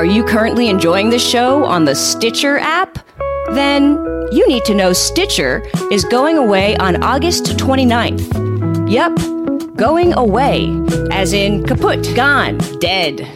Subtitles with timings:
[0.00, 3.06] Are you currently enjoying the show on the Stitcher app?
[3.50, 3.98] Then
[4.32, 8.88] you need to know Stitcher is going away on August 29th.
[8.90, 10.70] Yep, going away,
[11.10, 13.28] as in kaput, gone, dead.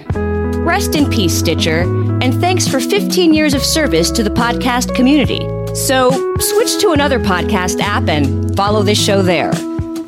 [0.65, 1.81] Rest in peace, Stitcher,
[2.23, 5.41] and thanks for 15 years of service to the podcast community.
[5.75, 9.51] So switch to another podcast app and follow this show there.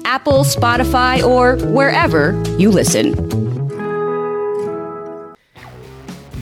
[0.07, 3.46] Apple, Spotify, or wherever you listen.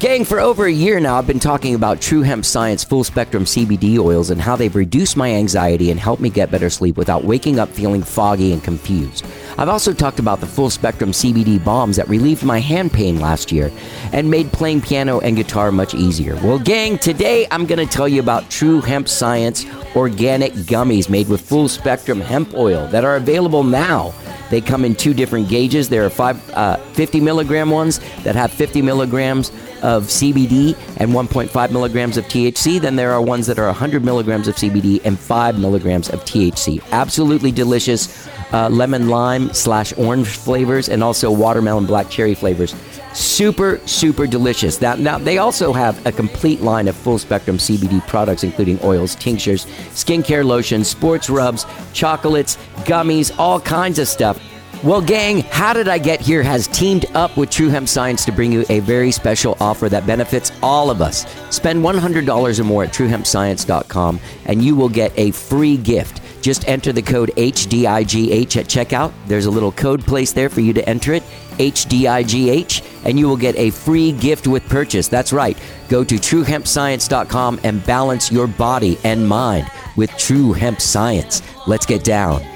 [0.01, 3.45] Gang, for over a year now, I've been talking about True Hemp Science full spectrum
[3.45, 7.23] CBD oils and how they've reduced my anxiety and helped me get better sleep without
[7.23, 9.25] waking up feeling foggy and confused.
[9.57, 13.53] I've also talked about the full spectrum CBD bombs that relieved my hand pain last
[13.53, 13.71] year
[14.13, 16.35] and made playing piano and guitar much easier.
[16.37, 21.29] Well, gang, today I'm going to tell you about True Hemp Science organic gummies made
[21.29, 24.13] with full spectrum hemp oil that are available now.
[24.51, 25.89] They come in two different gauges.
[25.89, 29.51] There are five, uh, 50 milligram ones that have 50 milligrams
[29.85, 32.81] of CBD and 1.5 milligrams of THC.
[32.81, 36.83] Then there are ones that are 100 milligrams of CBD and 5 milligrams of THC.
[36.91, 42.75] Absolutely delicious uh, lemon lime slash orange flavors and also watermelon black cherry flavors.
[43.13, 44.81] Super, super delicious.
[44.81, 49.15] Now, now, they also have a complete line of full spectrum CBD products, including oils,
[49.17, 54.41] tinctures, skincare lotions, sports rubs, chocolates, gummies, all kinds of stuff.
[54.85, 58.33] Well, gang, How Did I Get Here has teamed up with True Hemp Science to
[58.33, 61.25] bring you a very special offer that benefits all of us.
[61.49, 66.21] Spend $100 or more at truehempscience.com and you will get a free gift.
[66.43, 69.15] Just enter the code HDIGH at checkout.
[69.27, 73.39] There's a little code place there for you to enter it, HDIGH, and you will
[73.39, 75.09] get a free gift with purchase.
[75.09, 75.57] That's right.
[75.89, 81.41] Go to truehempscience.com and balance your body and mind with True Hemp Science.
[81.67, 82.54] Let's get down.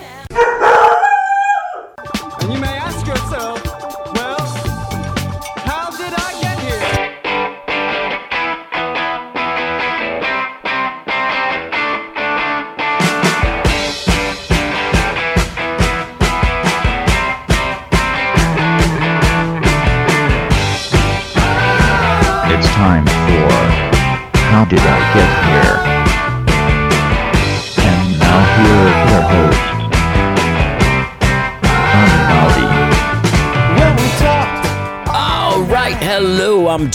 [2.40, 2.77] And you may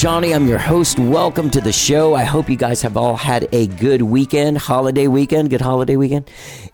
[0.04, 0.34] Johnny.
[0.34, 1.00] I'm your host.
[1.00, 2.14] Welcome to the show.
[2.14, 6.30] I hope you guys have all had a good weekend, holiday weekend, good holiday weekend.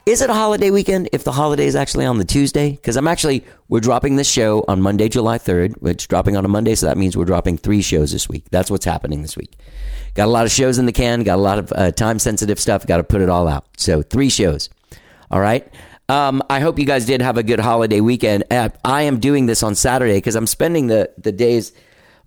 [0.07, 2.71] Is it a holiday weekend if the holiday is actually on the Tuesday?
[2.71, 6.47] Because I'm actually, we're dropping this show on Monday, July 3rd, which dropping on a
[6.47, 8.45] Monday, so that means we're dropping three shows this week.
[8.49, 9.59] That's what's happening this week.
[10.15, 12.59] Got a lot of shows in the can, got a lot of uh, time sensitive
[12.59, 13.67] stuff, got to put it all out.
[13.77, 14.71] So, three shows.
[15.29, 15.71] All right.
[16.09, 18.45] Um, I hope you guys did have a good holiday weekend.
[18.49, 21.73] Uh, I am doing this on Saturday because I'm spending the, the days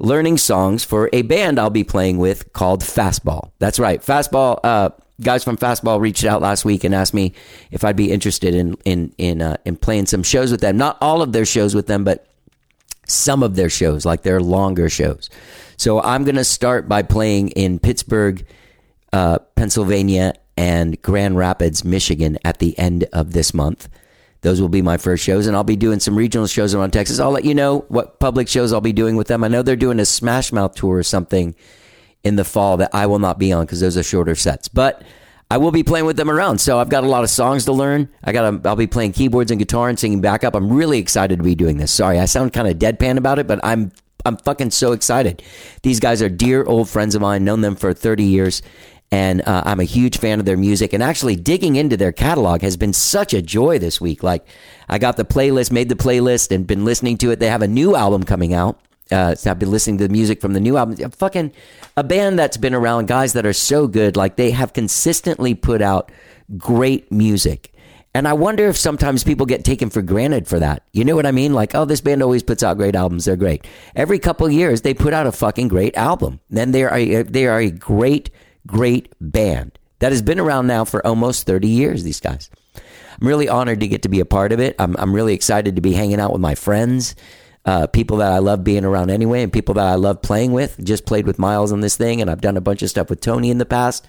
[0.03, 3.53] learning songs for a band I'll be playing with called Fastball.
[3.61, 4.03] That's right.
[4.03, 4.91] Fastball, uh,
[5.21, 7.33] guys from Fastball reached out last week and asked me
[7.71, 10.77] if I'd be interested in, in, in, uh, in playing some shows with them.
[10.77, 12.27] Not all of their shows with them, but
[13.07, 15.31] some of their shows, like their longer shows.
[15.77, 18.45] So I'm going to start by playing in Pittsburgh,
[19.13, 23.89] uh, Pennsylvania, and Grand Rapids, Michigan at the end of this month.
[24.43, 27.21] Those will be my first shows, and I'll be doing some regional shows around Texas.
[27.21, 29.45] I'll let you know what public shows I'll be doing with them.
[29.45, 31.55] I know they're doing a Smash Mouth tour or something
[32.25, 34.67] in the fall that I will not be on because those are shorter sets.
[34.67, 35.03] But
[35.51, 36.59] I will be playing with them around.
[36.59, 38.09] So I've got a lot of songs to learn.
[38.25, 38.67] I got.
[38.67, 40.55] I'll be playing keyboards and guitar and singing backup.
[40.57, 41.93] I'm really excited to be doing this.
[41.93, 43.93] Sorry, I sound kind of deadpan about it, but I'm
[44.25, 45.43] I'm fucking so excited.
[45.83, 47.45] These guys are dear old friends of mine.
[47.45, 48.63] Known them for 30 years.
[49.13, 50.93] And uh, I'm a huge fan of their music.
[50.93, 54.23] And actually, digging into their catalog has been such a joy this week.
[54.23, 54.45] Like,
[54.89, 57.39] I got the playlist, made the playlist, and been listening to it.
[57.39, 58.81] They have a new album coming out.
[59.11, 60.97] Uh, so I've been listening to the music from the new album.
[61.11, 61.53] Fucking
[61.97, 64.17] a band that's been around, guys that are so good.
[64.17, 66.11] Like they have consistently put out
[66.57, 67.73] great music.
[68.15, 70.85] And I wonder if sometimes people get taken for granted for that.
[70.93, 71.55] You know what I mean?
[71.55, 73.25] Like, oh, this band always puts out great albums.
[73.25, 73.67] They're great.
[73.97, 76.41] Every couple years, they put out a fucking great album.
[76.51, 78.31] Then they are a, they are a great,
[78.67, 82.51] great band that has been around now for almost 30 years, these guys.
[82.75, 84.75] I'm really honored to get to be a part of it.
[84.81, 87.15] I'm, I'm really excited to be hanging out with my friends,
[87.65, 90.77] uh, people that I love being around anyway, and people that I love playing with.
[90.83, 93.21] Just played with Miles on this thing, and I've done a bunch of stuff with
[93.21, 94.05] Tony in the past.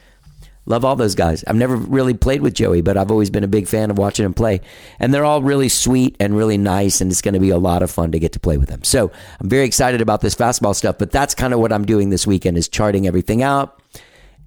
[0.65, 1.43] Love all those guys.
[1.45, 4.25] I've never really played with Joey, but I've always been a big fan of watching
[4.25, 4.61] him play.
[4.97, 7.83] And they're all really sweet and really nice, and it's going to be a lot
[7.83, 8.83] of fun to get to play with them.
[8.83, 12.09] So I'm very excited about this fastball stuff, but that's kind of what I'm doing
[12.09, 13.79] this weekend is charting everything out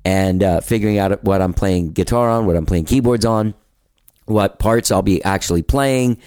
[0.07, 3.55] and uh, figuring out what I'm playing guitar on, what I'm playing keyboards on,
[4.27, 6.19] what parts I'll be actually playing,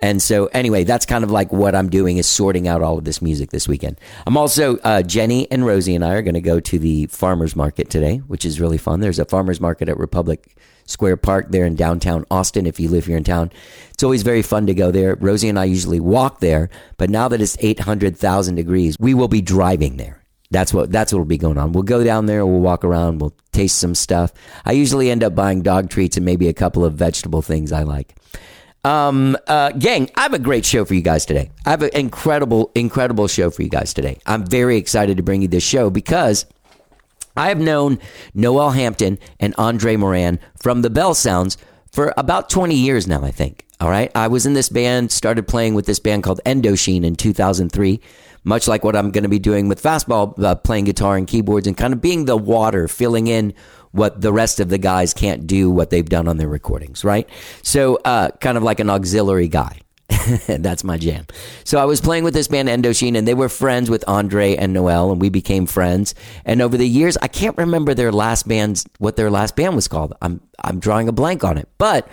[0.00, 3.04] And so, anyway, that's kind of like what I'm doing is sorting out all of
[3.04, 3.98] this music this weekend.
[4.26, 7.56] I'm also, uh, Jenny and Rosie and I are going to go to the farmer's
[7.56, 9.00] market today, which is really fun.
[9.00, 10.54] There's a farmer's market at Republic
[10.84, 13.50] Square Park there in downtown Austin if you live here in town.
[13.92, 15.14] It's always very fun to go there.
[15.14, 16.68] Rosie and I usually walk there,
[16.98, 20.21] but now that it's 800,000 degrees, we will be driving there.
[20.52, 21.72] That's what that's what will be going on.
[21.72, 24.32] We'll go down there, we'll walk around, we'll taste some stuff.
[24.64, 27.82] I usually end up buying dog treats and maybe a couple of vegetable things I
[27.82, 28.14] like.
[28.84, 31.50] Um, uh, gang, I have a great show for you guys today.
[31.64, 34.18] I have an incredible, incredible show for you guys today.
[34.26, 36.46] I'm very excited to bring you this show because
[37.36, 37.98] I have known
[38.36, 41.56] Noëlle Hampton and Andre Moran from the Belle Sounds
[41.92, 43.66] for about 20 years now, I think.
[43.80, 44.10] All right.
[44.14, 48.00] I was in this band, started playing with this band called Endochine in 2003,
[48.44, 51.66] much like what I'm going to be doing with Fastball, uh, playing guitar and keyboards
[51.66, 53.54] and kind of being the water, filling in
[53.92, 57.28] what the rest of the guys can't do what they've done on their recordings, right?
[57.62, 59.78] So, uh, kind of like an auxiliary guy.
[60.46, 61.26] That's my jam.
[61.64, 64.74] So I was playing with this band Endochine, and they were friends with Andre and
[64.74, 66.14] Noëlle, and we became friends.
[66.44, 69.88] And over the years, I can't remember their last band's what their last band was
[69.88, 70.14] called.
[70.22, 72.08] I'm I'm drawing a blank on it, but.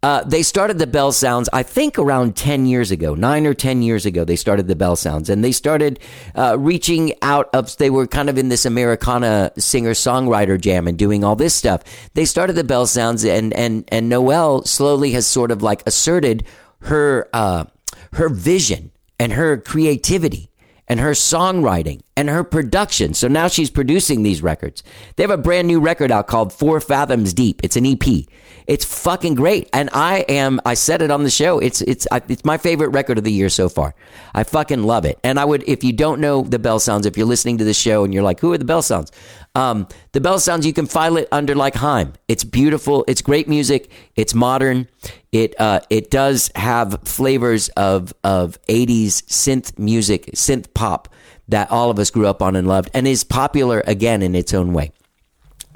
[0.00, 3.82] Uh, they started the Belle Sounds, I think, around 10 years ago, nine or 10
[3.82, 4.24] years ago.
[4.24, 5.98] They started the Belle Sounds and they started
[6.36, 10.96] uh, reaching out of, they were kind of in this Americana singer songwriter jam and
[10.96, 11.82] doing all this stuff.
[12.14, 16.44] They started the Belle Sounds and, and, and Noëlle slowly has sort of like asserted
[16.82, 17.64] her, uh,
[18.12, 20.48] her vision and her creativity
[20.88, 23.14] and her songwriting and her production.
[23.14, 24.82] So now she's producing these records.
[25.16, 27.60] They have a brand new record out called Four Fathoms Deep.
[27.62, 28.24] It's an EP.
[28.66, 29.68] It's fucking great.
[29.72, 31.58] And I am, I said it on the show.
[31.58, 33.94] It's, it's, it's my favorite record of the year so far.
[34.34, 35.18] I fucking love it.
[35.24, 37.74] And I would, if you don't know the Belle Sounds, if you're listening to the
[37.74, 39.10] show and you're like, who are the Belle Sounds?
[39.58, 42.12] Um, the Belle Sounds, you can file it under like Haim.
[42.28, 43.04] It's beautiful.
[43.08, 43.90] It's great music.
[44.14, 44.86] It's modern.
[45.32, 51.08] It, uh, it does have flavors of, of 80s synth music, synth pop
[51.48, 54.54] that all of us grew up on and loved and is popular again in its
[54.54, 54.92] own way.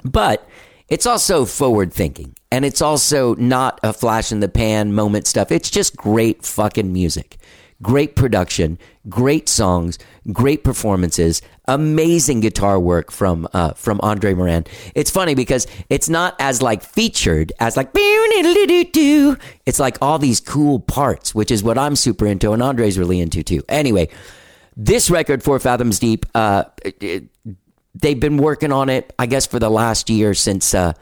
[0.05, 0.47] But
[0.87, 5.51] it's also forward thinking and it's also not a flash in the pan moment stuff.
[5.51, 7.37] It's just great fucking music.
[7.83, 9.99] Great production, great songs,
[10.31, 14.65] great performances, amazing guitar work from uh, from Andre Moran.
[14.95, 17.91] It's funny because it's not as like featured as like
[19.65, 23.19] it's like all these cool parts, which is what I'm super into and Andre's really
[23.19, 23.61] into too.
[23.69, 24.07] Anyway,
[24.77, 27.25] this record, Four Fathoms Deep, uh, it-
[27.95, 30.93] they've been working on it, I guess, for the last year since uh,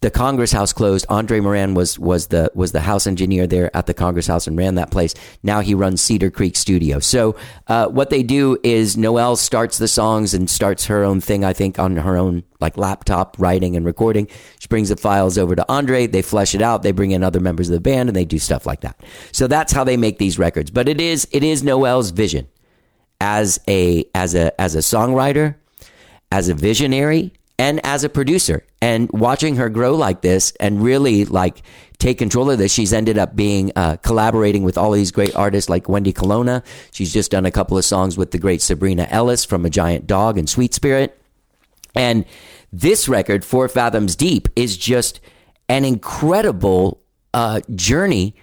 [0.00, 1.04] the Congress House closed.
[1.08, 4.56] Andre Moran was was the was the house engineer there at the Congress House and
[4.56, 5.14] ran that place.
[5.42, 7.00] Now he runs Cedar Creek Studio.
[7.00, 7.36] So
[7.66, 11.44] uh, what they do is Noëlle starts the songs and starts her own thing.
[11.44, 14.28] I think on her own like laptop writing and recording.
[14.58, 16.06] She brings the files over to Andre.
[16.06, 16.82] They flesh it out.
[16.82, 19.00] They bring in other members of the band and they do stuff like that.
[19.32, 20.70] So that's how they make these records.
[20.70, 22.46] But it is it is Noëlle's vision
[23.20, 25.56] as a as a as a songwriter,
[26.30, 28.64] as a visionary, and as a producer.
[28.80, 31.62] And watching her grow like this and really like
[31.98, 35.68] take control of this, she's ended up being uh, collaborating with all these great artists
[35.68, 36.62] like Wendy Colonna.
[36.92, 40.06] She's just done a couple of songs with the great Sabrina Ellis from A Giant
[40.06, 41.20] Dog and Sweet Spirit.
[41.96, 42.24] And
[42.72, 45.20] this record, Four Fathoms Deep, is just
[45.68, 47.00] an incredible
[47.34, 48.36] uh, journey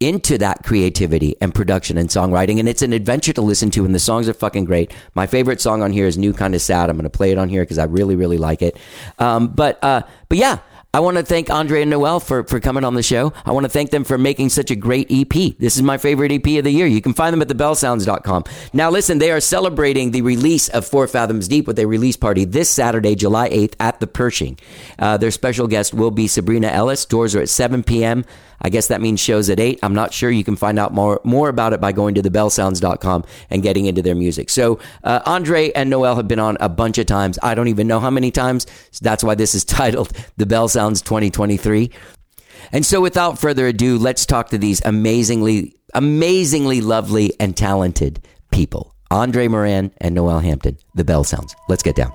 [0.00, 2.58] into that creativity and production and songwriting.
[2.58, 4.92] And it's an adventure to listen to, and the songs are fucking great.
[5.14, 6.90] My favorite song on here is New Kind of Sad.
[6.90, 8.76] I'm going to play it on here because I really, really like it.
[9.18, 10.58] Um, but, uh, but yeah.
[10.94, 13.32] I want to thank Andre and Noëlle for, for coming on the show.
[13.44, 15.54] I want to thank them for making such a great EP.
[15.58, 16.86] This is my favorite EP of the year.
[16.86, 18.44] You can find them at thebellesounds.com.
[18.72, 22.46] Now, listen, they are celebrating the release of Four Fathoms Deep with a release party
[22.46, 24.58] this Saturday, July 8th at the Pershing.
[24.98, 27.04] Uh, their special guest will be Sabrina Ellis.
[27.04, 28.24] Doors are at 7 p.m.
[28.60, 29.78] I guess that means shows at 8.
[29.82, 30.30] I'm not sure.
[30.30, 34.02] You can find out more, more about it by going to thebellesounds.com and getting into
[34.02, 34.50] their music.
[34.50, 37.38] So, uh, Andre and Noëlle have been on a bunch of times.
[37.42, 38.66] I don't even know how many times.
[38.92, 41.90] So that's why this is titled The Belle Sounds 2023.
[42.72, 48.94] And so, without further ado, let's talk to these amazingly, amazingly lovely and talented people
[49.10, 51.54] Andre Moran and Noëlle Hampton, The Belle Sounds.
[51.68, 52.12] Let's get down.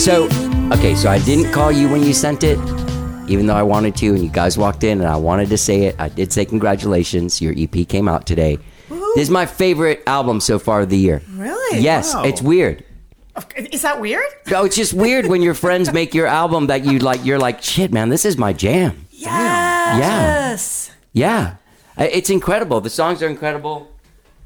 [0.00, 0.28] So,
[0.72, 2.58] okay, so I didn't call you when you sent it,
[3.28, 5.82] even though I wanted to, and you guys walked in and I wanted to say
[5.82, 7.42] it, I did say congratulations.
[7.42, 8.58] Your EP came out today.
[8.88, 11.20] This is my favorite album so far of the year.
[11.34, 11.80] Really?
[11.82, 12.22] Yes, Wow.
[12.24, 12.82] it's weird.
[13.56, 14.24] Is that weird?
[14.50, 17.22] No, it's just weird when your friends make your album that you like.
[17.26, 19.06] You're like, shit, man, this is my jam.
[19.10, 20.92] Yes.
[21.12, 21.56] Yeah,
[21.98, 22.80] I- it's incredible.
[22.80, 23.90] The songs are incredible.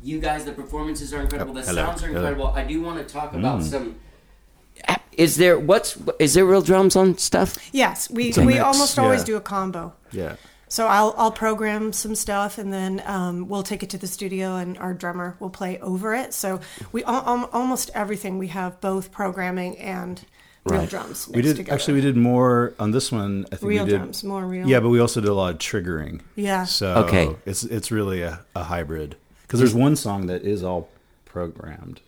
[0.03, 1.55] You guys, the performances are incredible.
[1.55, 1.87] The Hello.
[1.87, 2.19] sounds are Hello.
[2.19, 2.47] incredible.
[2.49, 3.65] I do want to talk about mm.
[3.71, 3.97] some.
[5.17, 7.57] Is there what's is there real drums on stuff?
[7.73, 9.27] Yes, we, a we mix, almost always yeah.
[9.27, 9.93] do a combo.
[10.11, 10.37] Yeah.
[10.67, 14.57] So I'll I'll program some stuff and then um, we'll take it to the studio
[14.57, 16.35] and our drummer will play over it.
[16.35, 20.21] So we al- al- almost everything we have both programming and
[20.65, 20.91] real Right.
[20.91, 21.29] drums.
[21.29, 21.75] We did together.
[21.75, 23.47] actually we did more on this one.
[23.53, 24.67] I think Real we did drums, more real.
[24.67, 26.23] Yeah, but we also did a lot of triggering.
[26.35, 26.65] Yeah.
[26.65, 27.37] So Okay.
[27.47, 30.89] it's it's really a, a hybrid because there's one song that is all
[31.25, 32.01] programmed.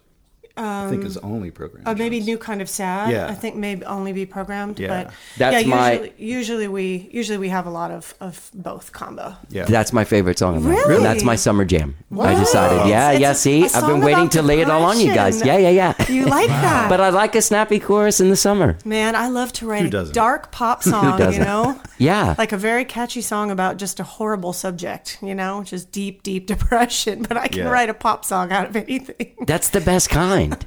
[0.57, 1.87] I think it's only programmed.
[1.87, 3.11] Uh, maybe new kind of sad.
[3.11, 3.27] Yeah.
[3.29, 4.79] I think maybe only be programmed.
[4.79, 5.05] Yeah.
[5.05, 8.93] But That's yeah, my- usually, usually we usually we have a lot of, of both
[8.93, 9.35] combo.
[9.51, 9.65] Yeah.
[9.67, 10.57] That's my favorite song.
[10.57, 10.87] on that.
[10.87, 11.03] Really?
[11.03, 11.95] That's my summer jam.
[12.11, 12.39] I What?
[12.39, 12.89] decided.
[12.89, 13.31] Yeah, It's yeah.
[13.31, 15.45] a- See, a I've been waiting about to lay it all on you guys.
[15.45, 16.11] Yeah, yeah, yeah.
[16.11, 16.89] You like that?
[16.89, 18.79] But I like a snappy chorus in the summer.
[18.85, 21.79] Man, I love to write a dark pop song, you know?
[21.99, 22.35] Yeah.
[22.39, 26.47] Like a very catchy song about just a horrible subject, you know, just deep, deep
[26.55, 27.23] depression.
[27.29, 27.69] But I can Yeah.
[27.71, 29.35] write a pop song out of anything.
[29.47, 30.46] That's the best kind.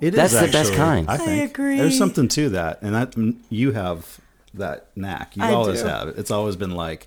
[0.00, 1.08] It is That's the best actually, kind.
[1.08, 1.76] I I think agree.
[1.78, 3.14] there's something to that, and that
[3.50, 4.18] you have
[4.54, 5.36] that knack.
[5.36, 5.86] You I always do.
[5.86, 6.18] have it.
[6.18, 7.06] It's always been like.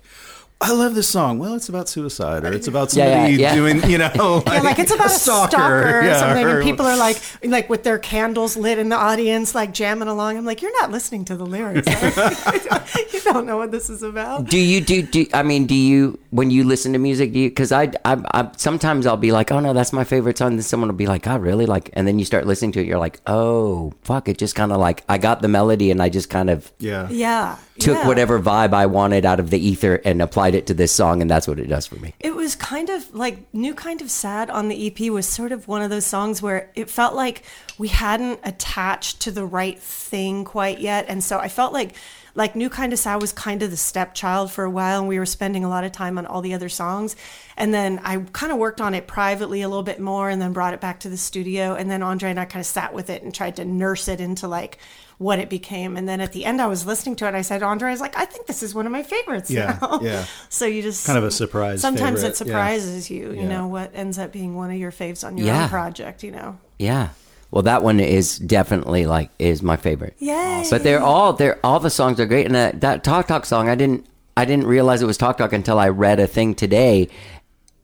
[0.58, 1.38] I love this song.
[1.38, 3.54] Well, it's about suicide, or it's about somebody yeah, yeah.
[3.54, 6.64] doing, you know, like, Yeah, like it's about a stalker, or yeah, something, or- and
[6.64, 10.38] people are like, like with their candles lit in the audience, like jamming along.
[10.38, 11.86] I'm like, you're not listening to the lyrics.
[13.12, 14.46] you don't know what this is about.
[14.46, 15.26] Do you do, do?
[15.34, 17.34] I mean, do you when you listen to music?
[17.34, 17.48] Do you?
[17.50, 20.56] Because I, I, I, sometimes I'll be like, oh no, that's my favorite song.
[20.56, 21.66] Then someone will be like, oh really?
[21.66, 24.72] Like, and then you start listening to it, you're like, oh fuck, it just kind
[24.72, 28.06] of like I got the melody and I just kind of yeah, Yeah, took yeah.
[28.06, 31.30] whatever vibe I wanted out of the ether and applied it to this song, and
[31.30, 32.14] that's what it does for me.
[32.20, 35.68] It was kind of like New Kind of Sad on the EP was sort of
[35.68, 37.42] one of those songs where it felt like
[37.78, 41.06] we hadn't attached to the right thing quite yet.
[41.08, 41.94] And so I felt like
[42.36, 45.18] like New Kind of Sad was kind of the stepchild for a while and we
[45.18, 47.16] were spending a lot of time on all the other songs.
[47.56, 50.52] And then I kind of worked on it privately a little bit more and then
[50.52, 51.74] brought it back to the studio.
[51.74, 54.20] And then Andre and I kind of sat with it and tried to nurse it
[54.20, 54.78] into like
[55.18, 55.96] what it became.
[55.96, 57.34] And then at the end I was listening to it.
[57.34, 59.78] I said, Andre, I was like, I think this is one of my favorites Yeah,
[59.80, 60.00] now.
[60.02, 60.26] yeah.
[60.50, 62.52] So you just Kind of a surprise Sometimes favorite, it yeah.
[62.52, 63.30] surprises you.
[63.32, 63.48] You Yeah.
[63.48, 65.64] know what ends up being one of your faves on your Yeah.
[65.64, 66.22] own project.
[66.22, 66.58] You know.
[66.78, 67.08] Yeah.
[67.50, 70.16] Well, that one is definitely like is my favorite.
[70.18, 70.66] Yay!
[70.68, 73.68] But they're all they're all the songs are great, and that, that Talk Talk song
[73.70, 74.04] I didn't
[74.36, 77.08] I didn't realize it was Talk Talk until I read a thing today,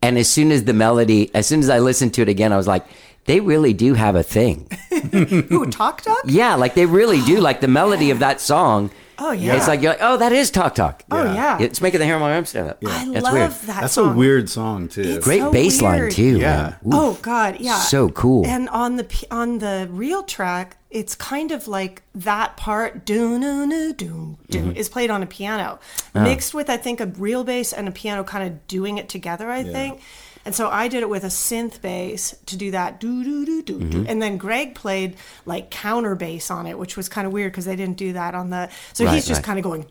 [0.02, 2.56] and as soon as the melody, as soon as I listened to it again, I
[2.58, 2.84] was like,
[3.24, 4.68] they really do have a thing.
[5.52, 6.18] Ooh, Talk Talk.
[6.24, 7.40] Yeah, like they really do.
[7.40, 8.90] Like the melody of that song.
[9.18, 9.54] Oh yeah.
[9.56, 11.04] It's like you're like, oh, that is Talk Talk.
[11.10, 11.58] oh yeah.
[11.60, 12.78] It's making the hair on my arm stand up.
[12.84, 13.50] I That's love weird.
[13.52, 13.80] that.
[13.82, 14.14] That's song.
[14.14, 15.02] a weird song too.
[15.02, 16.12] It's- Great so bass line weird.
[16.12, 16.38] too.
[16.40, 16.76] Yeah.
[16.90, 17.78] Oh God, yeah.
[17.78, 18.44] So cool.
[18.46, 23.64] And on the on the real track, it's kind of like that part do no
[23.64, 24.76] no do do Mm-hmm.
[24.76, 25.78] is played on a piano,
[26.14, 26.22] Oh.
[26.22, 29.48] mixed with I think a real bass and a piano kind of doing it together.
[29.50, 30.00] I think.
[30.44, 33.62] And so I did it with a synth bass to do that do do do
[33.62, 33.90] do Mm-hmm.
[33.90, 37.52] do, and then Greg played like counter bass on it, which was kind of weird
[37.52, 38.68] because they didn't do that on the.
[38.92, 39.44] So Right, he's just right.
[39.44, 39.86] kind of going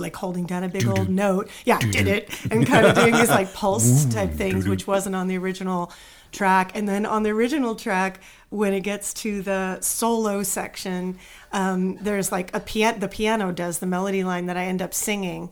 [0.00, 3.28] like holding down a big old note, yeah, did it, and kind of doing these
[3.30, 5.92] like pulse type things, which wasn't on the original
[6.32, 6.70] track.
[6.76, 8.20] And then on the original track,
[8.50, 11.18] when it gets to the solo section,
[11.52, 12.98] um, there's like a piano.
[12.98, 15.50] The piano does the melody line that I end up singing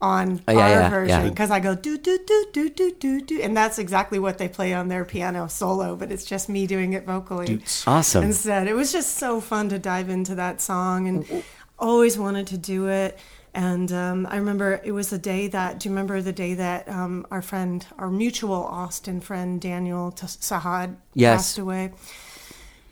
[0.00, 0.88] on Oh, yeah, our yeah, yeah.
[0.90, 4.36] version because I go do do do do do do do, and that's exactly what
[4.38, 8.24] they play on their piano solo, but it's just me doing it vocally Awesome.
[8.24, 8.68] instead.
[8.68, 11.44] It was just so fun to dive into that song and
[11.78, 13.18] always wanted to do it.
[13.54, 16.86] And um, I remember it was the day that, do you remember the day that
[16.90, 21.38] um, our friend, our mutual Austin friend, Daniel T- Sahad, Yes.
[21.38, 21.92] passed away?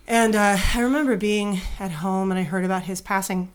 [0.07, 3.53] And uh, I remember being at home and I heard about his passing.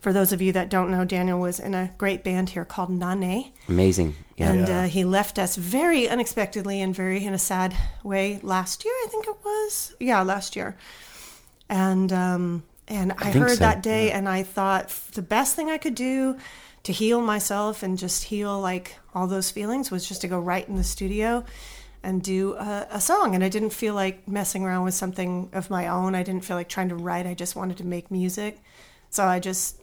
[0.00, 2.90] For those of you that don't know, Daniel was in a great band here called
[2.90, 3.52] Nane.
[3.68, 4.16] Amazing.
[4.36, 4.52] Yeah.
[4.52, 8.94] And uh, he left us very unexpectedly and very in a sad way last year,
[9.04, 9.94] I think it was.
[10.00, 10.76] Yeah, last year.
[11.68, 15.70] And um, and I, think heard so, that day, and I thought the best thing
[15.70, 16.36] I could do
[16.82, 20.66] to heal myself and just heal like all those feelings was just to go right
[20.66, 21.44] in the studio
[22.02, 23.34] and do a, a song.
[23.34, 26.14] And I didn't feel like messing around with something of my own.
[26.14, 27.26] I didn't feel like trying to write.
[27.26, 28.58] I just wanted to make music.
[29.10, 29.76] So I just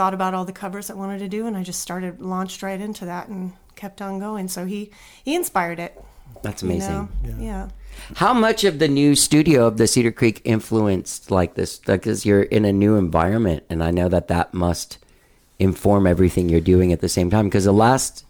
[0.00, 2.80] thought about all the covers I wanted to do, and I just started launched right
[2.80, 4.48] into that and kept on going.
[4.48, 4.90] So he
[5.22, 6.02] he inspired it.
[6.42, 7.10] That's you amazing.
[7.22, 7.36] know?
[7.38, 7.68] Yeah.
[8.16, 11.80] How much of the new studio of the Cedar Creek influenced like this?
[11.80, 14.96] Because you're in a new environment, and I know that that must
[15.58, 18.24] inform everything you're doing at the same time because the last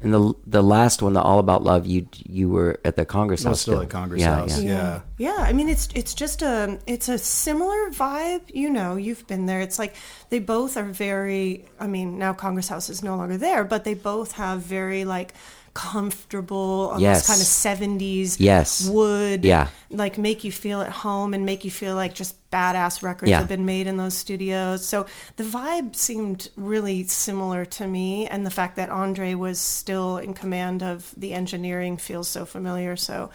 [0.00, 3.44] and the the last one the all about love you you were at the congress
[3.44, 4.60] I house was still at Congress yeah, House.
[4.60, 4.70] yeah.
[4.70, 5.00] Yeah.
[5.20, 8.40] Yeah, I mean it's it's just a it's a similar vibe.
[8.54, 9.60] You know, you've been there.
[9.60, 9.94] It's like
[10.30, 11.66] they both are very.
[11.78, 15.34] I mean, now Congress House is no longer there, but they both have very like
[15.74, 17.26] comfortable, almost Yes.
[17.26, 18.40] kind of seventies.
[18.40, 18.88] Yes.
[18.88, 19.44] wood.
[19.44, 19.68] Yeah.
[19.92, 23.38] like make you feel at home and make you feel like just badass records Yeah.
[23.38, 24.86] have been made in those studios.
[24.86, 30.18] So the vibe seemed really similar to me, and the fact that Andre was still
[30.18, 32.96] in command of the engineering feels so familiar.
[32.96, 33.30] So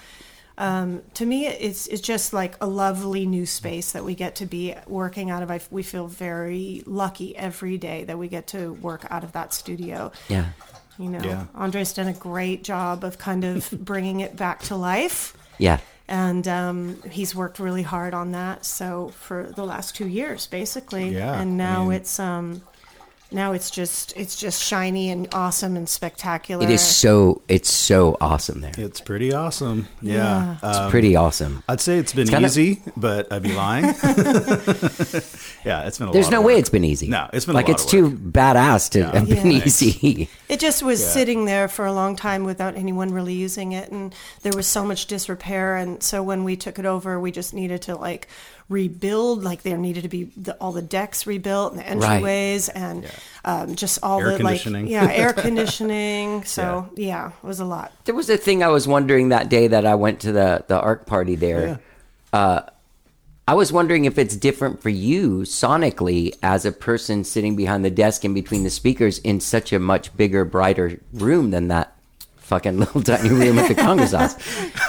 [0.57, 4.45] um, to me, it's it's just like a lovely new space that we get to
[4.45, 5.51] be working out of.
[5.51, 9.53] I, we feel very lucky every day that we get to work out of that
[9.53, 10.13] studio.
[10.29, 10.45] yeah
[10.97, 11.45] You know, Yeah.
[11.55, 16.47] Andre's done a great job of kind of bringing it back to life yeah and
[16.47, 18.63] um, he's worked really hard on that.
[18.63, 22.61] So for the last two years, basically, Yeah, and I now mean- it's um,
[23.31, 26.63] now it's just it's just shiny and awesome and spectacular.
[26.63, 29.87] it is so it's so awesome there It's pretty awesome.
[30.01, 30.57] Yeah.
[30.61, 30.69] Yeah.
[30.69, 33.85] Um, pretty awesome I'd say it's been kinda- easy, but I'd be lying.
[35.65, 37.55] yeah, it's been a there's lot no of way it's been easy No, it's been
[37.55, 39.63] a like lot it's of too badass to have been Yeah.
[39.65, 41.07] easy It just was Yeah.
[41.09, 44.13] sitting there for a long time without anyone really using it, and
[44.43, 45.75] there was so much disrepair.
[45.75, 48.27] And so when we took it over, we just needed to like
[48.69, 49.43] rebuild.
[49.43, 52.21] Like there needed to be the, all the decks rebuilt and the Right.
[52.21, 53.05] entryways, and
[53.43, 56.43] um, just all Air the like yeah air conditioning.
[56.43, 57.29] So yeah.
[57.29, 57.91] it was a lot.
[58.05, 60.79] There was a thing I was wondering that day that I went to the the
[60.79, 61.79] ARC party there.
[62.33, 62.61] Uh,
[63.47, 67.91] I was wondering if it's different for you sonically as a person sitting behind the
[67.91, 71.94] desk and between the speakers in such a much bigger, brighter room than that
[72.45, 74.35] fucking little tiny room at the Congress House.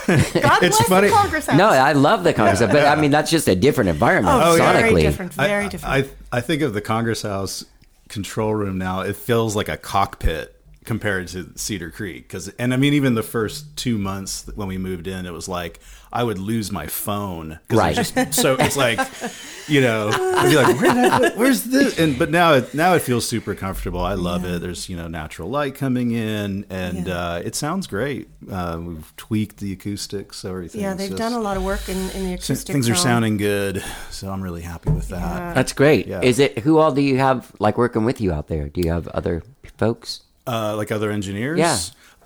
[0.07, 1.59] God It's bless funny- the Congress House.
[1.59, 4.57] No, I love the Congress House, but I mean that's just a different environment Oh,
[4.57, 4.73] yeah.
[4.75, 4.91] sonically.
[4.91, 5.33] very different.
[5.35, 5.95] Very I, different.
[6.33, 7.65] I I think of the Congress House
[8.09, 9.01] control room now.
[9.01, 10.53] It feels like a cockpit
[10.85, 12.29] compared to Cedar Creek.
[12.29, 15.49] Because and I mean, even the first two months when we moved in, it was
[15.49, 15.81] like
[16.17, 17.59] I would lose my phone.
[17.71, 17.95] Right.
[17.95, 18.99] Just, so it's like,
[19.69, 21.99] you know, I'd be like, Where did I where's this?
[21.99, 24.01] And but now it now it feels super comfortable.
[24.01, 24.63] I love it.
[24.63, 27.19] There's you know natural light coming in, and Yeah.
[27.35, 28.29] uh, it sounds great.
[28.51, 30.81] Uh, we've tweaked the acoustics, so everything.
[30.81, 32.73] yeah, they've done a lot of work in, in the acoustic.
[32.73, 33.05] Things are realm.
[33.05, 35.55] sounding good, so I'm really happy with that.
[35.55, 36.07] That's great.
[36.07, 36.23] Yeah.
[36.23, 38.71] Is it who all do you have like working with you out there?
[38.71, 39.43] Do you have other
[39.77, 40.23] folks?
[40.47, 41.59] Uh, like other engineers?
[41.59, 41.77] Yeah.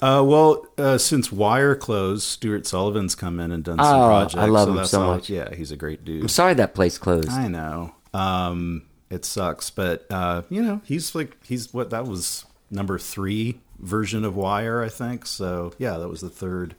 [0.02, 4.24] Uh, well, uh, since Wire closed, Stuart Sullivan's come in and done some Oh, I
[4.24, 4.50] projects.
[4.50, 5.28] love him so all- much.
[5.30, 6.22] Yeah, he's a great dude.
[6.22, 7.28] I'm sorry that place closed.
[7.28, 7.92] I know.
[8.14, 13.60] Um, it sucks, but uh, you know, he's like he's what that was number three
[13.78, 15.26] version of Wire, I think.
[15.26, 16.76] So yeah, that was the third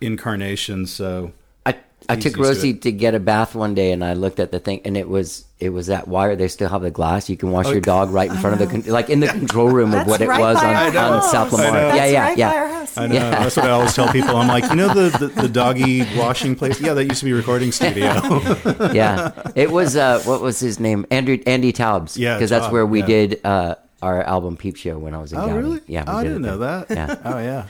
[0.00, 0.86] incarnation.
[0.86, 1.32] So
[1.64, 1.76] I,
[2.08, 4.52] I took used to Rosie to get a bath one day, and I looked at
[4.52, 6.36] the thing, and it was it was that wire.
[6.36, 7.30] They still have the glass.
[7.30, 9.68] You can wash your dog right in front of the con- like in the control
[9.68, 11.22] room of That's what it was on, on.
[11.22, 11.72] South Lamar.
[11.72, 11.94] know.
[11.94, 12.50] Yeah, yeah, right yeah.
[12.50, 12.98] by our house.
[12.98, 13.30] I know Yeah.
[13.30, 14.36] that's what I always tell people.
[14.36, 16.78] I'm like, you know, the, the the doggy washing place.
[16.80, 18.04] Yeah, that used to be a recording studio.
[18.92, 19.32] yeah.
[19.54, 21.06] It was uh, what was his name?
[21.10, 22.18] Andrew Andy Taubes.
[22.18, 23.06] Yeah, because that's where we yeah.
[23.06, 25.38] did uh, our album Peep Show when I was in.
[25.38, 25.58] Oh, Goudie.
[25.58, 25.80] really?
[25.86, 26.84] Yeah, Oh, I did didn't know there.
[26.88, 26.94] that.
[27.24, 27.32] Yeah.
[27.32, 27.66] Oh, yeah.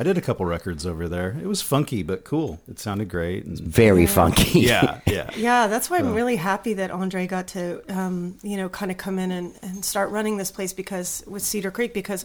[0.00, 1.36] I did a couple records over there.
[1.42, 2.58] It was funky, but cool.
[2.66, 3.44] It sounded great.
[3.44, 4.60] And Very funky.
[4.60, 5.28] yeah, yeah.
[5.36, 8.96] Yeah, that's why I'm really happy that Andre got to, um, you know, kind of
[8.96, 12.24] come in and, and start running this place because with Cedar Creek because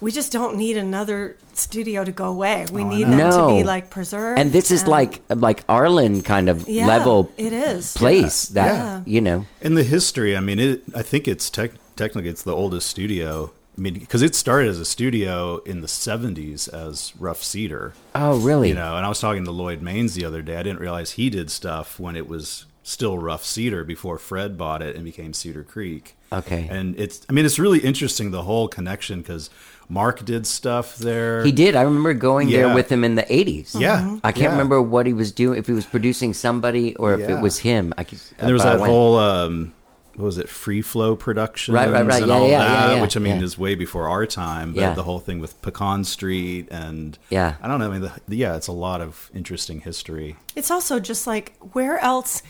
[0.00, 2.66] we just don't need another studio to go away.
[2.72, 3.48] We need them No.
[3.48, 4.40] to be like preserved.
[4.40, 7.96] and this is like like Arlyn kind of Yeah, level it is.
[7.96, 9.02] place that Yeah.
[9.06, 9.46] you know.
[9.60, 10.82] In the history, I mean, it.
[10.96, 13.52] I think it's tech technically it's the oldest studio.
[13.76, 17.92] I mean, because it started as a studio in the '70s as Rough Cedar.
[18.14, 18.68] Oh, really?
[18.68, 20.56] You know, and I was talking to Lloyd Maines the other day.
[20.56, 24.80] I didn't realize he did stuff when it was still Rough Cedar before Fred bought
[24.82, 26.14] it and became Cedar Creek.
[26.30, 26.68] Okay.
[26.70, 29.48] And it's, I mean, it's really interesting the whole connection because
[29.88, 31.42] Mark did stuff there.
[31.44, 31.74] He did.
[31.76, 33.78] I remember going there with him in the '80s.
[33.78, 34.18] Yeah.
[34.22, 34.50] I can't Yeah.
[34.52, 35.58] remember what he was doing.
[35.58, 37.38] If he was producing somebody or if Yeah.
[37.38, 37.92] it was him.
[37.98, 39.72] I could, And there was but that whole, um,
[40.16, 42.22] what was it, free flow production, Right, right, right.
[42.22, 43.42] and Yeah, all yeah, that, yeah, yeah, which I mean yeah.
[43.44, 44.72] is way before our time.
[44.72, 44.94] But Yeah.
[44.94, 47.54] the whole thing with Pecan Street and Yeah.
[47.62, 47.90] I don't know.
[47.90, 50.36] I mean, the, yeah, it's a lot of interesting history.
[50.54, 52.42] It's also just like where else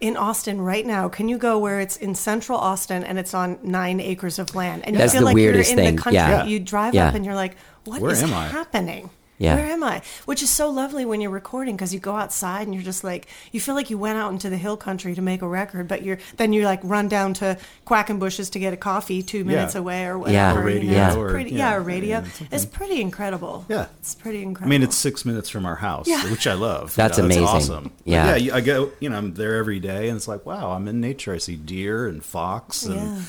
[0.00, 3.56] in Austin right now can you go where it's in central Austin and it's on
[3.62, 5.94] nine acres of land and you That's feel the like weirdest you're in thing.
[5.96, 6.16] the country.
[6.18, 6.44] Yeah.
[6.44, 7.06] You drive Yeah.
[7.08, 7.54] up and you're like,
[7.84, 8.48] what is Where am I?
[8.48, 9.10] happening?
[9.42, 9.56] Yeah.
[9.56, 10.02] Where am I?
[10.24, 13.26] Which is so lovely when you're recording because you go outside and you're just like
[13.50, 16.02] you feel like you went out into the hill country to make a record, but
[16.02, 20.04] you're then you like run down to Quackenbush's to get a coffee two minutes away
[20.06, 20.32] or whatever.
[20.34, 20.52] Yeah.
[20.52, 20.68] whatever.
[20.68, 22.18] A you radio know, it's or- pretty, yeah, yeah, a radio.
[22.18, 22.48] yeah, something.
[22.52, 23.66] it's pretty incredible.
[23.68, 23.86] Yeah.
[23.98, 24.68] it's pretty incredible.
[24.68, 26.22] I mean, it's six minutes from our house, Yeah.
[26.30, 26.94] which I love.
[27.02, 27.44] That's You know, amazing.
[27.44, 27.84] awesome.
[27.84, 28.36] But Yeah.
[28.36, 28.54] yeah.
[28.56, 28.92] I go.
[29.00, 31.34] You know, I'm there every day, and it's like, wow, I'm in nature.
[31.34, 33.22] I see deer and fox, and Yeah.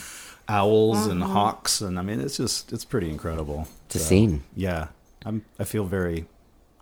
[0.48, 1.32] owls and Mm-hmm.
[1.32, 3.68] hawks, and I mean, it's just it's pretty incredible.
[3.88, 4.44] It's a scene.
[4.56, 4.88] Yeah,
[5.26, 5.44] I'm.
[5.60, 6.26] I feel very.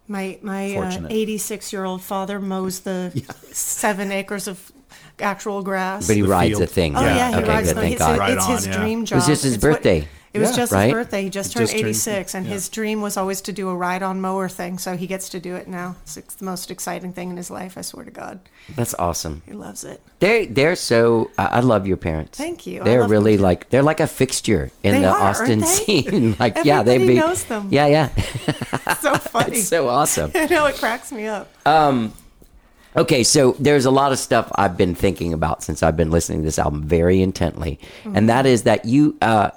[0.07, 1.11] My my uh, Fortunate.
[1.11, 3.11] 86 year old father mows the
[3.51, 4.71] seven acres of
[5.19, 6.07] actual grass.
[6.07, 6.61] But he The rides field.
[6.63, 6.95] a thing.
[6.97, 7.77] Oh yeah, he okay, rides good.
[7.77, 7.81] them.
[7.83, 8.19] Thank It's, God.
[8.19, 8.77] Right it's on, his yeah.
[8.77, 10.07] dream It was just his It's what- birthday.
[10.33, 10.55] It was Yeah.
[10.55, 10.83] just Right?
[10.85, 11.23] his birthday.
[11.23, 12.53] He just turned Just turned- 86, and yeah.
[12.53, 14.77] his dream was always to do a ride-on mower thing.
[14.77, 15.95] So he gets to do it now.
[16.03, 17.77] It's it's the most exciting thing in his life.
[17.77, 18.39] I swear to God,
[18.75, 19.41] That's awesome.
[19.45, 20.01] he loves it.
[20.19, 21.29] They're they're so.
[21.37, 22.37] I I love your parents.
[22.37, 22.83] Thank you.
[22.83, 25.59] They're love them really like they're like a fixture in They the are, aren't Austin
[25.59, 25.65] they?
[25.67, 26.35] scene.
[26.39, 27.67] like yeah, they Everybody be knows them.
[27.71, 28.09] Yeah, yeah.
[29.01, 29.57] So funny.
[29.57, 30.31] it's so awesome.
[30.35, 31.47] I know it cracks me up.
[31.65, 32.13] Um,
[32.93, 36.39] Okay, so there's a lot of stuff I've been thinking about since I've been listening
[36.39, 38.17] to this album very intently, Mm-hmm.
[38.17, 39.51] and that is that you uh,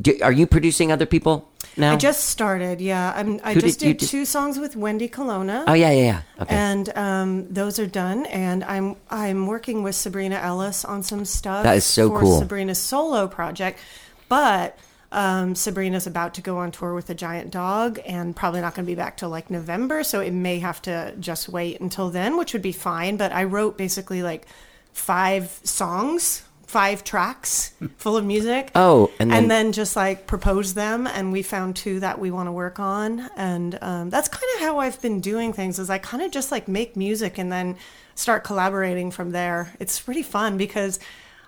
[0.00, 1.92] do, are you producing other people now?
[1.92, 2.80] I just started.
[2.80, 5.64] Yeah, I'm, I Who just did did, just- two songs with Wendy Colonna.
[5.66, 6.42] oh yeah, yeah, yeah.
[6.42, 11.24] Okay, And um, those are done, and I'm I'm working with Sabrina Ellis on some
[11.24, 11.64] stuff.
[11.64, 12.38] That is so for cool.
[12.38, 13.80] Sabrina's solo project,
[14.28, 14.78] but
[15.10, 18.84] um, Sabrina's about to go on tour with a giant dog, and probably not going
[18.84, 20.04] to be back till like November.
[20.04, 23.16] So it may have to just wait until then, which would be fine.
[23.16, 24.46] But I wrote basically like
[24.92, 26.42] five songs.
[26.68, 28.70] Five tracks full of music.
[28.74, 32.30] Oh, and then- and then just like propose them and we found two that we
[32.30, 33.28] want to work on.
[33.36, 36.52] And um, that's kind of how i've been doing things is i kind of just
[36.52, 37.76] like make music and then
[38.14, 39.72] start collaborating from there.
[39.80, 41.00] It's pretty fun because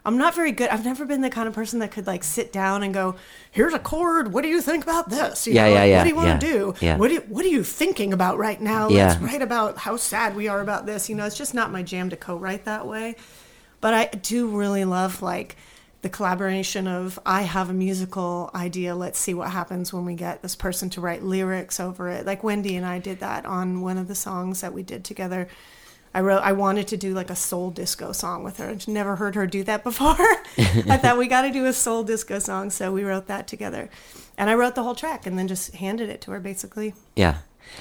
[0.03, 2.51] i'm not very good i've never been the kind of person that could like sit
[2.55, 3.15] down and go
[3.51, 5.47] here's a chord what do you think about this?
[5.47, 6.75] You Yeah, know, yeah, yeah, what do you want yeah, to do?
[6.81, 6.97] yeah.
[6.97, 8.89] what, do you, what are you thinking about right now?
[8.89, 9.09] Yeah.
[9.09, 11.11] let's write about how sad we are about this.
[11.11, 13.17] You know it's just not my jam to co-write that way
[13.81, 15.57] but I do really love like
[16.03, 18.95] the collaboration of I have a musical idea.
[18.95, 22.25] Let's see what happens when we get this person to write lyrics over it.
[22.25, 25.49] Like Wendy and I did that on one of the songs that we did together.
[26.13, 26.41] I wrote.
[26.43, 28.71] I wanted to do like a soul disco song with her.
[28.71, 30.17] I'd never heard her do that before.
[30.19, 33.89] I thought we got to do a soul disco song, so we wrote that together.
[34.37, 36.95] And I wrote the whole track and then just handed it to her basically.
[37.15, 37.39] yeah.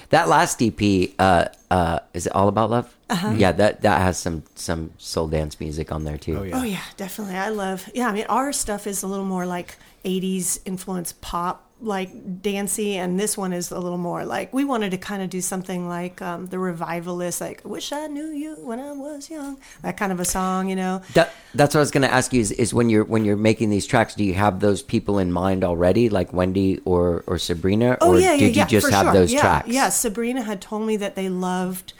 [0.09, 2.95] That last EP, uh, uh, is it all about love?
[3.09, 3.33] Uh-huh.
[3.37, 6.37] Yeah, that that has some some soul dance music on there too.
[6.37, 6.59] Oh yeah.
[6.59, 7.35] Oh yeah, definitely.
[7.35, 7.89] I love.
[7.93, 12.97] Yeah, I mean, our stuff is a little more like '80s influence pop, like dancey,
[12.97, 15.87] and this one is a little more like we wanted to kind of do something
[15.87, 20.11] like um, the revivalist, like "Wish I Knew You When I Was Young," that kind
[20.11, 21.01] of a song, you know.
[21.13, 23.37] That that's what I was going to ask you is, is when you're when you're
[23.37, 27.37] making these tracks, do you have those people in mind already, like Wendy or or
[27.37, 29.13] Sabrina, Oh or yeah, did yeah, you yeah, just for have sure.
[29.13, 29.67] those yeah, tracks?
[29.69, 31.93] Yeah, Sabrina had told me that they loved,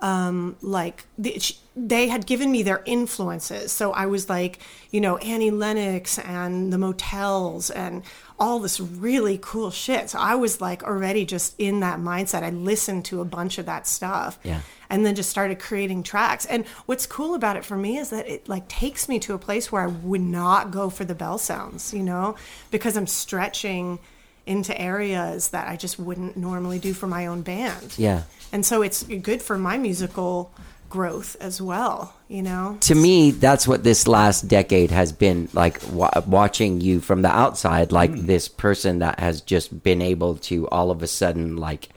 [0.00, 1.40] um, like the,
[1.74, 3.72] they had given me their influences.
[3.72, 4.58] So I was like,
[4.90, 8.02] you know, Annie Lennox and the Motels and
[8.42, 10.10] all this really cool shit.
[10.10, 12.42] So I was like already just in that mindset.
[12.42, 14.36] I listened to a bunch of that stuff.
[14.42, 14.62] Yeah.
[14.90, 16.44] And then just started creating tracks.
[16.46, 19.38] And what's cool about it for me is that it like takes me to a
[19.38, 22.34] place where I would not go for the belle sounds, you know,
[22.72, 24.00] because I'm stretching
[24.44, 27.94] into areas that I just wouldn't normally do for my own band.
[27.96, 28.24] Yeah.
[28.50, 30.52] And so it's good for my musical
[30.92, 32.76] growth as well, you know?
[32.82, 35.80] to me, that's what this last decade has been like.
[35.90, 38.26] Wa- watching you from the outside, like Hmm.
[38.26, 41.88] this person that has just been able to all of a sudden, like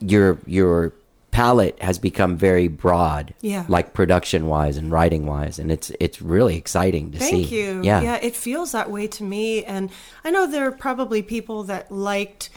[0.00, 0.92] your your
[1.30, 3.64] palette has become very broad, Yeah.
[3.68, 7.30] like production wise and writing wise, and it's it's really exciting to see.
[7.30, 7.80] Thank you.
[7.84, 9.64] Yeah, Yeah, it feels that way to me.
[9.64, 9.90] And
[10.24, 12.50] I know there are probably people that liked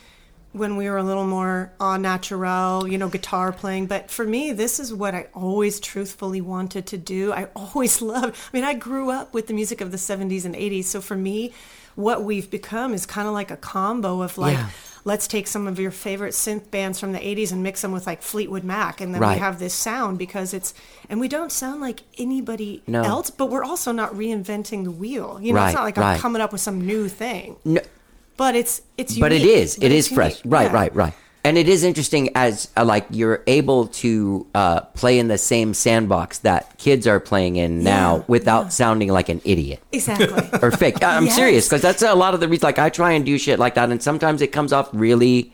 [0.53, 3.87] when we were a little more au naturel, you know, guitar playing.
[3.87, 7.33] But for me, this is what I always truthfully wanted to do.
[7.33, 10.55] I always loved, I mean, I grew up with the music of the 70s and
[10.55, 10.85] 80s.
[10.85, 11.53] So for me,
[11.95, 14.69] what we've become is kind of like a combo of like, Yeah.
[15.05, 18.07] let's take some of your favorite synth bands from the 80s and mix them with
[18.07, 18.99] like Fleetwood Mac.
[19.01, 19.35] And then Right.
[19.35, 20.73] we have this sound because it's,
[21.09, 23.03] and we don't sound like anybody No.
[23.03, 25.39] else, but we're also not reinventing the wheel.
[25.41, 26.13] You know, Right, it's not like right.
[26.15, 27.81] I'm coming up with some new thing, No,
[28.37, 29.17] but it's it's.
[29.17, 30.53] but it is But it it's fresh unique.
[30.53, 30.73] right Yeah.
[30.73, 31.13] right right
[31.45, 35.73] and it is interesting as uh, like you're able to uh, play in the same
[35.73, 38.69] sandbox that kids are playing in now without yeah.
[38.69, 40.27] sounding like an idiot Exactly.
[40.61, 41.35] or fake i'm Yes.
[41.35, 43.75] serious because that's a lot of the reason like i try and do shit like
[43.75, 45.51] that and sometimes it comes off really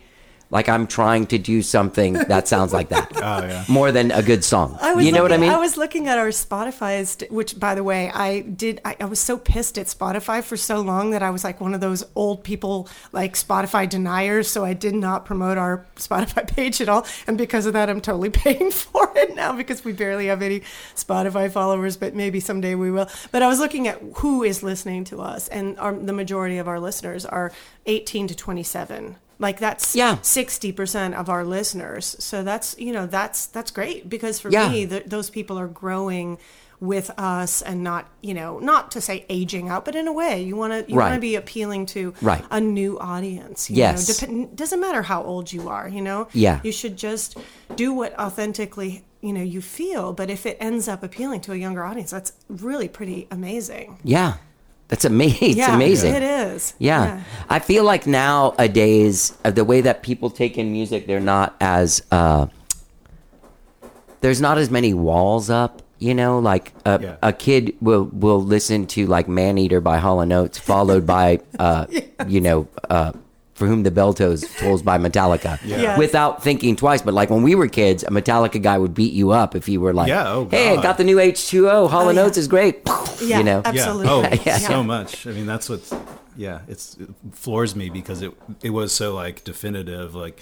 [0.52, 3.66] like i'm trying to do something that sounds like that Oh yeah.
[3.68, 5.78] more than a good song I was you know what i looking- mean I was
[5.78, 8.82] looking at our Spotify's, which, by the way, I did.
[8.86, 11.74] I, I was so pissed at Spotify for so long that I was like one
[11.74, 14.48] of those old people, like Spotify deniers.
[14.50, 18.00] So I did not promote our Spotify page at all, and because of that, I'm
[18.02, 20.62] totally paying for it now because we barely have any
[20.96, 21.98] Spotify followers.
[21.98, 23.10] But maybe someday we will.
[23.32, 26.68] But I was looking at who is listening to us, and our, the majority of
[26.68, 27.52] our listeners are
[27.86, 29.18] 18 to 27.
[29.40, 30.18] Like that's Yeah.
[30.22, 32.16] sixty percent of our listeners.
[32.20, 34.70] So that's you know that's that's great because for Yeah.
[34.70, 36.38] me th- those people are growing
[36.82, 40.42] with us and not you know not to say aging out but in a way
[40.42, 41.06] you want to you Right.
[41.10, 42.42] want to be appealing to Right.
[42.52, 44.22] a new audience you Yes.
[44.22, 44.28] know?
[44.46, 46.62] Dep- doesn't matter how old you are you know Yeah.
[46.64, 47.38] you should just
[47.76, 51.58] do what authentically you know you feel but if it ends up appealing to a
[51.58, 54.36] younger audience that's really pretty amazing Yeah.
[54.90, 55.50] That's amazing.
[55.50, 56.14] It's yeah amazing.
[56.16, 57.22] it is Yeah.
[57.50, 62.02] I feel like nowadays, uh, the way that people take in music, they're not as,
[62.12, 62.48] uh,
[64.22, 65.82] there's not as many walls up.
[66.00, 67.16] You know, like a, Yeah.
[67.22, 71.40] a kid will will listen to like Man Eater by Hall and Oates, followed by,
[71.60, 71.86] uh,
[72.28, 73.12] you know, uh,
[73.60, 75.98] For Whom the Bell Tolls Tolls by Metallica, Yes.
[76.00, 77.02] without thinking twice.
[77.02, 79.82] But like when we were kids, a Metallica guy would beat you up if you
[79.82, 81.88] were like, Yeah, oh, "Hey, I got the new H two O.
[81.88, 82.26] Hall and yeah.
[82.26, 82.82] Is great."
[83.22, 84.06] Yeah, you know, absolutely.
[84.08, 84.30] Yeah.
[84.32, 84.58] Oh, Yeah.
[84.58, 85.28] so much.
[85.28, 85.94] I mean, that's what's
[86.38, 86.62] yeah.
[86.70, 88.32] It's it floors me because it
[88.64, 90.16] it was so like definitive.
[90.16, 90.40] Like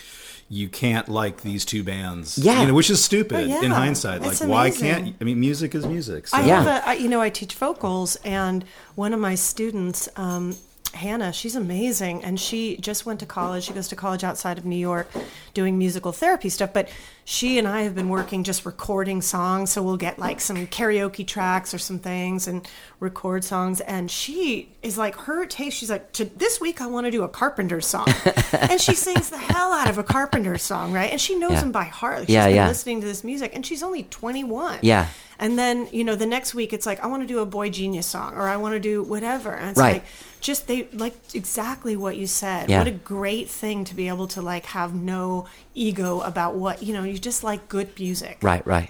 [0.50, 2.38] you can't like these two bands.
[2.38, 2.62] Yeah.
[2.62, 3.64] you know, which is stupid Oh, yeah.
[3.64, 4.24] in hindsight.
[4.26, 6.28] It's like why can't I mean music is music.
[6.28, 6.38] So.
[6.38, 6.82] I Yeah.
[6.84, 8.64] a, I, you know, I teach vocals, and
[8.96, 10.56] one of my students, um,
[10.94, 13.66] Hannah, she's amazing, and she just went to college.
[13.66, 15.10] She goes to college outside of New York,
[15.54, 16.74] doing musical therapy stuff.
[16.74, 16.90] But
[17.24, 21.28] she and I have been working just recording songs, so we'll get like some karaoke
[21.28, 22.68] tracks or some things and
[23.00, 23.80] record songs.
[23.82, 25.78] And she is like her taste.
[25.78, 28.08] She's like, to, this week I want to do a Carpenter song,
[28.54, 31.12] and she sings the hell out of a Carpenter song, right?
[31.12, 31.62] And she knows Yeah.
[31.62, 32.22] them by heart.
[32.22, 32.68] She's Yeah, been yeah.
[32.68, 34.80] listening to this music, and she's only twenty one.
[34.82, 35.08] Yeah.
[35.40, 38.06] And then, you know, the next week it's like, I want to do a boygenius
[38.06, 39.54] song or I want to do whatever.
[39.54, 39.94] And it's Right.
[39.96, 40.06] like,
[40.42, 42.70] just they like exactly what you said.
[42.70, 42.80] Yeah.
[42.80, 45.46] What a great thing to be able to like have no
[45.76, 48.40] ego about what, you know, you just like good music.
[48.42, 48.90] Right, right.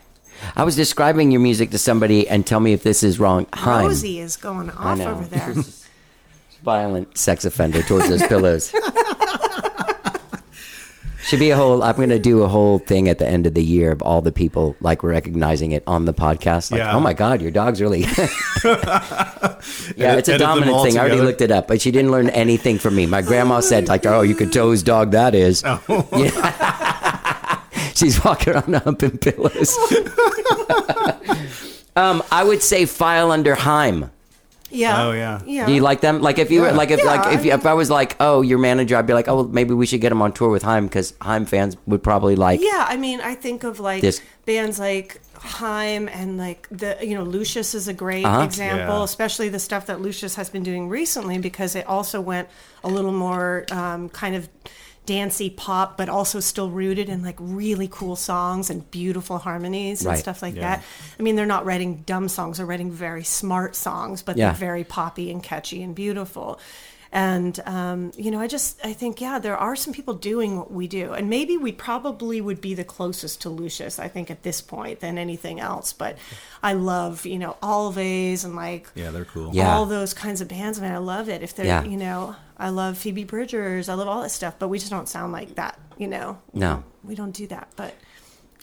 [0.56, 3.48] I was describing your music to somebody and tell me if this is wrong.
[3.54, 5.54] Haim, Rosie is going off over there.
[6.64, 8.74] violent sex offender towards those pillows.
[11.28, 11.84] Should be a whole.
[11.84, 14.22] I'm going to do a whole thing at the end of the year of all
[14.22, 16.72] the people like recognizing it on the podcast.
[16.72, 16.96] Like, Yeah.
[16.96, 18.02] oh my god, your dog's really.
[18.64, 20.98] yeah, it's a dominant thing.
[20.98, 23.06] I already looked it up, but she didn't learn anything from me.
[23.06, 26.08] My grandma said like, "Oh, you could tell whose dog that is." Oh.
[26.18, 27.62] Yeah.
[27.94, 29.76] She's walking around humping pillows.
[31.96, 34.12] um, I would say file under Haim.
[34.70, 35.06] Yeah.
[35.06, 35.42] Oh, yeah.
[35.46, 35.66] Yeah.
[35.66, 36.22] Do you like them?
[36.22, 36.74] Like if you were Yeah.
[36.76, 39.08] like if Yeah, like if, I you, if I was like oh your manager I'd
[39.08, 41.46] be like oh well, maybe we should get him on tour with Haim because Haim
[41.46, 46.08] fans would probably like Yeah, I mean, I think of like This- bands like Haim
[46.10, 48.42] and like the you know Lucius is a great Uh-huh.
[48.44, 49.04] example, Yeah.
[49.04, 52.48] especially the stuff that Lucius has been doing recently because it also went
[52.84, 54.50] a little more um, kind of
[55.08, 60.10] dancey pop, but also still rooted in like really cool songs and beautiful harmonies and
[60.10, 60.20] Right.
[60.20, 60.62] stuff like Yeah.
[60.78, 60.84] that.
[61.20, 64.48] I mean, they're not writing dumb songs; they're writing very smart songs, but Yeah.
[64.52, 66.60] they're very poppy and catchy and beautiful.
[67.10, 70.72] And um, you know, I just I think yeah, there are some people doing what
[70.74, 74.44] we do, and maybe we probably would be the closest to Lucius, I think, at
[74.44, 75.94] this point than anything else.
[75.94, 76.18] But
[76.62, 79.52] I love you know Alves and like Yeah, they're cool.
[79.56, 79.74] Yeah.
[79.74, 80.80] all those kinds of bands.
[80.80, 81.42] I mean, I love it.
[81.42, 81.84] If they're Yeah.
[81.86, 85.08] you know, I love Phoebe Bridgers, I love all that stuff, but we just don't
[85.08, 85.80] sound like that.
[85.98, 86.84] You know, No.
[87.04, 87.70] we don't do that.
[87.76, 87.94] But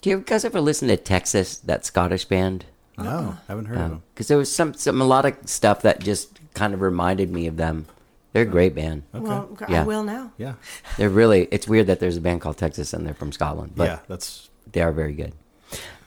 [0.03, 2.67] Do you guys ever listen to Texas that Scottish band?
[2.99, 4.03] No, haven't heard of them.
[4.15, 7.87] Because there was some some melodic stuff that just kind of reminded me of them.
[8.33, 9.03] They're a great band.
[9.13, 9.83] well, Yeah.
[9.83, 10.33] I will now.
[10.39, 10.55] Yeah,
[10.97, 11.49] They're really.
[11.51, 14.49] It's weird that there's a band called Texas and they're from Scotland, but yeah, that's
[14.71, 15.33] they are very good.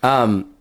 [0.03, 0.51] Um,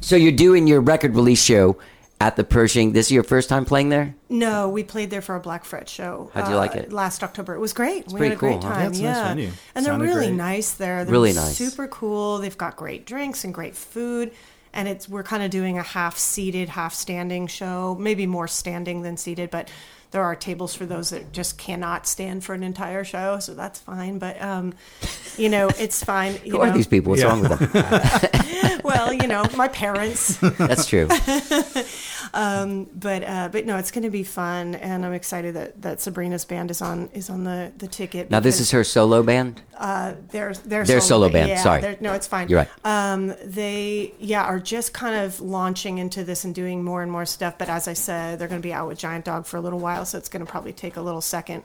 [0.00, 1.76] so you're doing your record release show
[2.20, 2.92] at the Pershing.
[2.92, 4.14] This is your first time playing there.
[4.28, 6.30] No, we played there for a Black Fret show.
[6.34, 6.92] uh, How'd you like it?
[6.92, 7.54] Last October.
[7.54, 8.06] It was great.
[8.08, 8.74] we pretty had a great cool, huh?
[8.74, 8.82] time.
[8.82, 9.28] Yeah, it's a nice yeah.
[9.28, 9.50] venue.
[9.74, 10.36] And they're really great.
[10.36, 11.04] nice there.
[11.04, 11.56] They're Really nice.
[11.56, 12.38] Super cool.
[12.38, 14.32] They've got great drinks and great food.
[14.72, 17.96] And it's we're kind of doing a half seated, half standing show.
[17.98, 19.70] Maybe more standing than seated, but
[20.10, 23.78] there are tables for those that just cannot stand for an entire show, so that's
[23.78, 24.18] fine.
[24.18, 24.72] But um,
[25.36, 26.38] you know, it's fine.
[26.44, 27.10] You Who are these people?
[27.10, 27.28] What's Yeah.
[27.28, 28.80] wrong with them?
[28.84, 30.36] Well, you know, my parents.
[30.56, 31.08] That's true.
[32.32, 36.44] But uh, but no, it's going to be fun, and I'm excited that, that Sabrina's
[36.44, 38.30] band is on is on the, the ticket.
[38.30, 39.62] Now this is her solo band.
[40.30, 41.96] their their Their solo band, Yeah, sorry.
[42.00, 42.48] no, it's fine.
[42.48, 42.68] You're right.
[42.84, 47.26] Um, they yeah are just kind of launching into this and doing more and more
[47.26, 47.58] stuff.
[47.58, 49.78] But as I said, they're going to be out with Giant Dog for a little
[49.80, 51.62] while, so it's going to probably take a little second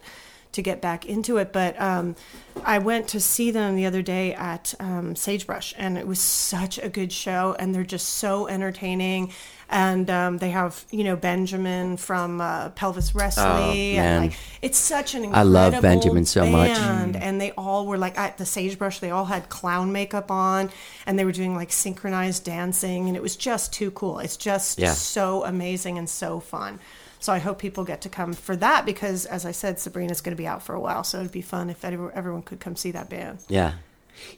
[0.54, 1.52] to get back into it.
[1.52, 2.16] But um,
[2.64, 6.78] I went to see them the other day at um, Sagebrush, and it was such
[6.78, 9.32] a good show, and they're just so entertaining.
[9.76, 14.78] And um, they have, you know, Benjamin from uh, Pelvis Wrestling, Oh, and like it's
[14.78, 16.78] such an incredible I love Benjamin so much.
[16.78, 20.70] band, and they all were like at the sagebrush they all had clown makeup on.
[21.08, 23.08] And they were doing like synchronized dancing.
[23.08, 24.20] And it was just too cool.
[24.20, 24.94] It's just Yeah.
[24.94, 26.80] so amazing and so fun.
[27.20, 30.36] So i hope people get to come for that because as i said sabrina's going
[30.36, 31.04] to be out for a while.
[31.04, 33.40] So it'd be fun if everyone could come see that band.
[33.48, 33.74] Yeah.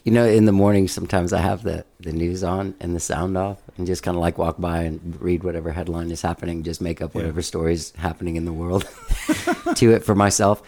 [0.04, 3.38] You know, in the morning, sometimes I have the, the news on and the sound
[3.38, 6.82] off and just kind of like walk by and read whatever headline is happening, just
[6.82, 8.88] make up whatever stories happening in the world
[9.76, 10.62] to it for myself.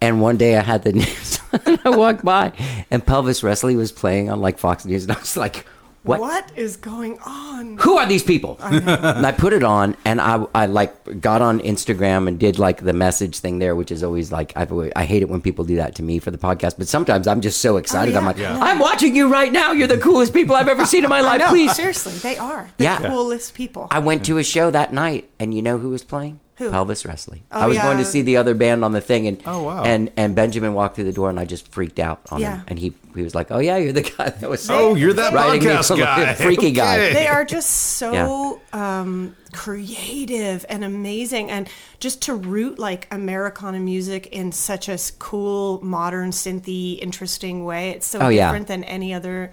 [0.00, 2.52] And one day I had the news and I walked by
[2.90, 5.66] and Pelvis Wrestling was playing on like Fox News and I was like,
[6.04, 6.20] what?
[6.20, 7.78] what is going on?
[7.78, 8.58] who are these people?
[8.60, 12.82] and I put it on, and I, I like got on Instagram and did like
[12.82, 15.76] the message thing there, which is always like I've I hate it when people do
[15.76, 16.76] that to me for the podcast.
[16.76, 18.16] But sometimes I'm just so oh, excited.
[18.16, 18.58] I'm like, Yeah.
[18.60, 19.72] I'm watching you right now.
[19.72, 21.42] You're the coolest people I've ever seen in my life.
[21.48, 21.74] Please.
[21.74, 22.98] seriously, they are the Yeah.
[22.98, 23.88] coolest people.
[23.90, 26.40] I went to a show that night, and you know who was playing?
[26.56, 26.70] Who?
[26.70, 27.42] Pelvis Wrestley.
[27.50, 29.82] Oh, I was going to see the other band on the thing, and Oh, wow.
[29.82, 32.58] and and Benjamin walked through the door, and I just freaked out on Yeah.
[32.58, 35.12] him, and he he was like, "Oh yeah, you're the guy that was Oh, you're
[35.14, 36.34] that writing me podcast from a guy.
[36.34, 41.68] freaky guy." They are just so um, creative and amazing and
[42.00, 48.06] just to root like americana music in such a cool modern synthy interesting way it's
[48.06, 48.48] so Oh, yeah.
[48.48, 49.52] different than any other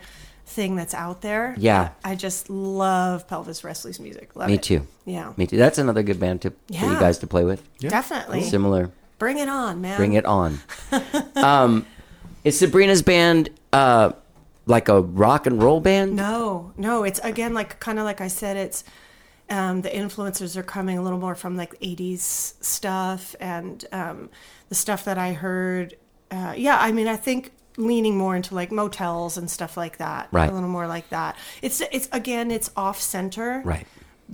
[0.51, 1.89] thing that's out there Yeah.
[2.03, 4.63] i just love Pelvis Wrestley's music love Me it.
[4.63, 4.85] too.
[5.05, 5.57] yeah Me too.
[5.57, 7.61] That's another good band to for you guys to play with.
[7.79, 8.91] definitely Similar.
[9.17, 10.59] bring it on man Bring it on.
[11.35, 11.85] um,
[12.43, 14.11] is Sabrina's band uh,
[14.65, 16.15] like a rock and roll band?
[16.15, 18.83] No, no, it's again like kind of like I said, it's
[19.49, 22.19] um, the influencers are coming a little more from like '80s
[22.63, 24.29] stuff and um,
[24.69, 25.95] the stuff that I heard.
[26.31, 30.27] Uh, yeah, I mean, I think leaning more into like motels and stuff like that.
[30.31, 30.49] Right.
[30.49, 31.35] a little more like that.
[31.61, 33.87] It's it's again, it's off center, Right.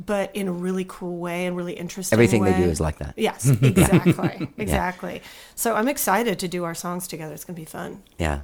[0.05, 2.15] But in a really cool way and really interesting.
[2.15, 3.15] Everything they do is like that.
[3.17, 5.21] Yes, exactly, exactly.
[5.55, 7.33] So I'm excited to do our songs together.
[7.33, 8.03] It's gonna be fun.
[8.19, 8.41] Yeah.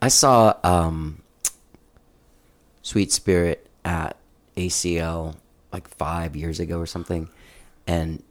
[0.00, 1.22] I saw um,
[2.82, 4.16] Sweet Spirit at
[4.56, 5.36] ACL
[5.72, 7.28] like five years ago or something.
[7.86, 8.22] And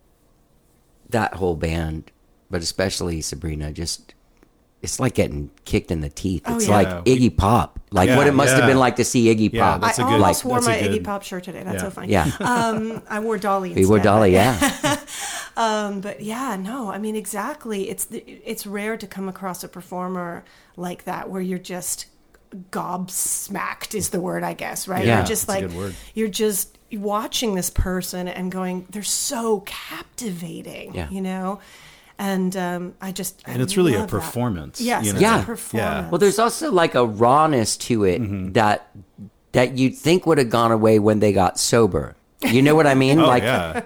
[1.10, 2.12] that whole band,
[2.50, 4.14] but especially Sabrina, just
[4.84, 6.44] it's like getting kicked in the teeth.
[6.46, 6.76] Oh, It's yeah.
[6.76, 7.80] like Iggy Pop.
[7.90, 9.82] Like Yeah, what it must have been like to see Iggy Yeah, Pop.
[9.82, 11.64] that's I a good- almost wore that's my good- Iggy Pop shirt today.
[11.64, 11.82] That's Yeah.
[11.82, 12.12] so funny.
[12.12, 12.32] Yeah.
[12.42, 13.70] Um, I wore Dolly.
[13.74, 15.00] we were instead, Dolly, yeah.
[15.58, 17.88] Um, but yeah, no, I mean exactly.
[17.90, 20.44] It's the, it's rare to come across a performer
[20.76, 22.08] like that where you're just
[22.72, 25.06] gobsmacked is the word I guess, right?
[25.06, 25.96] Yeah, you're just that's a like good word.
[26.14, 31.10] you're just watching this person and going, they're so captivating, Yeah.
[31.10, 31.60] you know.
[32.20, 34.16] And um, I just And it's really a love that.
[34.22, 35.20] performance, Yes, you know?
[35.20, 35.42] Yeah.
[35.42, 36.12] a performance.
[36.12, 38.52] Well, there's also like a rawness to it Mm-hmm.
[38.54, 38.90] that
[39.54, 42.16] that you'd think would have gone away when they got sober.
[42.42, 43.20] You know what I mean?
[43.24, 43.82] Oh, like yeah.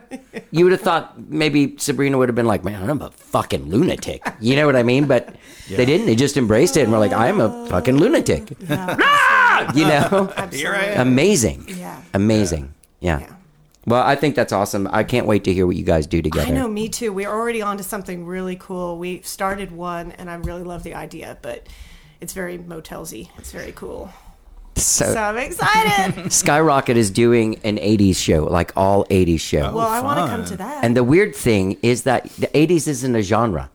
[0.51, 4.25] you would have thought maybe Sabrina would have been like, "Man, I'm a fucking lunatic."
[4.41, 5.05] You know what I mean?
[5.07, 5.35] But
[5.69, 6.05] they didn't.
[6.07, 9.71] They just embraced it and were like, "I'm a fucking lunatic." Ah!
[9.75, 10.31] You know?
[10.51, 11.07] Here I am.
[11.07, 11.65] Amazing.
[11.67, 11.99] Yeah.
[12.13, 12.73] Amazing.
[12.99, 13.25] Yeah.
[13.87, 13.93] Yeah.
[13.93, 14.87] Well, I think that's awesome.
[14.91, 16.47] I can't wait to hear what you guys do together.
[16.47, 17.13] I know, me too.
[17.13, 18.97] We're already on to something really cool.
[18.97, 21.67] We started one, and I really love the idea, but
[22.21, 23.29] it's very motelsy.
[23.37, 24.11] It's very cool.
[24.75, 26.31] So, So I'm excited.
[26.31, 29.73] Skyrocket is doing an 80s show, like all 80s show.
[29.73, 30.83] well, I want to come oh, to that.
[30.83, 33.71] And the weird thing is that the 80s isn't a genre.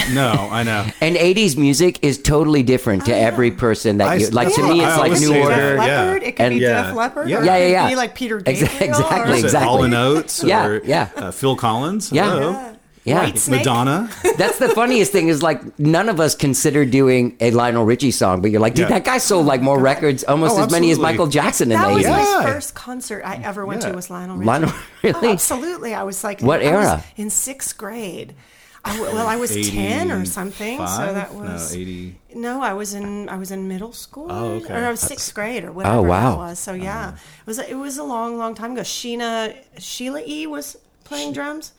[0.14, 0.86] No, I know.
[1.00, 4.54] And 80s music is totally different to every person that I- you like.
[4.54, 5.44] To Yeah, me, I it's like always New say that.
[5.44, 5.76] Order.
[5.76, 6.02] Def Yeah.
[6.04, 6.22] Leppard.
[6.22, 6.82] It could And- be Yeah.
[6.86, 7.28] Def Leppard.
[7.28, 7.38] Yeah.
[7.38, 7.88] or Yeah, it yeah, could yeah.
[7.90, 8.82] Be like Peter Exa- Gabriel.
[8.82, 9.68] exactly, or- Was it exactly.
[9.68, 11.08] Hall and Oates Yeah, or yeah.
[11.16, 12.10] Uh, Phil Collins?
[12.12, 12.30] Yeah.
[12.30, 12.68] Hello.
[13.04, 13.24] Yeah.
[13.24, 13.60] White Snake.
[13.66, 14.08] Madonna.
[14.38, 18.40] That's the funniest thing is like none of us consider doing a Lionel Richie song,
[18.42, 18.98] but you're like, dude, Yeah.
[18.98, 21.12] that guy sold like more records, almost Oh, as many as absolutely.
[21.12, 22.10] Michael Jackson in That the was 80s.
[22.10, 22.52] my Yeah.
[22.52, 23.88] first concert I ever went Yeah.
[23.90, 24.46] to was Lionel Richie.
[24.46, 25.28] Lionel- really?
[25.28, 25.94] Oh, absolutely.
[25.94, 27.04] I was like, What I was era?
[27.16, 28.34] in sixth grade.
[28.84, 32.18] Oh, I, w- well, I was ten or something, so that was no eighty.
[32.34, 34.26] No, I was in I was in middle school.
[34.28, 34.74] Oh, okay.
[34.74, 36.30] Or I was sixth grade or oh, whatever Oh, wow.
[36.32, 36.58] that was.
[36.58, 37.20] So yeah, oh.
[37.42, 38.80] it was it was a long, long time ago.
[38.82, 41.72] Sheena Sheila E was playing drums.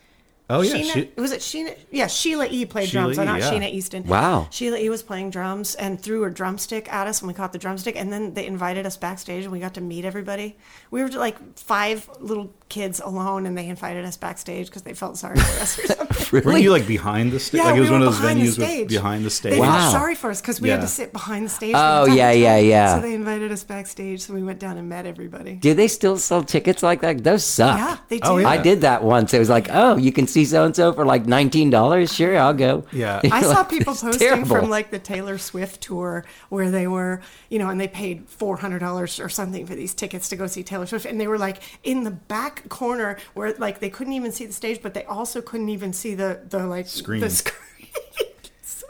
[0.50, 1.76] Oh yeah, Sheena, she- was it Sheena?
[1.92, 3.52] Yeah, Sheila E played Sheila drums, so not yeah.
[3.52, 4.04] Sheena Easton.
[4.06, 4.48] Wow.
[4.52, 7.60] Sheila E was playing drums and threw her drumstick at us, and we caught the
[7.60, 7.96] drumstick.
[7.98, 10.58] And then they invited us backstage, and we got to meet everybody.
[10.92, 15.18] We were like five little kids alone, and they invited us backstage because they felt
[15.18, 16.44] sorry for us or something.
[16.44, 17.60] Were you like behind the stage?
[17.60, 18.90] Yeah, like it was we one were of those behind the venues with stage.
[18.90, 19.54] behind the stage.
[19.54, 19.80] They Wow.
[19.80, 21.74] felt sorry for us because we had to sit behind the stage.
[21.76, 22.96] Oh, the yeah, yeah, yeah.
[22.96, 25.54] So they invited us backstage, so we went down and met everybody.
[25.54, 27.24] Do they still sell tickets like that?
[27.24, 27.78] Those suck.
[27.78, 28.32] Yeah, they oh, do.
[28.34, 28.50] Oh, yeah.
[28.50, 29.34] I did that once.
[29.34, 32.14] It was like, oh, you can see so and so for like nineteen dollars.
[32.14, 32.86] Sure, I'll go.
[32.92, 33.22] Yeah.
[33.32, 37.22] I saw like, people posting terrible." from like the Taylor Swift tour where they were,
[37.50, 40.48] you know, and they paid four hundred dollars or something for these tickets to go
[40.48, 44.14] see Taylor Swift, and they were like in the back corner where like they couldn't
[44.14, 47.22] even see the stage, but they also couldn't even see the the like Screen.
[47.22, 47.60] The screen.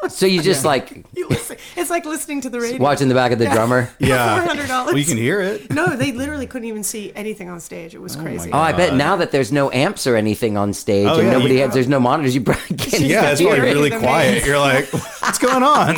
[0.09, 1.57] so So you just like You listen.
[1.75, 2.81] It's like listening to the radio.
[2.81, 3.89] watching the back of the drummer.
[3.99, 4.45] Yeah.
[4.47, 4.67] $400.
[4.67, 5.71] Well, you can hear it.
[5.71, 7.93] No, they literally couldn't even see anything on stage.
[7.95, 8.51] It was oh crazy.
[8.51, 11.33] Oh, I bet now that there's no amps or anything on stage Oh, and yeah,
[11.33, 13.73] nobody you- has, there's no monitors, you probably can't Yeah, even it's hear probably it.
[13.73, 14.45] really The quiet.
[14.45, 15.95] You're like, what's going on?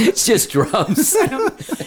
[0.00, 1.14] It's just drums.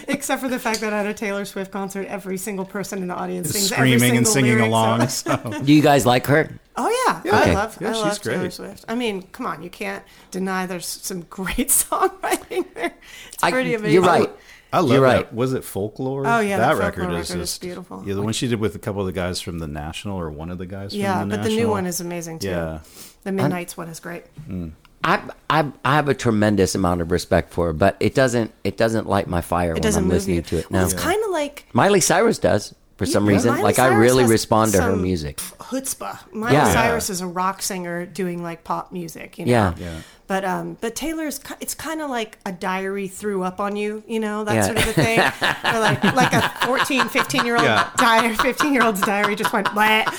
[0.07, 3.15] Except for the fact that at a Taylor Swift concert, every single person in the
[3.15, 5.07] audience sings every Screaming and single singing lyric, along.
[5.07, 5.63] so- So.
[5.63, 6.49] Do you guys like her?
[6.83, 7.51] Oh yeah, Okay.
[7.51, 8.53] I love, Yeah, I she's love Taylor great.
[8.53, 8.85] Swift.
[8.87, 12.93] I mean, come on, you can't deny there's some great songwriting there.
[13.33, 13.93] It's I- pretty amazing.
[13.93, 14.29] you're right.
[14.73, 15.05] I love You're that.
[15.15, 15.33] right.
[15.33, 16.25] Was it folklore?
[16.25, 18.03] Oh, yeah, that that record Folklore is record is beautiful.
[18.05, 20.29] Yeah, the one she did with a couple of the guys from the National, or
[20.31, 20.95] one of the guys.
[20.95, 22.47] Yeah, from the Yeah, but the new one is amazing too.
[22.47, 22.79] Yeah.
[23.23, 24.23] The Midnight's one is great.
[24.47, 24.71] Mm.
[25.03, 28.77] I, I I have a tremendous amount of respect for her, but it doesn't it
[28.77, 30.41] doesn't light my fire It when I'm listening you.
[30.43, 30.71] to it.
[30.71, 33.49] Well, No, it's kind of like Miley Cyrus does for some Yeah, reason.
[33.51, 35.37] Miley like I really respond to her music.
[35.37, 36.19] chutzpah.
[36.31, 36.71] Miley Yeah.
[36.71, 39.51] Cyrus is a rock singer doing like pop music, you know.
[39.51, 39.73] Yeah.
[39.79, 40.01] Yeah.
[40.27, 44.19] But um, but Taylor's it's kind of like a diary threw up on you, you
[44.19, 44.65] know, that Yeah.
[44.67, 45.19] sort of a thing.
[45.19, 47.89] or like like a 14, 15 year old Yeah.
[47.97, 50.03] diary, 15 year old's diary just went blah.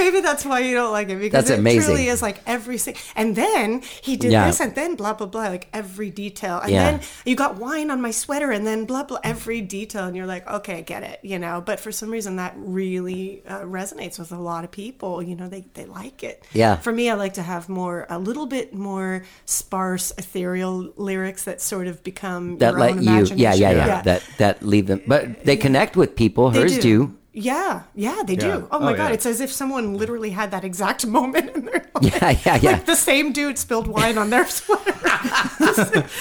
[0.00, 1.82] Maybe that's why you don't like it because That's it amazing.
[1.94, 3.00] truly is like every single.
[3.14, 4.46] And then he did Yeah.
[4.46, 6.58] this, and then blah blah blah, like every detail.
[6.64, 6.84] And Yeah.
[6.90, 10.26] then you got wine on my sweater, and then blah blah, every detail, and you're
[10.26, 11.62] like, okay, I get it, you know.
[11.64, 15.22] But for some reason, that really uh, resonates with a lot of people.
[15.22, 16.42] You know, they they like it.
[16.52, 16.76] Yeah.
[16.76, 21.60] For me, I like to have more, a little bit more sparse, ethereal lyrics that
[21.60, 23.38] sort of become That let you, yeah, imagination.
[23.38, 26.50] yeah, yeah, That that leave them, but they connect with people.
[26.50, 27.14] Hers do.
[27.32, 27.40] Do.
[27.40, 28.56] Yeah, yeah, they Yeah.
[28.58, 28.68] do.
[28.70, 29.14] Oh my Oh, god, yeah.
[29.14, 32.02] it's as if someone literally had that exact moment in their life.
[32.02, 32.70] Yeah, yeah, yeah.
[32.72, 34.92] Like the same dude spilled wine on their sweater.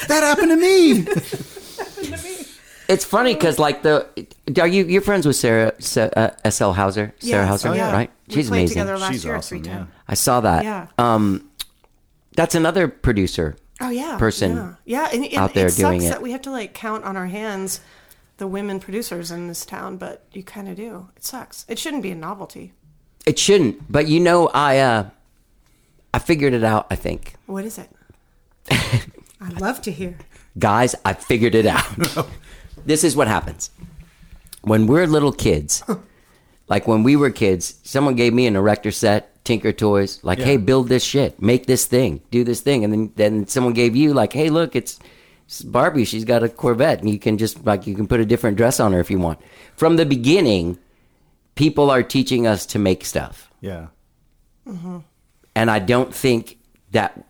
[0.08, 1.06] That happened to me.
[2.88, 4.08] It's funny because like the
[4.60, 7.92] are you you're friends with Sarah Sa- uh, S L Hauser Sarah Yes, Hauser yeah.
[7.92, 8.10] right?
[8.28, 8.74] We She's played amazing.
[8.78, 9.94] together last She's year at awesome, 310.
[10.08, 10.64] I saw that.
[10.64, 10.88] Yeah.
[10.98, 11.50] Um,
[12.36, 13.56] that's another producer.
[13.80, 15.10] Oh yeah, person Yeah, yeah.
[15.14, 16.14] And, and out there it doing sucks it.
[16.16, 17.80] that we have to like count on our hands
[18.40, 21.10] the women producers in this town, but you kind of do.
[21.16, 21.66] It sucks.
[21.68, 22.74] It shouldn't be a novelty.
[23.26, 25.10] It shouldn't, but you know, I uh,
[26.14, 26.88] I figured it out.
[26.90, 27.90] I think, What is it?
[28.72, 30.18] I'd love to hear.
[30.58, 31.86] guys, I figured it out.
[32.86, 33.70] this is what happens
[34.62, 35.84] when we're little kids.
[36.68, 40.24] like when we were kids, someone gave me an erector set, Tinker Toys.
[40.24, 43.74] Like, hey, build this shit, make this thing, do this thing, and then then someone
[43.74, 44.98] gave you like, hey, look, it's.
[45.50, 48.26] It's Barbie, she's got a Corvette, and you can just like you can put a
[48.26, 49.40] different dress on her if you want.
[49.76, 50.78] From the beginning,
[51.56, 53.50] people are teaching us to make stuff.
[53.60, 53.88] Yeah.
[54.68, 55.00] Mm-hmm.
[55.56, 56.60] and I don't think
[56.92, 57.26] that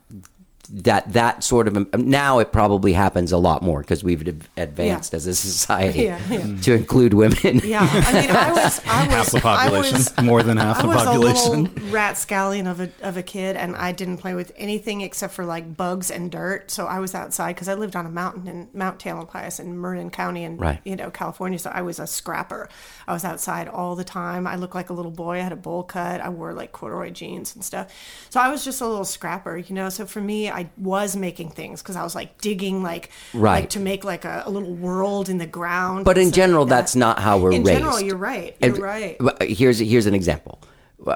[0.71, 4.21] that that sort of um, now it probably happens a lot more because we've
[4.57, 5.17] advanced Yeah.
[5.17, 6.55] as a society Yeah, yeah.
[6.61, 7.59] to include women.
[7.63, 9.93] Yeah, I mean, I was, I was, Half the population.
[9.97, 11.63] Was, More than half I the was a population.
[11.73, 15.33] little rat scallion of a of a kid, and I didn't play with anything except
[15.33, 16.69] for like bugs and dirt.
[16.71, 20.09] So I was outside because I lived on a mountain in Mount Tamalpais in Marin
[20.09, 20.79] County, in Right.
[20.85, 21.57] you know California.
[21.57, 22.69] So I was a scrapper.
[23.07, 24.45] I was outside all the time.
[24.45, 25.37] I looked like a little boy.
[25.37, 26.21] I had a bowl cut.
[26.21, 27.91] I wore like corduroy jeans and stuff.
[28.29, 29.89] So I was just a little scrapper, you know.
[29.89, 33.61] So for me, I was making things because I was like digging like Right.
[33.61, 36.05] like to make like a, a little world in the ground.
[36.05, 36.75] But in general, like that.
[36.81, 37.69] that's not how we're in raised.
[37.69, 38.55] In general, you're right.
[38.61, 39.17] You're And- right.
[39.41, 40.61] Here's here's an example.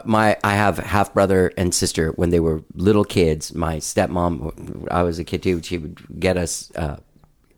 [0.05, 2.11] My I have half brother and sister.
[2.11, 5.61] When they were little kids, my stepmom, I was a kid too.
[5.61, 6.97] She would get us uh,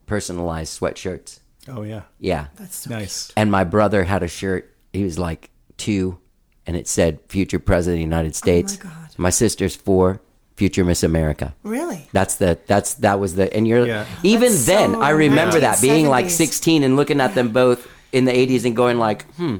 [0.06, 1.40] personalized sweatshirts.
[1.68, 2.04] Oh yeah.
[2.20, 3.32] Yeah, That's so Nice.
[3.36, 4.76] and my brother had a shirt.
[4.94, 6.20] He was like two,
[6.68, 9.10] and it said "Future President of the United States." Oh God.
[9.18, 10.22] My sister's four,
[10.56, 12.08] "Future Miss America." Really?
[12.14, 14.06] That's the that's that was the and you're Yeah.
[14.24, 17.88] even That's then so I remember that being like 16 and looking at them both
[18.12, 19.58] in the 80s and going like, hmm.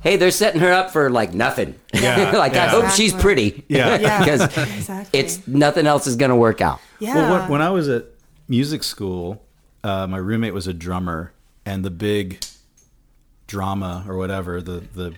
[0.00, 1.74] Hey, they're setting her up for like nothing.
[1.92, 2.68] Yeah, like I yeah.
[2.70, 3.64] hope she's pretty.
[3.68, 3.98] Yeah.
[4.00, 4.18] Yeah.
[4.20, 5.18] because Exactly.
[5.18, 6.80] it's nothing else is gonna work out.
[7.00, 7.14] yeah.
[7.16, 8.04] Well, when, when I was at
[8.48, 9.42] music school,
[9.82, 11.32] uh, my roommate was a drummer,
[11.66, 12.38] and the big
[13.48, 15.14] drama or whatever the the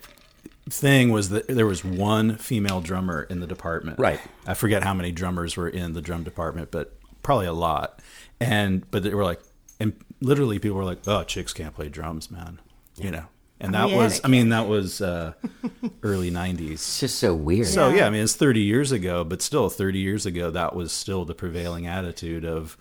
[0.68, 3.98] thing was that there was one female drummer in the department.
[3.98, 4.20] Right.
[4.46, 8.00] I forget how many drummers were in the drum department, but probably a lot.
[8.40, 9.40] And but they were like,
[9.78, 12.60] and literally people were like, "Oh, chicks can't play drums, man,"
[12.96, 13.24] you know.
[13.62, 15.34] And that yeah, was, I mean, that was uh,
[16.02, 16.72] early '90s.
[16.72, 17.66] It's just so weird.
[17.66, 20.92] So yeah, I mean it's 30 years ago, but still 30 years ago that was
[20.92, 22.76] still the prevailing attitude of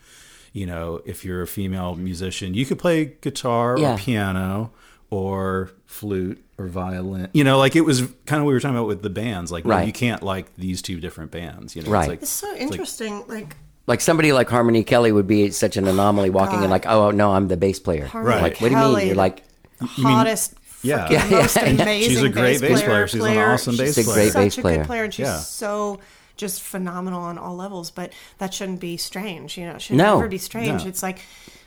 [0.54, 3.94] you know, if you're a female musician, you could play guitar Yeah.
[3.94, 4.72] or piano
[5.12, 7.30] or flute or violin.
[7.34, 9.52] You know, like it was kind of what we were talking about with the bands.
[9.52, 9.88] Like, Right.
[9.88, 11.76] you can't like these two different bands.
[11.76, 12.02] You know, Right.
[12.02, 13.24] It's, like, it's so interesting.
[13.28, 13.56] Like,
[13.88, 17.32] like somebody like Harmony Kelly would be such an anomaly walking in like, oh no,
[17.32, 18.06] I'm the bass player.
[18.06, 19.08] Harmony Like, what do you mean?
[19.08, 19.44] You're like,
[19.82, 21.08] hottest Yeah.
[21.08, 21.66] freaking Yeah, most yeah.
[21.66, 23.08] amazing She's a great bass player.
[23.08, 24.04] She's an awesome bass player.
[24.04, 24.78] She's a great such bass a player.
[24.78, 25.38] good player, and she's Yeah.
[25.40, 26.00] so
[26.38, 27.92] just phenomenal on all levels.
[27.92, 29.58] But that shouldn't be strange.
[29.58, 30.16] You know, it should No.
[30.16, 30.84] never be strange.
[30.84, 30.90] No.
[30.90, 31.20] It's like,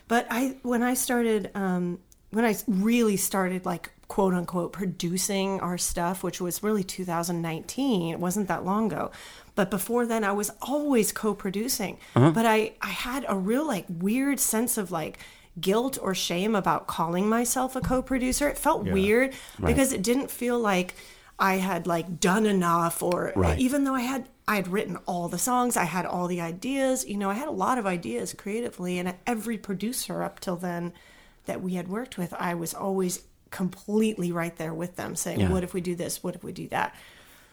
[0.09, 1.99] but I when I started um,
[2.31, 8.13] when I really started like quote unquote producing our stuff, which was really 2019.
[8.13, 9.11] It wasn't that long ago.
[9.55, 11.97] But before then, I was always co-producing.
[12.15, 12.31] Uh-huh.
[12.33, 15.19] But I I had a real like weird sense of like
[15.59, 18.49] guilt or shame about calling myself a co-producer.
[18.49, 19.33] It felt weird
[19.65, 20.95] because it didn't feel like
[21.39, 23.59] I had like done enough or Right.
[23.59, 27.07] even though I had I had written all the songs, I had all the ideas,
[27.07, 30.93] you know, I had a lot of ideas creatively and every producer up till then
[31.47, 35.51] that we had worked with, I was always completely right there with them saying, Yeah.
[35.53, 36.23] what if we do this?
[36.25, 36.95] What if we do that?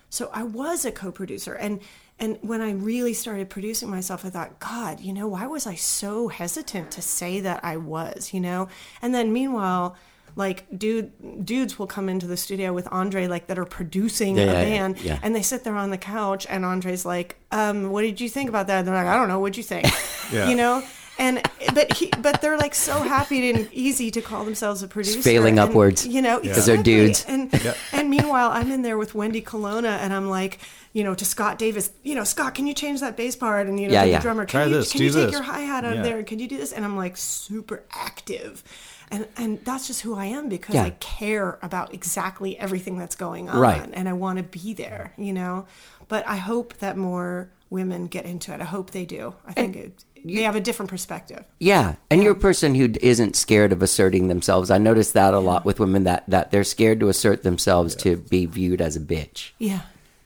[0.10, 1.80] So I was a co-producer and
[2.22, 5.76] and when I really started producing myself I thought god you know why was I
[5.76, 8.70] so hesitant to say that I was you know
[9.04, 9.96] and then meanwhile
[10.36, 11.12] like dude
[11.46, 14.64] dudes will come into the studio with Andre like that are producing Yeah, a yeah,
[14.66, 15.20] band yeah.
[15.22, 18.50] and they sit there on the couch and Andre's like um what did you think
[18.50, 19.86] about that and they're like I don't know what'd you think
[20.32, 20.82] you know
[21.20, 21.42] and
[21.76, 25.60] but he but they're like so happy and easy to call themselves a producer failing
[25.60, 26.08] and, upwards.
[26.08, 27.26] you know 'Cause they're dudes.
[27.28, 27.54] and
[27.94, 30.58] and meanwhile, I'm in there with Wendy Colonna, and I'm like,
[30.94, 33.68] you know, to Scott Davis, you know, Scott, can you change that bass part?
[33.68, 34.18] And you know, Yeah, to yeah.
[34.18, 35.32] the drummer, can Try you this, can do you take this.
[35.34, 36.00] your hi hat out Yeah.
[36.00, 36.24] of there?
[36.24, 36.72] Can you do this?
[36.72, 38.64] And I'm like super active.
[39.12, 40.84] And, and that's just who I am because Yeah.
[40.84, 43.90] I care about exactly everything that's going on Right.
[43.92, 45.66] and I want to be there, you know.
[46.08, 48.62] But I hope that more women get into it.
[48.62, 49.34] I hope they do.
[49.48, 51.44] I think it, they have a different perspective.
[51.60, 54.72] Yeah, and you're a person who isn't scared of asserting themselves.
[54.72, 58.18] I notice that a lot with women that that they're scared to assert themselves to
[58.18, 59.52] be viewed as a bitch.
[59.58, 59.82] Yeah.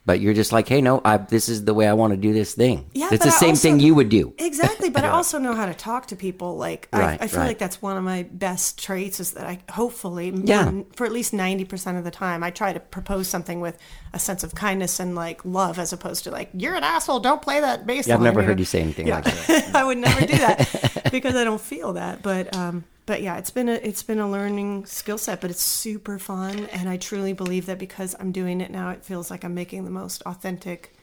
[0.05, 2.33] But you're just like, hey, no, I, this is the way I want to do
[2.33, 2.89] this thing.
[2.93, 4.33] Yeah, it's the I same also- thing you would do.
[4.37, 6.57] Exactly, but I also know how to talk to people.
[6.57, 7.47] Like Right, I, I feel right.
[7.47, 10.69] like that's one of my best traits is that I hopefully, Yeah.
[10.69, 13.77] for, for at least ninety percent of the time, I try to propose something with
[14.11, 17.41] a sense of kindness and like love, as opposed to like you're an asshole, don't
[17.41, 18.05] play that bass.
[18.05, 19.21] Yeah, I've never heard you say anything Yeah.
[19.21, 19.71] like that.
[19.75, 22.21] I would never do that because I don't feel that.
[22.21, 25.61] But um, but yeah, it's been a it's been a learning skill set, but it's
[25.61, 29.43] super fun, and I truly believe that because I'm doing it now, it feels like
[29.43, 30.95] I'm making the most authentic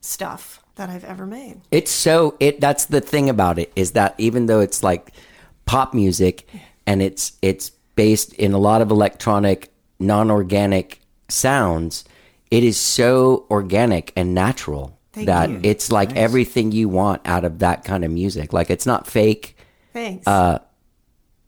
[0.00, 1.60] stuff that I've ever made.
[1.70, 2.60] It's so it.
[2.60, 5.12] That's the thing about it is that even though it's like
[5.66, 6.48] pop music
[6.86, 12.04] and it's it's based in a lot of electronic, non-organic sounds,
[12.50, 15.60] it is so organic and natural Thank that you.
[15.62, 18.52] it's like everything you want out of that kind of music.
[18.52, 19.56] Like it's not fake.
[19.92, 20.26] Thanks.
[20.26, 20.58] Uh,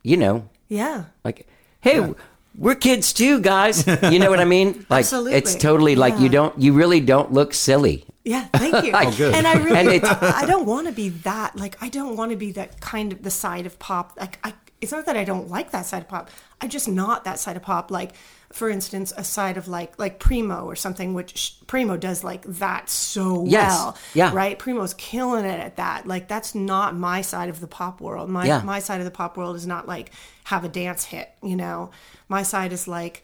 [0.07, 1.05] You know, yeah.
[1.25, 1.47] like
[1.81, 2.13] hey.
[2.59, 3.85] We're kids too, guys.
[3.85, 4.83] You know what I mean?
[4.89, 5.33] Like Absolutely.
[5.33, 8.03] it's totally like you don't you really don't look silly.
[8.23, 8.91] Yeah, thank you.
[8.95, 9.35] Oh, good.
[9.35, 11.55] And I really, And it's- I don't want to be that.
[11.55, 14.13] Like, I don't want to be that kind of the side of pop.
[14.17, 16.29] Like, I, it's not that I don't like that side of pop.
[16.61, 17.91] I'm just not that side of pop.
[17.91, 18.11] Like,
[18.57, 22.43] for instance, a side of like like Primo or something, which sh- Primo does like
[22.43, 23.69] that so Yes.
[23.71, 23.97] well.
[24.13, 24.31] Yeah.
[24.33, 24.57] Right.
[24.57, 26.07] Primo's killing it at that.
[26.07, 28.29] Like, that's not my side of the pop world.
[28.29, 28.61] My Yeah.
[28.63, 30.11] my side of the pop world is not like
[30.45, 31.29] have a dance hit.
[31.43, 31.91] You know,
[32.29, 33.23] my side is like.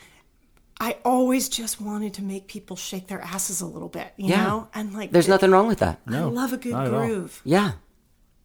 [0.79, 4.43] I always just wanted to make people shake their asses a little bit, you Yeah.
[4.43, 5.99] know, and like There's nothing wrong with that.
[6.07, 6.27] No.
[6.27, 7.05] I love a good not at all.
[7.05, 7.41] groove.
[7.45, 7.73] Yeah.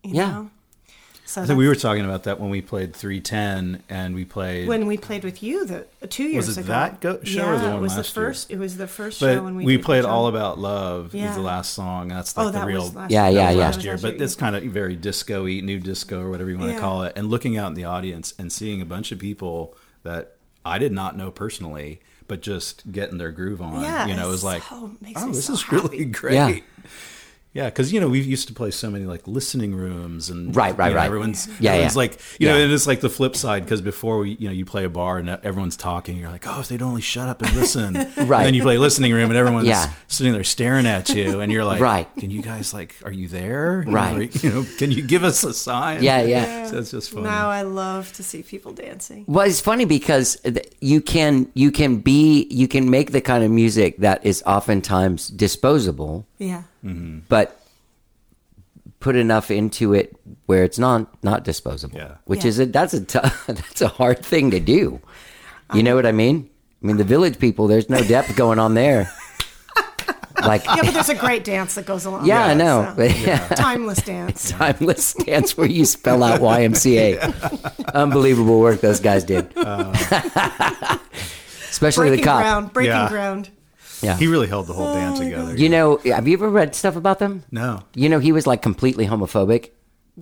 [0.04, 0.30] You Yeah.
[0.30, 0.50] Know?
[1.28, 4.66] So I think we were talking about that when we played 310 and we played.
[4.66, 6.68] when we played with you the uh, two years was it ago.
[6.72, 8.28] that go- show yeah, or the one it was last the year?
[8.30, 8.50] first.
[8.50, 10.26] It was the first but show when we we did played the All.
[10.28, 11.34] About Love was Yeah.
[11.34, 12.08] the last song.
[12.08, 13.40] That's Oh, like the that real was last Yeah, year.
[13.40, 13.64] yeah, That yeah.
[13.66, 14.22] last year, last but year.
[14.24, 16.76] it's kind of very disco-y, new disco or whatever you want Yeah.
[16.76, 17.12] to call it.
[17.14, 20.92] And looking out in the audience and seeing a bunch of people that I did
[20.92, 23.82] not know personally, but just getting their groove on.
[23.82, 25.76] Yeah, you know, it was like, so- makes oh, this so is happy.
[25.76, 26.64] really great.
[27.52, 27.62] Yeah.
[27.64, 30.76] Yeah, because you know we used to play so many like listening rooms and Right,
[30.78, 31.06] right, you know, right.
[31.06, 31.98] Everyone's Yeah, everyone's yeah.
[31.98, 34.64] like you know, and it's like the flip side because before we you know you
[34.64, 37.52] play a bar and everyone's talking, you're like, oh, if they'd only shut up and
[37.56, 37.94] listen.
[37.94, 38.08] Right.
[38.38, 39.90] And then you play listening room and everyone's Yeah.
[40.06, 42.06] sitting there staring at you, and you're like, Right.
[42.18, 43.80] Can you guys like, are you there?
[43.80, 44.14] You know, Right.
[44.16, 46.02] are you know, can you give us a sign?
[46.02, 46.66] Yeah, yeah.
[46.66, 47.24] So it's just funny.
[47.24, 49.24] Now I love to see people dancing.
[49.26, 50.38] Well, it's funny because
[50.80, 55.28] you can you can be you can make the kind of music that is oftentimes
[55.28, 56.62] disposable, Yeah.
[56.88, 57.18] Mm-hmm.
[57.28, 57.60] but
[59.00, 60.16] put enough into it
[60.46, 61.96] where it's not not disposable.
[61.98, 62.14] Yeah.
[62.24, 62.48] Which Yeah.
[62.48, 65.00] is a that's a t- that's a hard thing to do.
[65.74, 66.48] You know what I mean?
[66.82, 67.66] I mean the village people.
[67.68, 69.10] There's no depth going on there.
[70.40, 72.24] Like Yeah, but there's a great dance that goes along.
[72.24, 72.84] yeah, I with it, know.
[72.84, 73.48] so- But yeah.
[73.48, 74.50] Timeless dance.
[74.50, 77.92] timeless dance where you spell out YMCA.
[77.92, 79.50] Unbelievable work those guys did.
[79.58, 79.92] Uh.
[81.70, 82.42] Especially Breaking the cop.
[82.42, 82.72] ground.
[82.72, 83.08] Breaking Yeah.
[83.08, 83.50] ground.
[84.02, 84.16] Yeah.
[84.16, 85.56] he really held the whole band together.
[85.56, 87.42] You know, have you ever read stuff about them?
[87.50, 89.70] no, You know, he was like completely homophobic.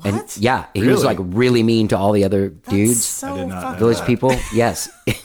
[0.05, 0.37] And What?
[0.39, 1.05] yeah, he was Really?
[1.05, 3.79] like really mean to all the other That's dudes, so I did not know fucking
[3.79, 4.07] village that.
[4.07, 4.35] people.
[4.55, 4.89] Yes.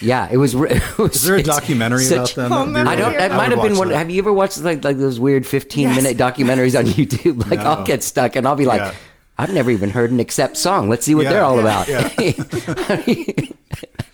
[0.00, 0.56] Yeah, it was.
[0.56, 2.72] re- It was Is there a it's documentary such- about them?
[2.72, 3.12] That'd I don't.
[3.12, 3.88] really- It might have been watch one.
[3.90, 3.96] that.
[3.98, 5.96] Have you ever watched like like those weird fifteen Yes.
[6.02, 7.48] minute documentaries on YouTube?
[7.48, 8.92] Like I'll get stuck and I'll be like, Yeah.
[9.38, 10.88] I've never even heard an accept song.
[10.90, 11.88] Let's see what Yeah, they're all yeah, about.
[11.88, 13.36] Yeah,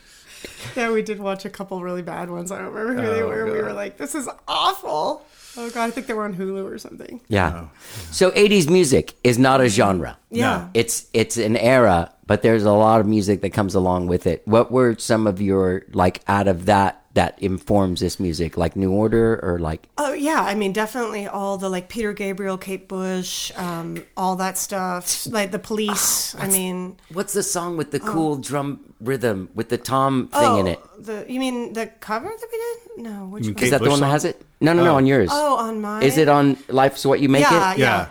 [0.76, 2.50] we did watch a couple really bad ones.
[2.52, 3.44] I don't remember who they Oh, were.
[3.46, 5.24] We were like, this is awful.
[5.56, 7.20] Oh god, I think they were on Hulu or something.
[7.28, 7.52] yeah.
[7.66, 7.70] Oh.
[8.12, 10.16] So '80s music is not a genre.
[10.30, 10.68] Yeah.
[10.74, 14.42] It's it's an era, but there's a lot of music that comes along with it.
[14.46, 18.92] What were some of your like out of that that informs this music, like New
[18.92, 23.50] Order or like Oh yeah, I mean definitely all the like Peter Gabriel, Kate Bush,
[23.56, 25.26] um, all that stuff.
[25.26, 26.34] Like the Police.
[26.36, 30.68] I mean, what's the song with the cool drum rhythm with the tom thing in
[30.68, 30.80] oh, it?
[30.98, 33.10] The you mean the cover that we did?
[33.10, 33.58] No, which one?
[33.58, 34.42] Is that the Bush one that has it?
[34.60, 34.96] No, no, no, Oh.
[34.96, 35.30] on yours.
[35.32, 36.02] Oh, on mine.
[36.02, 37.78] Is it on Life's What You Make Yeah, It?
[37.78, 37.86] yeah.
[37.86, 38.08] Yeah.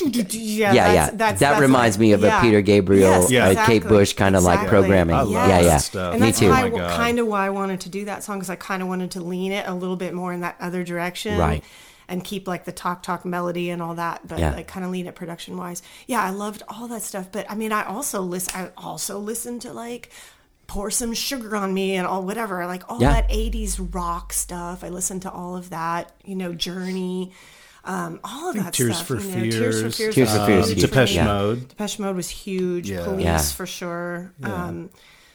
[0.00, 1.04] Yeah, Yeah, that's- yeah.
[1.06, 2.38] that's- that that's reminds like- me of yeah.
[2.38, 3.46] a Peter Gabriel, Yes, Yeah.
[3.46, 5.14] uh, exactly, Kate Bush kind of like programming.
[5.16, 5.76] I love yeah, yeah.
[5.78, 6.12] stuff.
[6.12, 6.46] And Me that's too.
[6.46, 8.82] Oh why, my kind of why I wanted to do that song because I kind
[8.82, 11.62] of wanted to lean it a little bit more in that other direction, Right.
[12.08, 14.52] And keep like the talk talk melody and all that, but Yeah.
[14.54, 15.80] like kind of lean it production wise.
[16.08, 18.52] Yeah, I loved all that stuff, but I mean, I also listen.
[18.56, 20.10] I also listened to like
[20.66, 23.12] pour some sugar on me and all whatever, like all Yeah.
[23.12, 24.82] that '80s rock stuff.
[24.82, 26.10] I listened to all of that.
[26.24, 27.30] You know, Journey.
[27.84, 29.06] Um, all of that Tears stuff.
[29.06, 29.96] for you know, Tears for Fears.
[29.96, 30.14] Fears.
[30.14, 31.24] Tears for Fears huge Depeche yeah.
[31.24, 31.68] Mode.
[31.68, 32.90] Depeche Mode was huge.
[32.90, 33.04] Yeah.
[33.04, 33.38] Police Yeah.
[33.40, 34.32] for sure.
[34.42, 34.90] Um,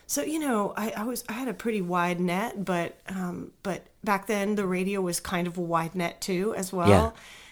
[0.07, 3.87] so you know, I, I was I had a pretty wide net, but um, but
[4.03, 6.87] back then the radio was kind of a wide net too, as well.
[6.89, 7.11] Yeah.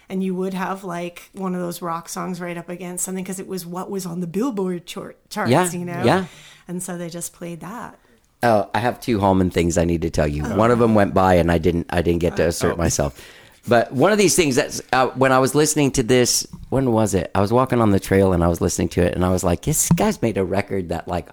[0.10, 3.40] And you would have like one of those rock songs right up against something because
[3.40, 6.04] it was what was on the Billboard chart, charts, Yeah, you know.
[6.04, 6.26] yeah.
[6.68, 7.98] And so they just played that.
[8.44, 10.44] Oh, I have two Hallman things I need to tell you.
[10.44, 11.88] One of them went by, and I didn't.
[11.90, 13.20] I didn't get to assert myself.
[13.68, 16.46] But one of these things that's uh, when I was listening to this.
[16.70, 17.32] When was it?
[17.34, 19.44] I was walking on the trail and I was listening to it, and I was
[19.44, 21.30] like, "This guy's made a record that like,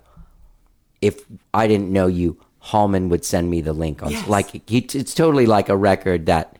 [1.01, 4.11] if I didn't know you, Hallman would send me the link on.
[4.11, 4.28] Yes.
[4.28, 6.57] Like, he, it's totally like a record that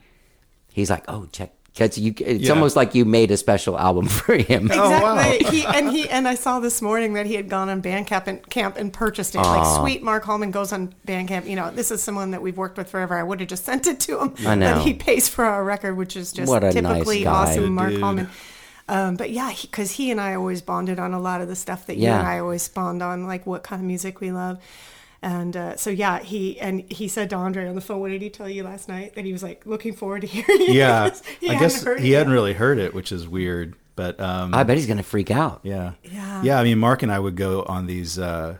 [0.73, 2.51] he's like, oh, check." Because you, it's Yeah.
[2.51, 4.65] almost like you made a special album for him.
[4.65, 5.47] Exactly.
[5.59, 8.49] He and he and I saw this morning that he had gone on Bandcamp and
[8.49, 9.39] camp and purchased it.
[9.39, 11.47] Like sweet Mark Hallman goes on Bandcamp.
[11.47, 13.15] You know, this is someone that we've worked with forever.
[13.17, 14.35] I would have just sent it to him.
[14.45, 14.75] I know.
[14.75, 17.31] But he pays for our record, which is just What a nice typically guy.
[17.31, 18.01] awesome, Good Mark dude.
[18.01, 18.29] Hallman.
[18.89, 21.85] Um, but yeah, because he, and I always bonded on a lot of the stuff
[21.87, 24.59] that you and I always bond on, like what kind of music we love.
[25.23, 28.21] And uh, so yeah, he and he said to Andre on the phone, "What did
[28.23, 30.45] he tell you last night?" That he was like looking forward to hearing.
[30.49, 30.73] it.
[30.73, 31.11] Yeah.
[31.39, 33.75] he I guess heard it he hadn't really heard it, which is weird.
[33.95, 35.59] But um, I bet he's gonna freak out.
[35.63, 35.91] Yeah.
[36.03, 36.41] Yeah.
[36.43, 36.59] Yeah.
[36.59, 38.57] I mean, Mark and I would go on these, uh,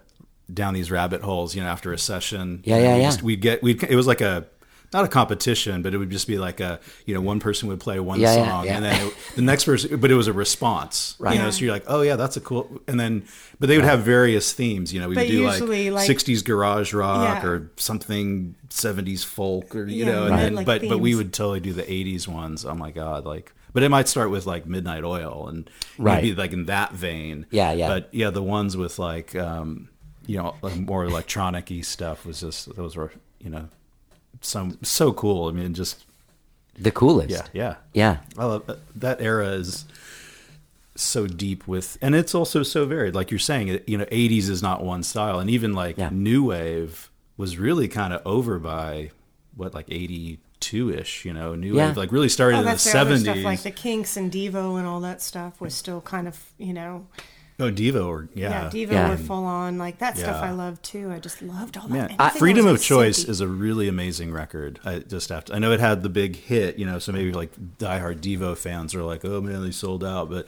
[0.53, 2.61] down these rabbit holes, you know, after a session.
[2.63, 3.07] Yeah, yeah, we yeah.
[3.07, 4.45] Just, we'd get, we'd, it was like a,
[4.93, 7.79] not a competition, but it would just be like a, you know, one person would
[7.79, 8.75] play one Yeah, yeah, song yeah.
[8.75, 11.15] and then it, the next person, but it was a response.
[11.19, 11.35] Right.
[11.35, 12.81] You know, so you're like, oh, yeah, that's a cool.
[12.87, 13.23] And then,
[13.59, 16.43] but they would have various themes, you know, we would do usually, like, like- 60s
[16.43, 17.49] garage rock Yeah.
[17.49, 20.41] or something 70s folk or, you Yeah, know, and right.
[20.43, 22.65] then, like but, but we would totally do the 80s ones.
[22.65, 23.25] Oh my God.
[23.25, 26.21] Like, but it might start with like Midnight Oil and Right.
[26.23, 27.45] maybe like in that vein.
[27.51, 27.87] Yeah, yeah.
[27.87, 29.87] But yeah, the ones with like um,
[30.25, 33.69] you know like more electronic-y stuff was just those were you know
[34.41, 35.47] some so cool.
[35.47, 36.03] I mean, just
[36.77, 37.29] The coolest.
[37.31, 38.17] yeah, yeah, Yeah.
[38.37, 38.79] I love that.
[38.99, 39.85] that era is
[40.95, 43.15] so deep with, and it's also so varied.
[43.15, 46.09] Like you're saying, you know, '80s is not one style, and even like Yeah.
[46.11, 49.11] new wave was really kind of over by
[49.55, 51.23] what like '82 ish.
[51.25, 51.87] You know, new Yeah.
[51.87, 53.21] wave like really started Oh, in the that's the other '70s.
[53.21, 56.73] stuff like the Kinks and Devo and all that stuff was still kind of you
[56.73, 57.07] know
[57.61, 59.09] oh, Devo, or yeah, yeah, Devo Yeah.
[59.09, 61.11] were full on like that stuff I loved too.
[61.11, 62.19] I just loved all Man, that.
[62.19, 64.79] Anything Freedom of Choice is a really amazing record.
[64.83, 65.55] I just have to.
[65.55, 68.93] I know it had the big hit, you know, so maybe like diehard Devo fans
[68.95, 70.47] are like, "Oh man, they sold out." But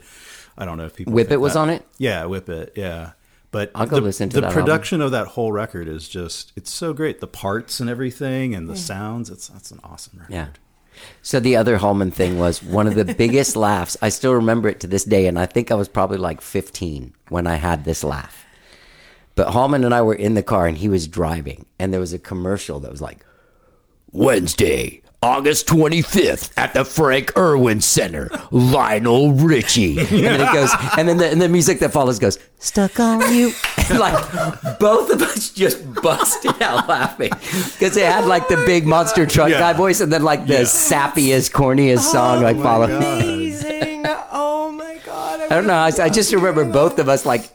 [0.58, 1.12] I don't know if people.
[1.12, 1.58] Whip think It was that.
[1.60, 1.86] on it?
[1.98, 2.72] Yeah, Whip It.
[2.76, 3.12] Yeah,
[3.50, 4.62] but I'll go the, listen to the that album.
[4.64, 7.20] production of that whole record is just it's so great.
[7.20, 9.30] The parts and everything and the sounds.
[9.30, 10.32] It's that's an awesome record.
[10.32, 10.46] Yeah.
[11.22, 13.96] So the other Hallman thing was one of the biggest laughs.
[14.02, 17.14] I still remember it to this day, and I think I was probably like 15
[17.28, 18.44] when I had this laugh.
[19.34, 22.12] But Hallman and I were in the car, and he was driving, and there was
[22.12, 23.24] a commercial that was like,
[24.12, 29.96] Wednesday, August 25th at the Frank Erwin Center, Lionel Richie.
[30.04, 33.20] And then it goes, and then the, and the music that follows goes, Stuck on
[33.34, 33.52] You.
[33.88, 38.66] And like both of us just busted out laughing because it had like the oh
[38.66, 39.58] big monster truck Yeah.
[39.60, 40.60] guy voice and then like the Yeah.
[40.60, 42.84] sappiest, corniest song oh like follow.
[42.94, 44.04] amazing.
[44.32, 45.40] oh my god!
[45.40, 45.74] I don't know.
[45.74, 47.48] I, I just remember both of us like,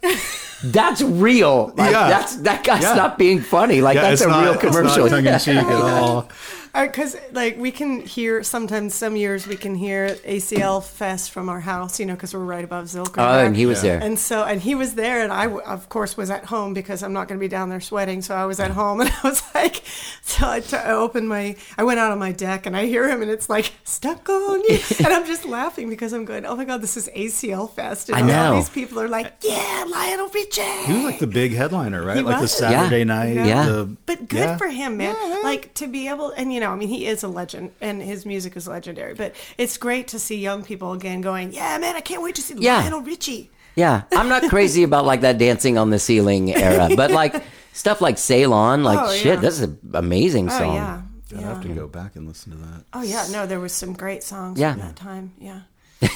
[0.63, 1.72] that's real.
[1.76, 2.09] Like, Yeah.
[2.09, 2.93] that's that guy's Yeah.
[2.95, 3.82] not being funny.
[3.82, 5.03] Like Yeah, that's a not, real it's commercial.
[5.05, 6.30] not tongue in cheek at oh all.
[6.74, 11.59] Because like we can hear sometimes some years we can hear ACL Fest from our
[11.59, 13.17] house, you know, because we're right above Zilker.
[13.17, 13.99] Oh, and he was there.
[13.99, 17.01] And so, and he was there, and I, w- of course, was at home because
[17.03, 18.22] I'm not going to be down there sweating.
[18.22, 18.76] So I was at mm.
[18.76, 19.84] home, and I was like,
[20.22, 23.09] so I, t- I opened my, I went out on my deck, and I hear
[23.09, 26.55] him, and it's like stuck on you, and I'm just laughing because I'm going, oh
[26.55, 28.55] my god, this is ACL Fest, and I all know.
[28.57, 30.61] these people are like, yeah, Lionel Richie.
[30.86, 32.17] He was like the big headliner, right?
[32.17, 32.47] He like the.
[32.59, 33.03] Saturday Yeah.
[33.05, 33.36] night.
[33.36, 33.65] Yeah.
[33.65, 34.57] the- But good yeah.
[34.57, 35.15] for him, man.
[35.43, 38.26] Like to be able, and you know, I mean, he is a legend, and his
[38.26, 39.14] music is legendary.
[39.14, 42.41] But it's great to see young people again going, "Yeah, man, I can't wait to
[42.41, 42.78] see Yeah.
[42.82, 47.12] Lionel Richie." Yeah, I'm not crazy about like that dancing on the ceiling era, but
[47.12, 47.41] like
[47.72, 49.36] stuff like Sail On, like Oh, shit, yeah.
[49.38, 50.76] this is an amazing Oh song.
[50.76, 51.01] yeah,
[51.34, 51.47] I'd yeah.
[51.47, 52.84] have to go back and listen to that.
[52.93, 53.28] Oh yeah.
[53.32, 54.74] No, there was some great songs Yeah.
[54.74, 55.32] from that time.
[55.39, 55.62] Yeah.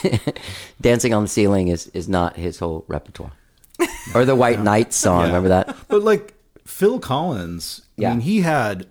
[0.82, 3.32] Dancing on the ceiling is is not his whole repertoire.
[4.16, 5.26] Or the White Knight song, Yeah.
[5.28, 5.76] remember that?
[5.88, 6.34] But like
[6.66, 8.10] Phil Collins, Yeah.
[8.10, 8.88] I mean, he had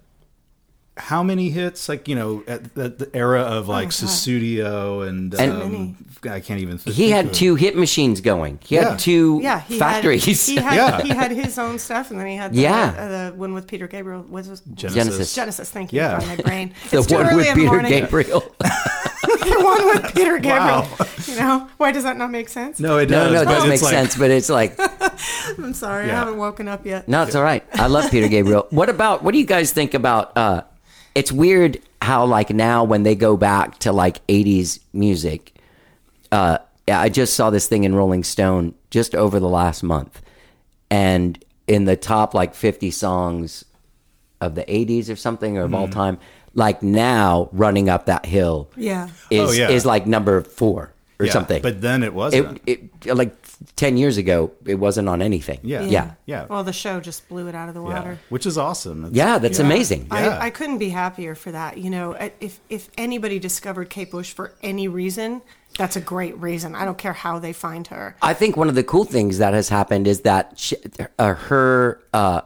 [1.03, 1.89] how many hits?
[1.89, 3.93] Like you know, at the, the era of like God.
[3.93, 6.79] Sussudio and, And- um, I can't even.
[6.79, 8.61] Think He had of- two hit machines going.
[8.65, 8.91] He Yeah.
[8.91, 10.25] had two Yeah, he factories.
[10.25, 11.03] Had, he had Yeah.
[11.03, 12.95] he had his own stuff, and then he had the, Yeah.
[12.97, 14.25] uh, the one with Peter Gabriel.
[14.29, 14.95] Was was Genesis.
[15.05, 15.35] Genesis.
[15.35, 15.71] Genesis.
[15.71, 15.99] Thank you.
[16.01, 16.21] Yeah.
[16.21, 16.27] Yeah.
[16.29, 16.75] my brain.
[16.91, 17.91] the It's too one early with in Peter morning.
[17.91, 18.41] Gabriel.
[18.61, 20.87] the one with Peter Gabriel.
[21.27, 22.79] You know why does that not make sense?
[22.79, 23.33] No, it no, does.
[23.33, 24.79] no, it but does it's make like- sense, but it's like
[25.59, 26.13] I'm sorry, Yeah.
[26.17, 27.09] I haven't woken up yet.
[27.09, 27.65] No, it's all right.
[27.75, 28.67] I love Peter Gabriel.
[28.71, 30.63] What about what do you guys think about uh
[31.15, 35.55] it's weird how like now when they go back to like 80s music
[36.31, 36.59] uh
[36.89, 40.21] I just saw this thing in Rolling Stone just over the last month
[40.91, 43.65] and in the top like 50 songs
[44.41, 46.19] of the 80s or something or of all time
[46.55, 49.09] like now running up that hill Yeah.
[49.31, 49.71] is Oh, yeah.
[49.71, 51.63] is like number 4 or Yeah, something.
[51.63, 52.61] But then it it, wasn't.
[52.67, 53.42] it like
[53.77, 55.59] 10 years ago it wasn't on anything.
[55.63, 55.83] Yeah.
[55.83, 56.13] Yeah.
[56.27, 56.47] yeah.
[56.49, 57.89] Well, the show just blew it out of the yeah.
[57.99, 58.19] water.
[58.29, 59.05] Which is awesome.
[59.07, 60.09] It's- Yeah, that's amazing.
[60.13, 60.39] Yeah.
[60.41, 61.79] I, I couldn't be happier for that.
[61.79, 65.43] You know, if if anybody discovered Kate Bush for any reason,
[65.79, 66.75] that's a great reason.
[66.75, 68.17] I don't care how they find her.
[68.23, 70.77] I think one of the cool things that has happened is that she,
[71.19, 72.43] uh, her uh,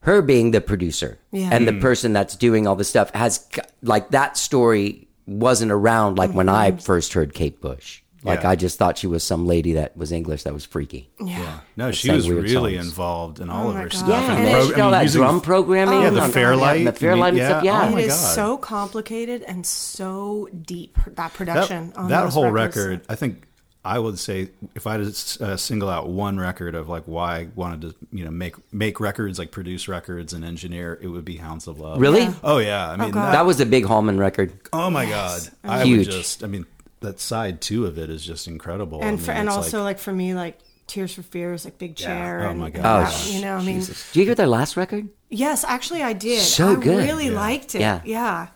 [0.00, 1.50] her being the producer Yeah.
[1.52, 6.16] and the person that's doing all the stuff has c- like that story wasn't around
[6.16, 8.00] like when I first heard Kate Bush.
[8.24, 8.50] Like Yeah.
[8.50, 11.08] I just thought she was some lady that was English that was freaky.
[11.24, 11.60] Yeah.
[11.76, 12.86] No, she was really songs.
[12.88, 13.92] involved in all Oh of her God.
[13.92, 14.08] stuff.
[14.08, 16.02] Yeah, and and pro- she did I all mean, that using- drum programming.
[16.02, 16.84] Yeah, the on- Fairlight.
[16.84, 17.64] the Fairlight and Yeah, stuff.
[17.64, 18.34] Yeah, oh my it is God.
[18.34, 21.90] so complicated and so deep that production.
[21.90, 22.76] that, on that those whole records.
[22.76, 23.44] record i think
[23.84, 27.38] i would say if i had to uh, single out one record of like why
[27.38, 31.24] i wanted to you know make make records like produce records and engineer it would
[31.24, 32.22] be hounds of love Really?
[32.22, 32.34] Yeah.
[32.42, 33.26] oh yeah i mean God.
[33.28, 34.52] that, That was a big Hallman record.
[34.72, 36.06] oh my god i Huge.
[36.08, 36.66] would just i mean
[37.00, 39.98] that side two of it is just incredible and I for, and also like- like,
[39.98, 42.48] for me like Tears for Fears, like Big Chair.
[42.48, 42.84] Oh my and God.
[42.84, 44.10] Oh, that, you know, I mean, Jesus.
[44.12, 45.08] Did you hear their last record?
[45.28, 46.40] yes, actually, I did.
[46.40, 47.04] So I good.
[47.04, 47.32] really Yeah.
[47.40, 47.80] liked it.
[47.82, 48.00] Yeah.
[48.06, 48.46] Yeah.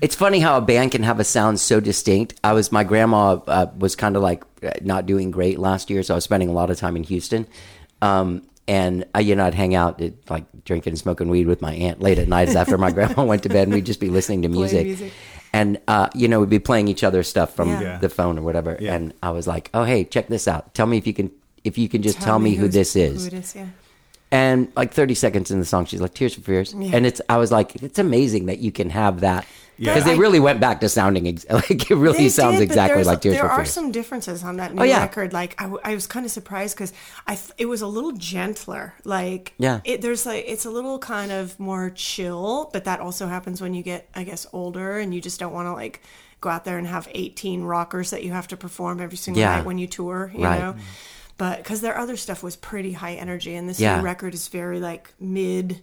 [0.00, 2.38] It's funny how a band can have a sound so distinct.
[2.44, 6.02] I was my grandma uh, was kind of like uh, not doing great last year,
[6.02, 7.46] so I was spending a lot of time in Houston.
[8.02, 11.62] Um, and I, you know, I'd hang out, at, like drinking and smoking weed with
[11.62, 14.08] my aunt late at nights after my grandma went to bed, and we'd just be
[14.10, 15.12] listening to music.
[15.56, 17.98] And uh, you know, we'd be playing each other stuff from Yeah.
[17.98, 18.76] The phone or whatever.
[18.78, 18.94] Yeah.
[18.94, 20.74] And I was like, "Oh, hey, check this out.
[20.74, 21.30] Tell me if you can,
[21.64, 23.66] if you can just tell, me, who this is." Who it is, yeah.
[24.30, 26.72] And like 30 seconds in the song, she's like, Tears for Fears.
[26.72, 29.46] And it's, I was like, it's amazing that you can have that.
[29.78, 29.92] Yeah.
[29.92, 33.04] Because they I- really went back to sounding, ex- like, it really sounds did, exactly
[33.04, 33.70] like Tears there for are Fears.
[33.72, 35.00] some differences on that oh, new Oh, yeah.
[35.02, 35.32] record.
[35.32, 36.92] Like I was kind of surprised because
[37.26, 38.94] I th- it was a little gentler.
[39.04, 39.80] Like Yeah.
[39.84, 43.74] it, there's like it's a little kind of more chill, but that also happens when
[43.74, 46.00] you get I guess older and you just don't want to like
[46.40, 49.56] go out there and have 18 rockers that you have to perform every single Yeah.
[49.56, 50.30] night when you tour.
[50.34, 50.60] You Right.
[50.60, 50.76] know.
[51.38, 53.98] But because their other stuff was pretty high energy, and this Yeah.
[53.98, 55.82] new record is very like mid,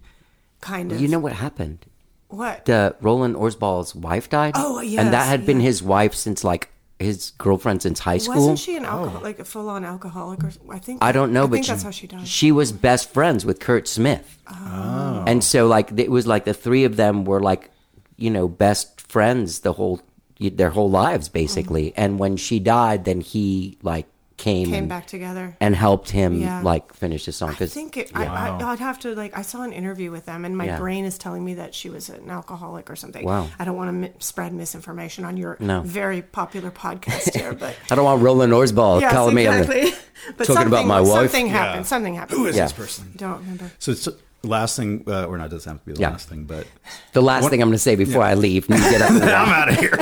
[0.62, 1.00] kind of.
[1.00, 1.86] You know what happened?
[2.34, 2.66] What?
[2.66, 4.54] The Roland Orzabal's wife died.
[4.56, 6.70] Oh, yes, And that yes, had been his wife since like
[7.00, 8.36] his girlfriend since high school.
[8.36, 9.24] Wasn't she an alcohol, oh.
[9.24, 11.72] like a full on alcoholic, or I think I don't know, I but think she,
[11.72, 12.28] that's how she died.
[12.28, 14.40] she was best friends with Curt Smith.
[14.48, 15.24] Oh.
[15.28, 17.70] And so, like, it was like the three of them were like,
[18.18, 20.02] you know, best friends the whole
[20.40, 21.92] their whole lives basically.
[21.92, 22.02] Mm-hmm.
[22.02, 24.08] And when she died, then he like
[24.44, 25.56] came, Came and, back together.
[25.62, 26.62] and helped him Yeah.
[26.62, 27.50] like finish the song.
[27.52, 28.32] I 'cause- think it, yeah.
[28.32, 29.38] I, I, I'd have to like.
[29.38, 30.78] I saw an interview with them, and my Yeah.
[30.78, 33.26] brain is telling me that she was an alcoholic or something.
[33.26, 33.48] Wow.
[33.58, 35.82] I don't want to mi- spread misinformation on your No.
[35.82, 39.48] very popular podcast here, but I don't want Roland Orzabal yes, calling me.
[39.48, 39.96] on the-
[40.38, 41.32] but talking about something- my wife.
[41.32, 41.52] Something Yeah.
[41.54, 41.86] happened.
[41.88, 42.40] Something happened.
[42.40, 42.64] who is Yeah.
[42.64, 43.72] this person Don't remember.
[43.80, 44.08] so it's
[44.44, 46.10] last thing uh, or not doesn't have to be the Yeah.
[46.10, 46.68] last thing but
[47.14, 49.12] The last thing I'm going to say before I leave, you get up.
[49.42, 49.96] I'm out of here.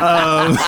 [0.00, 0.58] um,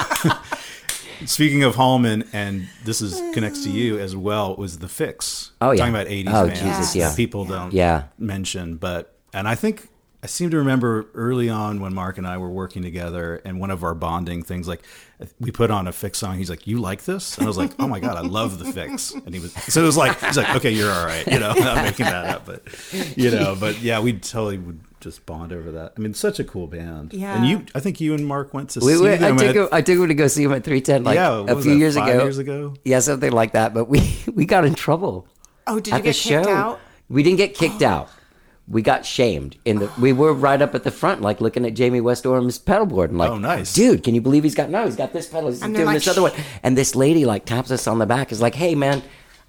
[1.26, 5.50] speaking of Hallman, and this is connects to you as well, was the Fixx.
[5.60, 5.78] Oh, yeah.
[5.78, 7.14] talking about '80s Oh, Jesus, that yeah.
[7.16, 8.04] people don't Yeah.
[8.18, 9.88] mention, but and I think
[10.22, 13.70] I seem to remember early on when Mark and I were working together, and one
[13.70, 14.82] of our bonding things, like
[15.38, 16.36] we put on a Fixx song.
[16.36, 18.66] He's like, "You like this?" And I was like, "Oh my god, I love the
[18.66, 21.38] Fixx." And he was so it was like he's like, "Okay, you're all right," you
[21.38, 21.50] know.
[21.56, 22.62] I'm making that up, but
[23.16, 25.94] you know, but yeah, we totally would just bond over that.
[25.96, 27.14] I mean, such a cool band.
[27.14, 27.36] Yeah.
[27.36, 29.38] and you, I think you and Mark went to We, see we, I them.
[29.38, 31.62] took at- him, I took him to go see him at 310 like Yeah, a
[31.62, 32.22] few that, years five ago.
[32.24, 32.74] years ago?
[32.84, 33.72] Yeah, something like that.
[33.72, 35.26] But we we got in trouble
[35.66, 36.52] Oh, did you at get kicked show.
[36.52, 36.80] out?
[37.08, 38.10] We didn't get kicked out.
[38.70, 39.90] We got shamed in the.
[40.00, 43.30] We were right up at the front, like looking at Jamie West-Oram's pedalboard, and like,
[43.30, 43.74] Oh, nice.
[43.74, 44.04] dude!
[44.04, 44.84] Can you believe he's got no?
[44.86, 45.50] He's got this pedal.
[45.50, 48.06] He's And doing they're this other one, and this lady like taps us on the
[48.06, 48.30] back.
[48.30, 49.02] Is like, hey man,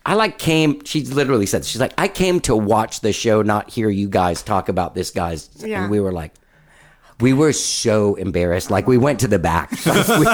[0.03, 0.83] I like came.
[0.85, 4.41] She literally said, she's like, I came to watch the show, not hear you guys
[4.41, 5.49] talk about this guy's.
[5.63, 5.83] Yeah.
[5.83, 6.33] And we were like.
[7.19, 8.71] We were so embarrassed.
[8.71, 9.69] Like we went to the back.
[9.85, 10.25] We-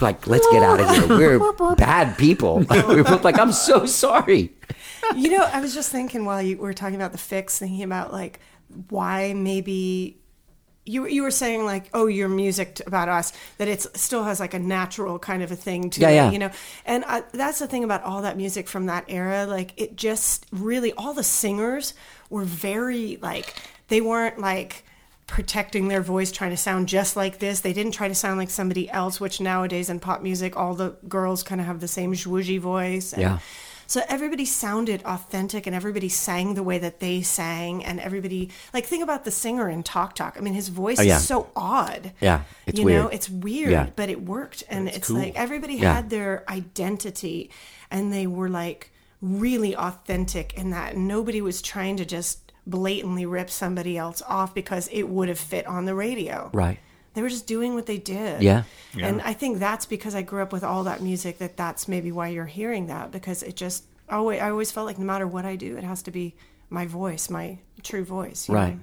[0.00, 1.38] like, let's get out of here.
[1.38, 2.58] We're bad people.
[2.88, 4.50] we were like, I'm so sorry.
[5.16, 8.12] You know, I was just thinking while you were talking about the Fixx, thinking about
[8.12, 8.40] like
[8.88, 10.18] why maybe
[10.84, 14.54] you you were saying like, oh, your music about us that it still has like
[14.54, 16.30] a natural kind of a thing to Yeah, it, yeah.
[16.30, 16.50] you know.
[16.86, 19.46] And I, that's the thing about all that music from that era.
[19.46, 21.94] Like, it just really all the singers
[22.30, 23.54] were very like
[23.88, 24.84] they weren't like
[25.26, 28.50] protecting their voice trying to sound just like this they didn't try to sound like
[28.50, 32.12] somebody else which nowadays in pop music all the girls kind of have the same
[32.12, 33.38] zhuzhy voice and Yeah.
[33.92, 38.86] So everybody sounded authentic and everybody sang the way that they sang and everybody like
[38.86, 40.36] think about the singer in Talk Talk.
[40.38, 41.18] I mean his voice Oh, yeah.
[41.18, 42.12] is so odd.
[42.18, 43.90] Yeah, it's you know, it's weird, Yeah.
[43.94, 45.18] but it worked and it's, cool.
[45.18, 45.92] like everybody Yeah.
[45.92, 47.50] had their identity
[47.90, 48.90] and they were like
[49.20, 54.88] really authentic in that nobody was trying to just blatantly rip somebody else off because
[54.90, 56.48] it would have fit on the radio.
[56.54, 56.78] Right.
[57.14, 58.42] They were just doing what they did.
[58.42, 58.62] Yeah.
[59.00, 62.10] And I think that's because I grew up with all that music that that's maybe
[62.12, 65.44] why you're hearing that because it just always I always felt like no matter what
[65.44, 66.34] I do it has to be
[66.70, 68.48] my voice, my true voice.
[68.48, 68.74] you Right.
[68.74, 68.80] know?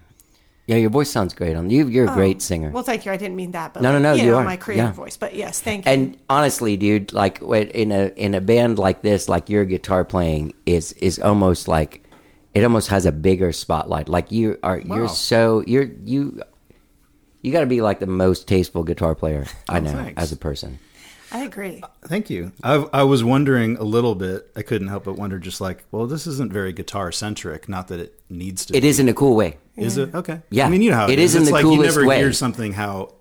[0.68, 1.56] Yeah, your voice sounds great.
[1.56, 2.70] On you, you're a oh, great singer.
[2.70, 3.12] Well, thank you.
[3.12, 4.44] I didn't mean that, but No, no, like, no, You, you know, are.
[4.44, 4.92] my creative Yeah.
[4.92, 5.18] voice.
[5.18, 5.92] But yes, thank you.
[5.92, 10.54] and honestly, dude, like in a in a band like this, like your guitar playing
[10.68, 12.04] is is almost like
[12.54, 14.08] it almost has a bigger spotlight.
[14.10, 14.96] Like you are, Wow.
[14.98, 16.40] you're so you're you.
[17.42, 20.22] You got to be like the most tasteful guitar player I Oh, know thanks.
[20.22, 20.80] as a person.
[21.32, 21.80] I agree.
[21.84, 22.52] Uh, thank you.
[22.64, 24.50] I, I was wondering a little bit.
[24.56, 27.70] I couldn't help but wonder, just like, well, this isn't very guitar centric.
[27.70, 28.76] Not that it needs to.
[28.76, 28.88] It be.
[28.88, 29.58] is in a cool way.
[29.78, 30.42] Is it okay?
[30.50, 30.66] Yeah.
[30.66, 31.36] I mean, you know how It it is is.
[31.36, 32.18] in It's the like coolest you never way.
[32.18, 33.14] hear something how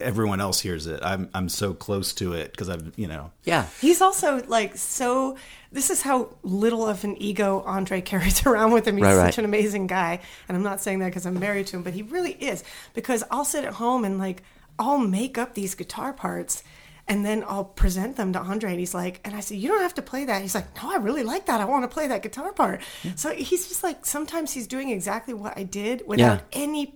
[0.00, 1.00] everyone else hears it.
[1.02, 3.30] I'm I'm so close to it because I've you know.
[3.44, 3.66] Yeah.
[3.80, 5.36] He's also like so.
[5.74, 8.96] This is how little of an ego Andre carries around with him.
[8.96, 9.38] He's Right, such right.
[9.38, 12.02] an amazing guy, and I'm not saying that because I'm married to him, but he
[12.02, 12.64] really is.
[12.94, 14.42] Because I'll sit at home and like
[14.78, 16.62] I'll make up these guitar parts,
[17.06, 19.82] and then I'll present them to Andre, and he's like, and I say, you don't
[19.82, 20.40] have to play that.
[20.42, 21.60] He's like, no, I really like that.
[21.60, 22.80] I want to play that guitar part.
[23.14, 26.40] So he's just like, sometimes he's doing exactly what I did without Yeah.
[26.62, 26.94] any.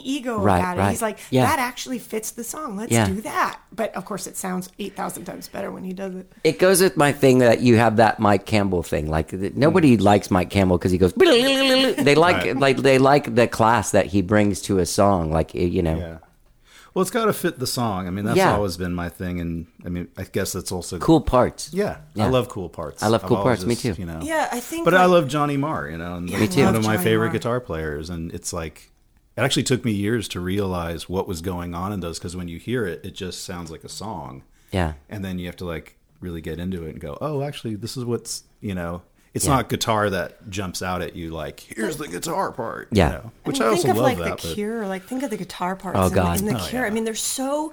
[0.00, 0.80] Any ego Right, about it.
[0.80, 0.90] right.
[0.90, 1.44] He's like, Yeah.
[1.46, 2.76] that actually fits the song.
[2.76, 3.06] Let's Yeah.
[3.06, 3.60] do that.
[3.74, 6.30] But of course, it sounds 8,000 times better when he does it.
[6.44, 9.08] It goes with my thing that you have that Mike Campbell thing.
[9.08, 10.00] Like th- nobody mm.
[10.00, 11.12] likes Mike Campbell because he goes.
[11.12, 12.56] They like Right.
[12.56, 15.30] like they like the class that he brings to a song.
[15.30, 15.96] Like eh, you know.
[15.96, 16.16] Yeah.
[16.92, 18.08] Well, it's got to fit the song.
[18.08, 18.54] I mean, that's Yeah.
[18.56, 21.70] always been my thing, and I mean, I guess that's also Cool parts.
[21.72, 22.26] Yeah, Yeah.
[22.26, 23.00] I love cool parts.
[23.00, 23.94] I love cool always parts, me too.
[23.96, 24.18] You know.
[24.22, 24.84] Yeah, I think.
[24.84, 25.88] But I love Johnny Marr.
[25.88, 27.32] You know, and Yeah, he's I one of my Johnny favorite Marr.
[27.34, 28.89] guitar players, and it's like.
[29.40, 32.48] It actually took me years to realize what was going on in those because when
[32.48, 34.42] you hear it, it just sounds like a song.
[34.72, 34.92] Yeah.
[35.08, 37.96] and then you have to like really get into it and go, oh, actually, this
[37.96, 39.02] is what's you know,
[39.34, 39.56] it's Yeah.
[39.56, 43.10] not guitar that jumps out at you like here's the guitar part, you Yeah.
[43.10, 44.38] know, which I, I, also think of love like that.
[44.38, 45.98] the but- Cure, like think of the guitar parts.
[45.98, 46.38] Oh, in- God.
[46.38, 46.82] in, the Oh, Cure.
[46.82, 46.86] yeah.
[46.86, 47.72] I mean, they're so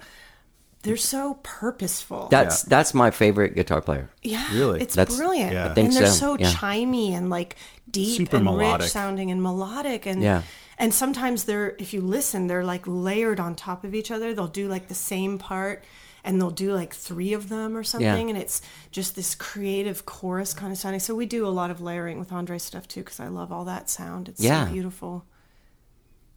[0.83, 2.27] they're so purposeful.
[2.31, 4.09] That's that's my favorite guitar player.
[4.23, 4.81] yeah, Really?
[4.81, 5.51] it's That's- brilliant.
[5.53, 5.69] Yeah.
[5.69, 6.51] I think and they're so, so, yeah.
[6.51, 7.57] chimey and like
[7.91, 8.81] deep Super and melodic.
[8.83, 10.43] rich sounding and melodic and Yeah.
[10.77, 14.33] And sometimes they're if you listen, they're like layered on top of each other.
[14.33, 15.83] They'll do like the same part.
[16.23, 18.61] And they'll do like three of them or something, and it's
[18.91, 20.99] just this creative chorus kind of sounding.
[20.99, 23.63] So we do a lot of layering with Andre stuff too, because I love all
[23.63, 24.27] that sound.
[24.27, 24.65] It's Yeah.
[24.67, 25.23] so beautiful.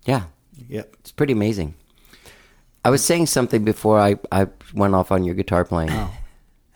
[0.04, 0.24] Yeah,
[0.68, 0.94] Yep.
[1.00, 1.74] it's pretty amazing.
[2.84, 5.90] I was saying something before I, I went off on your guitar playing.
[5.90, 6.12] Oh.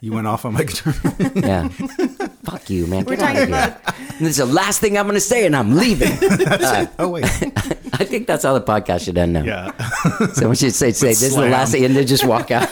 [0.00, 0.94] You went off on my guitar.
[1.36, 1.68] Yeah.
[1.68, 3.04] Fuck you, man.
[3.04, 3.78] We're Get out talking of here.
[3.80, 6.16] about This is the last thing I'm going to say, and I'm leaving.
[6.98, 7.24] oh wait,
[7.94, 9.42] I think that's how the podcast should end now.
[9.42, 9.70] yeah.
[10.32, 12.68] Someone should say, say this is the last thing, and then just walk out.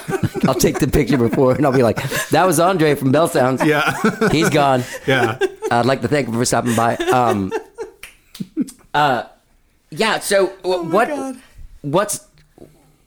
[0.47, 1.97] I'll take the picture before, and I'll be like,
[2.29, 3.63] that was Andre from Belle Sounds.
[3.65, 3.93] Yeah,
[4.31, 4.83] He's gone.
[5.05, 5.37] yeah.
[5.71, 6.95] I'd like to thank him for stopping by.
[6.97, 7.51] Um,
[8.93, 9.23] uh,
[9.89, 10.19] yeah.
[10.19, 11.07] So wh- what?
[11.07, 11.37] God.
[11.81, 12.25] What's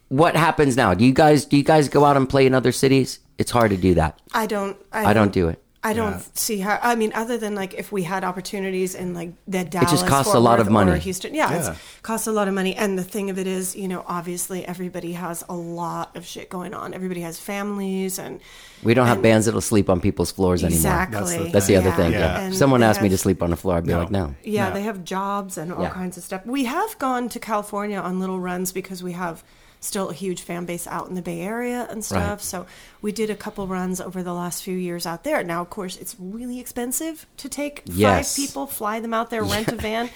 [0.08, 0.94] what happens now?
[0.94, 3.18] Do you guys do you guys go out and play in other cities?
[3.38, 4.18] It's hard to do that.
[4.32, 4.76] I don't.
[4.92, 5.62] I, I don't do it.
[5.88, 6.22] I don't Yeah.
[6.34, 6.78] see how.
[6.82, 10.32] I mean, other than like if we had opportunities in like the Dallas, just costs
[10.32, 10.90] Fort a lot Worth of money.
[10.92, 11.32] or Houston.
[11.34, 11.70] Yeah, Yeah.
[11.72, 12.74] it costs a lot of money.
[12.74, 16.50] And the thing of it is, you know, obviously everybody has a lot of shit
[16.50, 16.92] going on.
[16.94, 18.40] Everybody has families and
[18.82, 20.76] We don't have bands that'll sleep on people's floors anymore.
[20.76, 21.18] Exactly.
[21.18, 21.96] That's the That's the other Yeah.
[21.96, 22.12] thing.
[22.12, 22.18] Yeah.
[22.40, 22.48] Yeah.
[22.48, 24.00] If someone they asked me to sleep on the floor, I'd be No.
[24.00, 24.34] like, no.
[24.44, 24.74] Yeah, No.
[24.74, 25.90] they have jobs and all Yeah.
[25.90, 26.42] kinds of stuff.
[26.44, 29.42] We have gone to California on little runs because we have
[29.86, 32.30] still a huge fan base out in the Bay Area and stuff.
[32.30, 32.40] Right.
[32.40, 32.66] So
[33.02, 35.42] we did a couple runs over the last few years out there.
[35.44, 38.36] Now, of course, it's really expensive to take Yes.
[38.36, 40.10] five people, fly them out there, rent a van.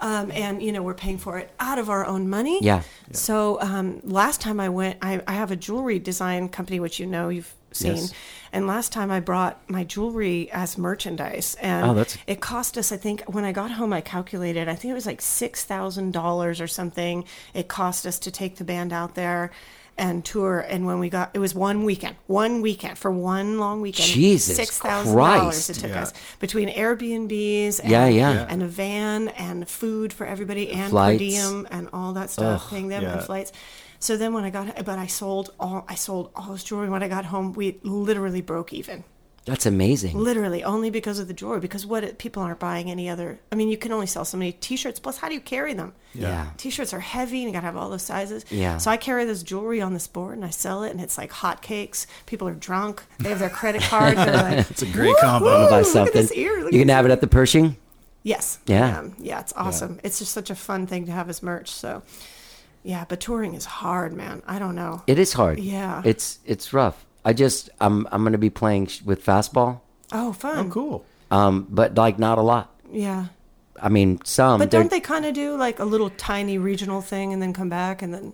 [0.00, 2.60] Um, and you know we're paying for it out of our own money.
[2.62, 2.82] Yeah.
[3.10, 7.06] So um, last time I went, I, I have a jewelry design company, which you
[7.06, 7.96] know you've seen.
[7.96, 8.12] Yes.
[8.52, 12.90] And last time I brought my jewelry as merchandise, and Oh, that's- it cost us.
[12.92, 14.68] I think when I got home, I calculated.
[14.68, 17.24] I think it was like six thousand dollars or something.
[17.54, 19.50] It cost us to take the band out there
[20.00, 20.60] and tour.
[20.60, 24.08] And when we got, it was one weekend, one weekend for one long weekend.
[24.08, 25.70] Jesus six thousand dollars Christ.
[25.70, 26.02] it took Yeah.
[26.02, 27.80] us between Airbnbs.
[27.80, 28.46] And, Yeah, yeah.
[28.48, 32.70] and a van and food for everybody and per diem and all that stuff, Ugh.
[32.70, 33.14] paying them Yeah.
[33.14, 33.52] and flights.
[34.00, 36.88] So then when I got, but I sold all, I sold all this jewelry.
[36.88, 39.04] When I got home, we literally broke even.
[39.44, 40.14] That's amazing.
[40.16, 41.58] Literally, only because of the jewelry.
[41.60, 43.40] Because what it, people aren't buying any other.
[43.50, 45.00] I mean, you can only sell so many T-shirts.
[45.00, 45.94] Plus, how do you carry them?
[46.12, 46.50] Yeah.
[46.58, 48.44] T-shirts are heavy, and you gotta have all those sizes.
[48.50, 48.76] Yeah.
[48.76, 51.30] So I carry this jewelry on this board, and I sell it, and it's like
[51.30, 52.06] hotcakes.
[52.26, 53.02] People are drunk.
[53.20, 54.18] They have their credit card.
[54.18, 55.46] They're like, It's a great "Woohoo, combo.
[55.70, 56.12] Buy look at something.
[56.12, 57.76] this ear, look you can have it at the Pershing.
[58.22, 58.58] Yes.
[58.66, 58.98] Yeah.
[58.98, 59.98] Um, yeah, it's awesome.
[60.04, 61.70] It's just such a fun thing to have as merch.
[61.70, 62.02] So,
[62.88, 64.40] yeah, but touring is hard, man.
[64.48, 65.02] I don't know.
[65.06, 65.58] It is hard.
[65.60, 66.00] Yeah.
[66.04, 67.04] It's it's rough.
[67.24, 69.80] I just I'm I'm gonna be playing with fastball,
[70.12, 70.66] oh, fun.
[70.66, 71.04] Oh, cool.
[71.30, 72.66] um, but like not a lot.
[72.90, 73.26] Yeah.
[73.80, 74.58] I mean, some.
[74.58, 77.52] But they're- don't they kind of do like a little tiny regional thing and then
[77.52, 78.32] come back and then,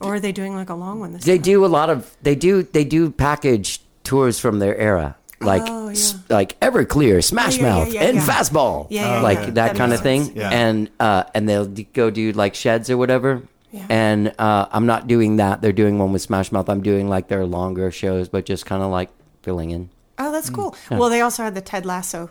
[0.00, 1.42] or are they doing like a long one this They time?
[1.52, 5.16] do a lot of they do they do package tours from their era.
[5.40, 6.36] Like Oh, s- yeah.
[6.36, 8.26] like Everclear, Smash yeah, yeah, Mouth, yeah, and yeah.
[8.26, 8.86] Fastball.
[8.90, 9.44] Yeah, yeah, like yeah.
[9.46, 10.36] that, That kind of makes thing.
[10.36, 10.50] Yeah.
[10.50, 13.42] And uh and they'll d- go do like sheds or whatever.
[13.70, 13.86] Yeah.
[13.90, 15.60] And uh I'm not doing that.
[15.60, 16.68] They're doing one with Smash Mouth.
[16.70, 19.10] I'm doing like their longer shows, but just kind of like
[19.42, 19.90] filling in.
[20.18, 20.32] Oh, Mm.
[20.32, 20.74] that's cool.
[20.90, 22.30] Well, they also had the Ted Lasso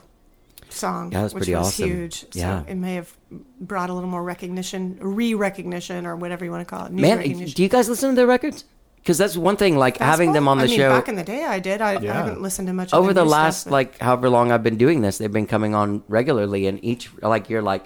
[0.69, 1.87] song, Yeah, that was which pretty was awesome.
[1.87, 2.19] huge.
[2.21, 2.63] So Yeah.
[2.67, 3.13] it may have
[3.61, 6.91] brought a little more recognition, re-recognition, or whatever you want to call it.
[6.91, 7.53] New Man, recognition.
[7.55, 8.65] do you guys listen to their records?
[8.97, 9.77] Because that's one thing.
[9.77, 11.79] Like having them on the I mean, show back in the day, I did.
[11.81, 14.29] I, I haven't listened to much over their the new stuff, last but- like however
[14.29, 17.85] long I've been doing this, they've been coming on regularly, and each like you're like,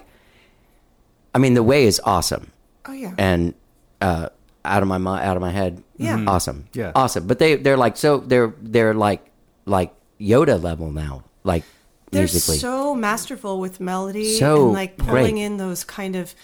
[1.34, 2.50] I mean, the way is awesome,
[2.86, 3.14] Oh yeah.
[3.18, 3.54] and
[4.00, 4.28] uh,
[4.64, 6.16] out of my mi- out of my head, Yeah.
[6.18, 6.28] Mhm.
[6.28, 6.92] awesome, Yeah.
[6.94, 7.26] awesome.
[7.26, 9.24] But they they're like so they're they're like
[9.66, 11.64] like Yoda level now, like
[12.10, 12.58] They're musically.
[12.58, 15.44] so masterful with melody So and like pulling great.
[15.44, 16.34] in those kind of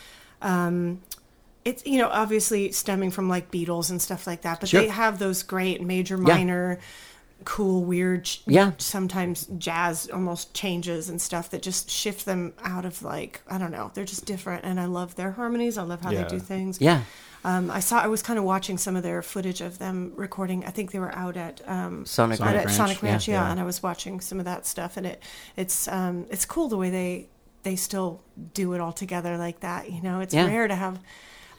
[0.42, 1.00] um
[1.64, 4.80] it's you know obviously stemming from like Beatles and stuff like that, but Sure.
[4.80, 6.34] they have those great major Yeah.
[6.34, 6.78] minor
[7.44, 8.72] cool weird Yeah.
[8.78, 13.70] sometimes jazz almost changes and stuff that just shift them out of like I don't
[13.70, 15.78] know, they're just different and I love their harmonies.
[15.78, 16.24] I love how Yeah.
[16.24, 16.80] they do things.
[16.80, 17.02] yeah,
[17.44, 18.00] Um, I saw.
[18.00, 20.64] I was kind of watching some of their footage of them recording.
[20.66, 22.56] I think they were out at um, Sonic out Ranch.
[22.58, 23.08] at Ranch, Sonic yeah.
[23.10, 23.50] Ranch, yeah, Yeah.
[23.52, 25.22] And I was watching some of that stuff, and it
[25.56, 27.28] it's um, it's cool the way they
[27.62, 28.20] they still
[28.54, 29.90] do it all together like that.
[29.92, 30.46] You know, it's Yeah.
[30.46, 30.98] rare to have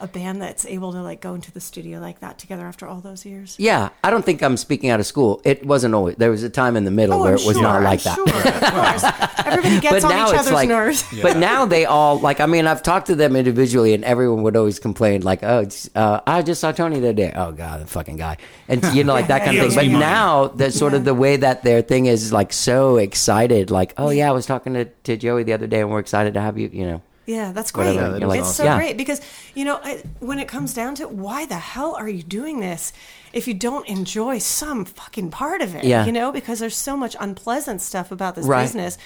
[0.01, 3.01] a band that's able to like go into the studio like that together after all
[3.01, 3.55] those years.
[3.59, 3.89] yeah.
[4.03, 5.41] I don't think I'm speaking out of school.
[5.43, 6.15] It wasn't always.
[6.15, 8.03] There was a time in the middle where I'm it was sure, not I'm like
[8.03, 8.15] that.
[8.15, 9.45] Sure, of.
[9.45, 11.05] Everybody gets on each other's nerves.
[11.21, 12.39] But now they all like.
[12.39, 15.89] I mean, I've talked to them individually, and everyone would always complain like, "Oh, it's,
[15.95, 17.33] uh, I just saw Tony the other day.
[17.35, 18.37] Oh God, the fucking guy,"
[18.67, 19.75] and you know, like that kind of thing.
[19.75, 19.99] But yeah.
[19.99, 24.09] now the sort of the way that their thing is like so excited, like, "Oh
[24.09, 26.57] yeah, I was talking to, to Joey the other day, and we're excited to have
[26.57, 27.95] you." You know, Yeah, that's great.
[27.95, 28.75] Whatever, you're like, it's so yeah.
[28.77, 29.21] great because
[29.53, 32.59] you know I, when it comes down to it, why the hell are you doing
[32.59, 32.91] this
[33.33, 35.83] if you don't enjoy some fucking part of it?
[35.83, 36.05] Yeah.
[36.07, 38.63] you know because there's so much unpleasant stuff about this Right.
[38.63, 38.97] business.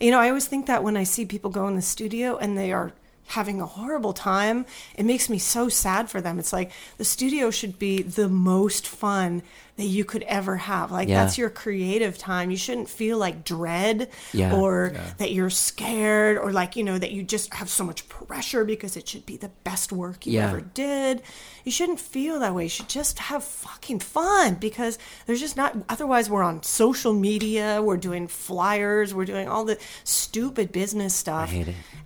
[0.00, 2.56] You know, I always think that when I see people go in the studio and
[2.56, 2.92] they are
[3.26, 4.66] having a horrible time,
[4.96, 6.38] it makes me so sad for them.
[6.38, 9.42] It's like the studio should be the most fun
[9.76, 10.92] that you could ever have.
[10.92, 11.24] Like Yeah.
[11.24, 12.50] that's your creative time.
[12.50, 14.54] You shouldn't feel like dread Yeah.
[14.54, 18.64] or that you're scared or like you know that you just have so much pressure
[18.66, 20.48] because it should be the best work you Yeah.
[20.50, 21.22] ever did
[21.64, 25.74] you shouldn't feel that way you should just have fucking fun because there's just not
[25.88, 31.52] otherwise we're on social media we're doing flyers we're doing all the stupid business stuff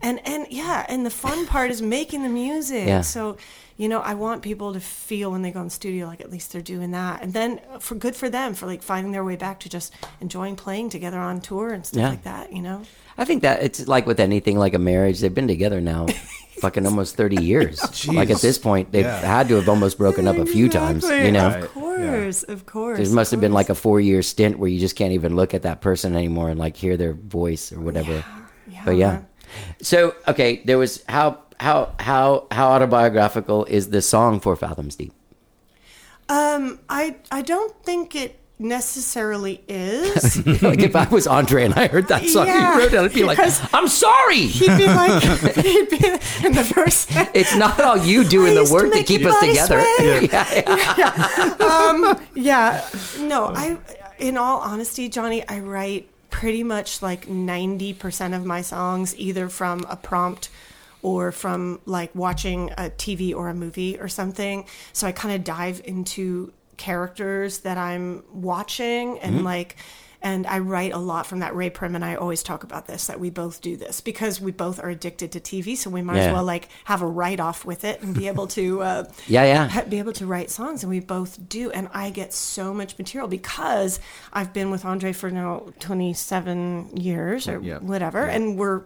[0.03, 3.01] and and yeah and the fun part is making the music Yeah.
[3.01, 3.37] so
[3.77, 6.31] you know i want people to feel when they go in the studio like at
[6.31, 9.25] least they're doing that and then uh, for good for them for like finding their
[9.25, 12.09] way back to just enjoying playing together on tour and stuff Yeah.
[12.11, 12.83] like that you know
[13.19, 15.21] I think that it's like with anything, like a marriage.
[15.21, 16.05] They've been together now
[16.61, 18.07] fucking almost 30 years.
[18.13, 19.21] like at this point, they've Yeah.
[19.21, 21.49] had to have almost broken up a few times, you know?
[21.49, 22.99] Of course, of course.
[22.99, 25.55] There must have been like a four year stint where you just can't even look
[25.55, 28.23] at that person anymore and like hear their voice or whatever.
[28.85, 29.23] But yeah.
[29.81, 35.13] So okay, there was how how how how autobiographical is the song for Fathoms Deep?
[36.29, 40.45] Um, I I don't think it necessarily is.
[40.63, 43.13] like if I was Andre and I heard that song Yeah, you wrote it, i'd
[43.13, 43.39] be like
[43.75, 44.47] i'm sorry.
[44.47, 45.23] He'd be like,
[45.57, 46.07] he'd be
[46.47, 47.11] in the first.
[47.35, 49.83] It's not all you doing I the used to work to keep us together.
[49.83, 50.33] sweat.
[50.33, 52.19] Yeah, yeah.
[52.35, 52.89] Yeah,
[53.21, 53.77] no, I,
[54.19, 59.85] in all honesty, Johnny, I write pretty much like 90% of my songs either from
[59.89, 60.49] a prompt
[61.07, 64.65] or from like watching a TV or a movie or something.
[64.93, 69.77] So I kind of dive into characters that I'm watching and like,
[70.21, 71.55] and I write a lot from that.
[71.55, 74.51] Ray Prim and I always talk about this that we both do this because we
[74.51, 75.77] both are addicted to TV.
[75.77, 76.25] So we might Yeah.
[76.29, 79.45] as well like have a write off with it and be able to, uh, Yeah,
[79.45, 79.69] yeah.
[79.69, 82.99] ha- be able to write songs and we both do and i get so much
[82.99, 84.01] material because
[84.33, 87.79] i've been with andre for now 27 years or Yeah.
[87.79, 88.83] whatever and we're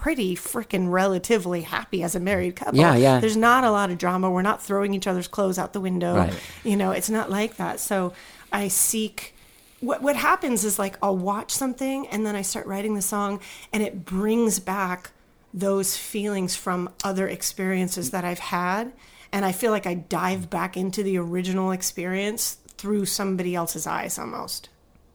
[0.00, 2.78] pretty freaking relatively happy as a married couple.
[2.78, 3.18] Yeah, yeah.
[3.18, 4.30] there's not a lot of drama.
[4.30, 6.16] We're not throwing each other's clothes out the window.
[6.16, 6.34] Right.
[6.64, 7.80] you know it's not like that.
[7.80, 8.12] So
[8.52, 9.34] i seek
[9.80, 13.40] what, what happens is like i'll watch something and then i start writing the song
[13.72, 15.10] and it brings back
[15.52, 18.92] those feelings from other experiences that i've had.
[19.32, 24.18] And i feel like i dive back into the original experience through somebody else's eyes
[24.18, 24.68] almost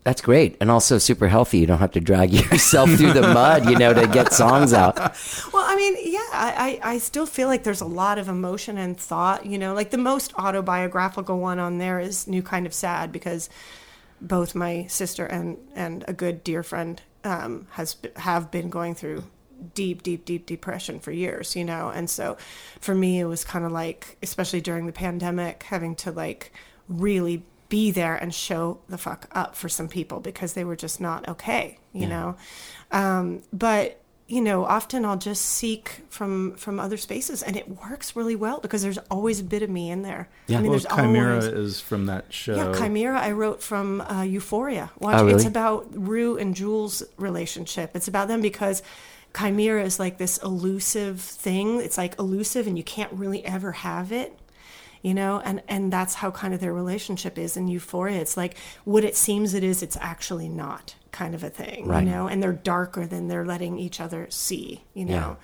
[0.04, 0.58] That's great.
[0.60, 1.60] And also super healthy.
[1.60, 4.97] You don't have to drag yourself through the mud, you know, to get songs out.
[5.54, 8.97] Well, I mean, yeah, I, I still feel like there's a lot of emotion and
[8.97, 13.12] thought, you know, like the most autobiographical one on there is New Kind of Sad
[13.12, 13.49] because
[14.20, 19.24] both my sister and, and a good dear friend um, has have been going through
[19.76, 22.38] deep, deep, deep depression for years, you know, and so
[22.80, 26.51] for me it was kind of like, especially during the pandemic, having to like
[26.88, 27.43] really
[27.74, 31.28] be there and show the fuck up for some people because they were just not
[31.28, 32.36] okay, you know.
[32.91, 38.15] Um, but you know, often I'll just seek from from other spaces, and it works
[38.15, 40.30] really well because there's always a bit of me in there.
[40.47, 40.59] Yeah.
[40.59, 41.45] I mean, Well, there's Chimera always.
[41.76, 42.55] is from that show.
[42.55, 44.91] Yeah, Chimera I wrote from uh, Euphoria.
[44.99, 45.36] Watch, Oh, really?
[45.36, 47.95] it's about Rue and Jules' relationship.
[47.95, 48.84] It's about them because
[49.38, 51.80] Chimera is like this elusive thing.
[51.82, 54.38] It's like elusive and you can't really ever have it.
[55.04, 58.20] You know, and and that's how kind of their relationship is in Euphoria.
[58.22, 61.86] It's like what it seems it is, it's actually not kind of a thing.
[61.88, 62.04] Right.
[62.04, 64.84] You know, and they're darker than they're letting each other see.
[64.95, 65.36] You know, Yeah.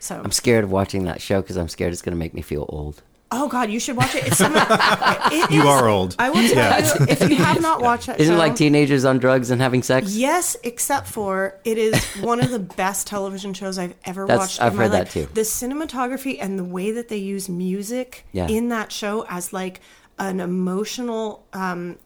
[0.00, 2.42] so I'm scared of watching that show because I'm scared it's going to make me
[2.42, 3.02] feel old.
[3.30, 4.26] Oh God, you should watch it.
[4.26, 6.16] It's some, it You is- are old.
[6.18, 6.94] I will tell Yeah.
[6.98, 9.60] you if you have not watched that Isn't it show, like teenagers on drugs and
[9.60, 10.16] having sex?
[10.16, 14.62] Yes, except for it is one of the best television shows I've ever That's- watched.
[14.62, 15.12] I've in my heard that life.
[15.12, 15.28] too.
[15.34, 18.48] The cinematography and the way that they use music Yeah.
[18.48, 19.80] in that show as like
[20.18, 21.44] an emotional.
[21.52, 21.98] Um,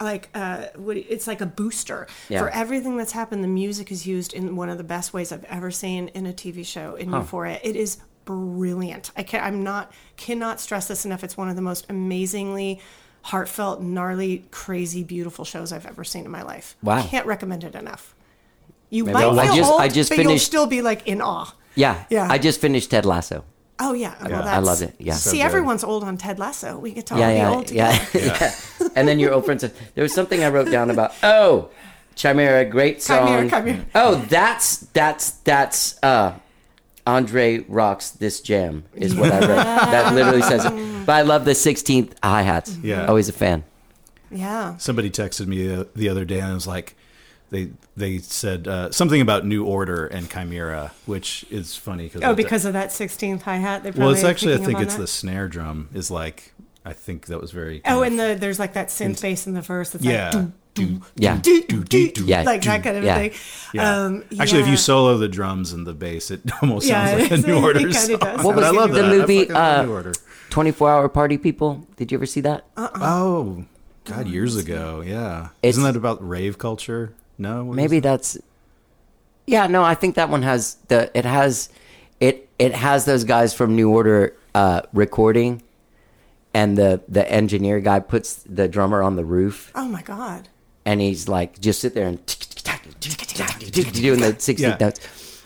[0.00, 2.38] like uh it's like a booster Yeah.
[2.38, 5.42] for everything that's happened the music is used in one of the best ways i've
[5.46, 9.90] ever seen in a tv show in euphoria it is brilliant i can i'm not
[10.18, 12.78] cannot stress this enough it's one of the most amazingly
[13.22, 17.02] heartfelt gnarly crazy beautiful shows i've ever seen in my life Wow.
[17.06, 18.14] can't recommend it enough
[18.90, 21.22] you Maybe might I'll- I just- old, I just but you'll still be like in
[21.22, 22.04] awe Yeah.
[22.10, 22.28] Yeah.
[22.30, 23.44] I just finished Ted Lasso.
[23.78, 25.14] oh yeah, well, I love it, yeah.
[25.14, 25.44] So see good.
[25.46, 27.98] everyone's old on ted lasso we get to all Yeah, be yeah, old together.
[28.14, 28.20] yeah,
[28.80, 28.88] yeah.
[28.96, 31.68] And then your old friend said, there was something I wrote down about, oh,
[32.14, 33.26] Chimera, great song.
[33.26, 33.84] Chimera, Chimera.
[33.94, 36.32] Oh, that's, that's, that's, uh,
[37.06, 39.48] Andre rocks this jam is what I read.
[39.56, 41.06] that literally says it.
[41.06, 42.76] But I love the 16th hi hats.
[42.82, 43.06] Yeah.
[43.06, 43.64] Always a fan.
[44.30, 46.96] yeah Somebody texted me the, the other day and it was like,
[47.50, 52.34] they they said uh, something about New Order and Chimera, which is funny because oh
[52.34, 55.00] because of that 16th hi-hat well, it's actually I think it's that.
[55.02, 56.52] the snare drum is like
[56.84, 59.54] I think that was very Oh, and of- the there's like that synth bass in
[59.54, 59.90] the verse.
[59.90, 60.30] That's yeah.
[60.34, 60.46] like
[60.76, 61.38] doo, doo, Yeah.
[61.42, 62.42] doo, doo, doo, doo, Yeah.
[62.42, 63.16] like that kind of Yeah.
[63.16, 63.30] thing.
[63.74, 64.04] Yeah.
[64.04, 67.30] Um, Actually, if you solo the drums and the bass, it almost Yeah, sounds like
[67.44, 68.18] a New it Order kinda song.
[68.44, 69.08] What was I love the that.
[69.08, 70.12] Movie, fucking love uh, New Order.
[70.50, 71.86] 24 Hour Party People.
[71.96, 72.64] Did you ever see that?
[72.76, 73.64] Oh,
[74.04, 75.02] God, years ago.
[75.04, 75.48] Yeah.
[75.62, 77.12] It's- Isn't that about rave culture?
[77.38, 77.64] No.
[77.64, 78.02] What is Maybe it?
[78.02, 78.38] that's.
[79.46, 81.10] Yeah, no, I think that one has the.
[81.16, 81.68] It has,
[82.20, 85.62] it it has those guys from New Order uh, recording,
[86.54, 90.48] and the the engineer guy puts the drummer on the roof, Oh my god.
[90.86, 92.24] And he's like, just sit there and
[93.92, 94.76] doing the sixty Yeah.
[94.80, 95.42] notes,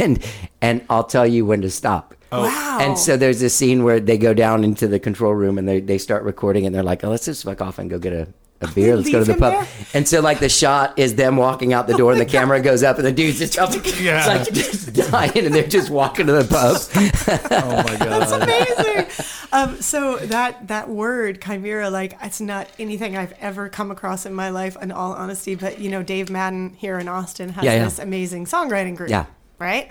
[0.00, 0.24] and
[0.62, 2.14] and I'll tell you when to stop.
[2.30, 2.42] Oh.
[2.42, 2.78] Wow.
[2.80, 5.80] And so there's this scene where they go down into the control room and they,
[5.80, 8.28] they start recording and they're like, oh, let's just fuck off and go get a
[8.60, 8.96] a beer.
[8.96, 9.52] Let's go to the pub.
[9.52, 9.68] there?
[9.94, 12.82] And so like the shot is them walking out the door, and the camera goes
[12.82, 14.26] up, and the dude's just jumping, Yeah.
[14.26, 16.76] like just dying, and they're just walking to the pub.
[17.50, 17.98] Oh my god.
[18.00, 19.26] That's amazing.
[19.52, 24.34] um, so that that word chimera, like it's not anything I've ever come across in
[24.34, 25.54] my life, in all honesty.
[25.54, 27.84] But you know, Dave Madden here in Austin has Yeah, yeah.
[27.84, 29.10] this amazing songwriting group.
[29.10, 29.26] Yeah.
[29.58, 29.90] Right.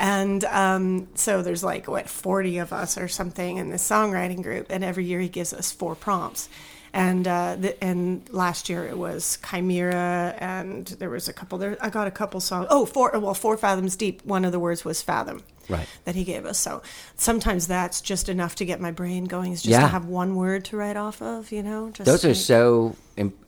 [0.00, 4.66] And um, so there's like what 40 of us or something in this songwriting group,
[4.70, 6.48] and every year he gives us four prompts.
[6.92, 11.76] And uh, the, and last year it was Chimera, and there was a couple there.
[11.80, 12.66] I got a couple songs.
[12.70, 13.10] Oh, four.
[13.18, 14.24] Well, four fathoms deep.
[14.24, 15.86] One of the words was fathom Right.
[16.04, 16.58] that he gave us.
[16.58, 16.82] So
[17.16, 19.52] sometimes that's just enough to get my brain going.
[19.52, 19.80] Is just Yeah.
[19.80, 21.52] to have one word to write off of.
[21.52, 22.96] You know, just Those are so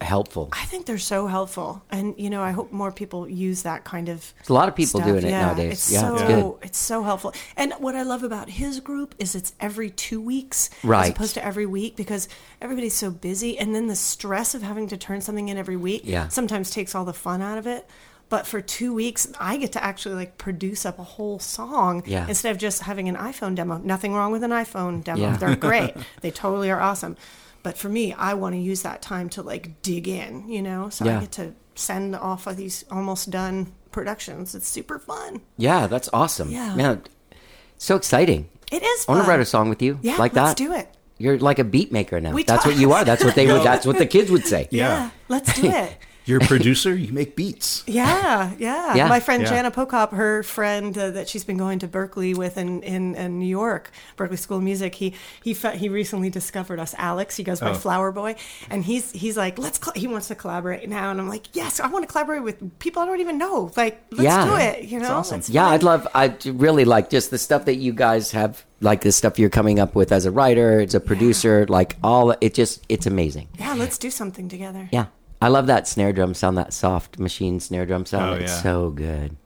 [0.00, 0.48] helpful.
[0.52, 4.08] I think they're so helpful, and you know, I hope more people use that kind
[4.08, 4.32] of.
[4.38, 5.10] There's a lot of people stuff.
[5.10, 5.72] doing it Yeah, nowadays.
[5.74, 6.54] It's Yeah, so it's good.
[6.62, 7.32] it's so helpful.
[7.56, 11.04] And what I love about his group is it's every two weeks, Right.
[11.04, 12.28] as opposed to every week, because
[12.60, 16.02] everybody's so busy, and then the stress of having to turn something in every week
[16.04, 16.28] Yeah.
[16.28, 17.88] sometimes takes all the fun out of it.
[18.30, 22.26] But for two weeks, I get to actually like produce up a whole song Yeah.
[22.28, 23.76] instead of just having an iPhone demo.
[23.78, 25.36] Nothing wrong with an iPhone demo; Yeah.
[25.36, 25.94] they're great.
[26.22, 27.16] they totally are awesome.
[27.62, 30.88] But for me, I want to use that time to like dig in, you know.
[30.88, 31.18] So Yeah.
[31.18, 34.54] I get to send off of these almost done productions.
[34.54, 35.40] It's super fun.
[35.58, 36.50] Yeah, that's awesome.
[36.50, 36.74] Yeah.
[36.76, 37.02] Man,
[37.78, 38.48] so exciting.
[38.70, 39.04] It is.
[39.08, 39.98] I want to write a song with you.
[40.02, 40.44] Yeah, like that.
[40.44, 40.66] let's that.
[40.68, 40.88] do it.
[41.18, 42.30] You're like a beat maker now.
[42.32, 43.04] We that's talk- what you are.
[43.04, 43.62] That's what they would.
[43.64, 44.68] That's what the kids would say.
[44.70, 45.10] Yeah.
[45.28, 45.96] let's do it.
[46.26, 46.94] You're a producer.
[46.94, 47.84] You make beats.
[48.00, 48.94] Yeah, yeah.
[48.94, 49.08] Yeah.
[49.08, 49.48] My friend Yeah.
[49.50, 53.38] Jana Pokop, her friend uh, that she's been going to Berklee with in, in, in
[53.38, 54.94] New York, Berklee School of Music.
[54.94, 57.36] He he fe- he recently discovered us, Alex.
[57.36, 57.74] He goes by Oh.
[57.74, 58.36] Flower Boy,
[58.70, 59.78] and he's he's like, let's.
[59.82, 59.94] Cl-.
[59.96, 63.02] He wants to collaborate now, and I'm like, yes, I want to collaborate with people
[63.02, 63.72] I don't even know.
[63.76, 64.44] Like, let's Yeah.
[64.46, 64.84] do it.
[64.88, 65.42] You know, awesome.
[65.48, 65.66] Yeah.
[65.68, 66.06] I'd love.
[66.14, 69.78] I really like just the stuff that you guys have, like the stuff you're coming
[69.80, 72.34] up with as a writer, as a producer, like all.
[72.40, 73.48] It just, it's amazing.
[73.58, 74.88] Yeah, let's do something together.
[74.92, 75.06] Yeah,
[75.42, 78.30] I love that snare drum sound, that soft machine snare drum sound.
[78.30, 78.62] Oh, it's yeah.
[78.62, 79.36] so good.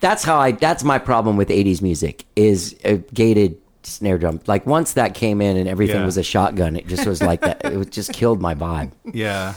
[0.00, 0.52] That's how I.
[0.52, 4.40] That's my problem with '80s music is a gated snare drum.
[4.46, 6.04] Like once that came in and everything Yeah.
[6.04, 7.64] was a shotgun, it just was like that.
[7.64, 8.92] It just killed my vibe.
[9.12, 9.54] Yeah.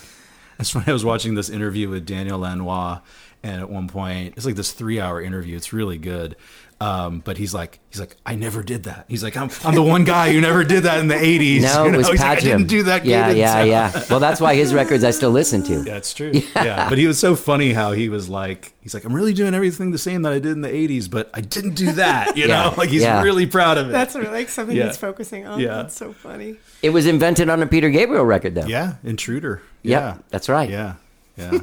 [0.57, 2.99] That's when I was watching this interview with Daniel Lanois,
[3.41, 5.57] and at one point, it's like this three-hour interview.
[5.57, 6.35] It's really good.
[6.81, 9.05] Um, but he's like, he's like, I never did that.
[9.07, 11.61] He's like, I'm, I'm the one guy who never did that in the '80s.
[11.61, 13.05] No, You it was He's like, I didn't do that.
[13.05, 14.03] Yeah, gated yeah, yeah.
[14.09, 15.83] Well, that's why his records I still listen to.
[15.83, 16.31] Yeah, it's true.
[16.55, 16.89] Yeah.
[16.89, 19.91] But he was so funny how he was like, he's like, I'm really doing everything
[19.91, 22.35] the same that I did in the 80s, but I didn't do that.
[22.37, 22.69] You Yeah.
[22.69, 23.21] know, like he's Yeah.
[23.21, 23.91] really proud of it.
[23.91, 24.87] That's really, like something Yeah.
[24.87, 25.59] he's focusing on.
[25.59, 25.75] Yeah.
[25.75, 26.57] That's so funny.
[26.81, 28.65] It was invented on a Peter Gabriel record, though.
[28.65, 29.61] yeah, Intruder.
[29.83, 30.17] Yep, Yeah.
[30.29, 30.69] that's right.
[30.69, 30.95] Yeah.
[31.35, 31.59] Yeah.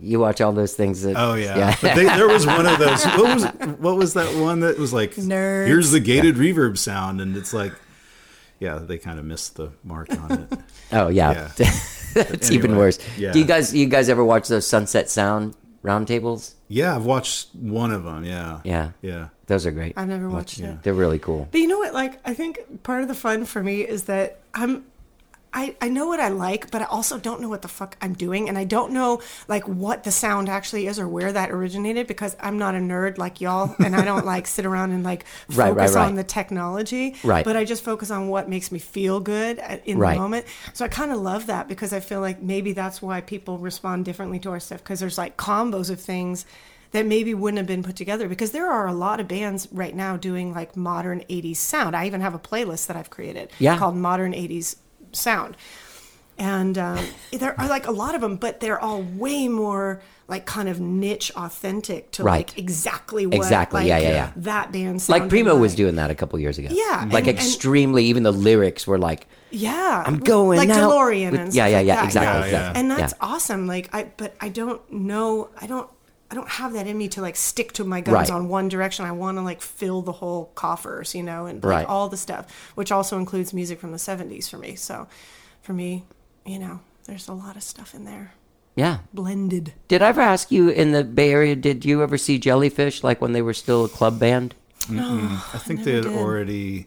[0.00, 1.02] You watch all those things.
[1.02, 1.76] That, Oh yeah.
[1.80, 3.04] But they, there was one of those.
[3.04, 3.44] What was
[3.78, 5.12] what was that one that was like?
[5.14, 5.66] Nerds.
[5.68, 7.72] Here's the gated reverb sound, and it's like,
[8.58, 10.58] yeah, they kind of missed the mark on it.
[10.92, 12.98] Oh yeah, it's even worse.
[13.18, 13.32] yeah.
[13.32, 15.54] Do you guys you guys ever watch those Sunset Sound
[15.84, 16.54] roundtables?
[16.68, 18.24] Yeah, I've watched one of them.
[18.24, 18.60] Yeah.
[18.64, 19.28] Yeah, Yeah.
[19.46, 19.94] those are great.
[19.96, 20.82] I've never watched it.
[20.84, 21.48] They're really cool.
[21.50, 21.92] But you know what?
[21.94, 24.84] Like, I think part of the fun for me is that I'm.
[25.56, 28.12] I, I know what I like, but I also don't know what the fuck I'm
[28.12, 32.06] doing, and I don't know like what the sound actually is or where that originated
[32.06, 35.24] because I'm not a nerd like y'all, and I don't like sit around and like
[35.48, 36.06] focus Right, right, right.
[36.08, 37.16] on the technology.
[37.24, 37.42] Right.
[37.44, 40.44] But I just focus on what makes me feel good in the moment.
[40.74, 44.04] So I kind of love that because I feel like maybe that's why people respond
[44.04, 46.44] differently to our stuff because there's like combos of things
[46.92, 49.94] that maybe wouldn't have been put together because there are a lot of bands right
[49.96, 51.96] now doing like modern 80s sound.
[51.96, 53.76] I even have a playlist that I've created Yeah.
[53.78, 54.76] called Modern 80s
[55.12, 55.56] Sound.
[56.38, 57.02] And um,
[57.32, 60.80] there are like a lot of them, but they're all way more like kind of
[60.80, 62.48] niche authentic to Right.
[62.48, 64.32] like exactly what Exactly, like, yeah, yeah, yeah.
[64.36, 66.68] that band Like Primo was doing that a couple years ago.
[66.70, 68.04] Yeah, like and- and- extremely.
[68.06, 70.90] even the lyrics were like, Yeah, I'm going like now.
[70.90, 72.80] DeLorean With- and yeah, stuff yeah, like yeah, exactly, Yeah, exactly.
[72.80, 73.26] and that's yeah.
[73.26, 73.66] awesome.
[73.66, 75.48] Like I, but I don't know.
[75.58, 75.88] I don't.
[76.30, 78.30] I don't have that in me to like stick to my guns Right.
[78.30, 79.04] on one direction.
[79.04, 81.86] I want to like fill the whole coffers, you know, and like Right.
[81.86, 84.74] all the stuff, which also includes music from the '70s for me.
[84.74, 85.06] So,
[85.62, 86.04] for me,
[86.44, 88.32] you know, there's a lot of stuff in there
[88.74, 88.98] yeah.
[89.14, 89.72] blended.
[89.88, 91.54] Did I ever ask you in the Bay Area?
[91.54, 94.54] Did you ever see Jellyfish like when they were still a club band?
[94.90, 96.12] I think they had did.
[96.16, 96.86] already.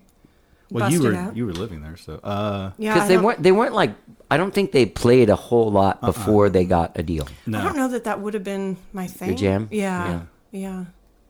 [0.71, 1.35] Well, you were out.
[1.35, 3.41] you were living there, so uh, Yeah, Because they weren't.
[3.41, 3.91] They weren't like.
[4.31, 7.27] I don't think they played a whole lot before they got a deal.
[7.47, 7.59] no.
[7.59, 9.29] I don't know that that would have been my thing.
[9.29, 9.67] Your jam?
[9.71, 10.21] Yeah.
[10.51, 10.85] Yeah.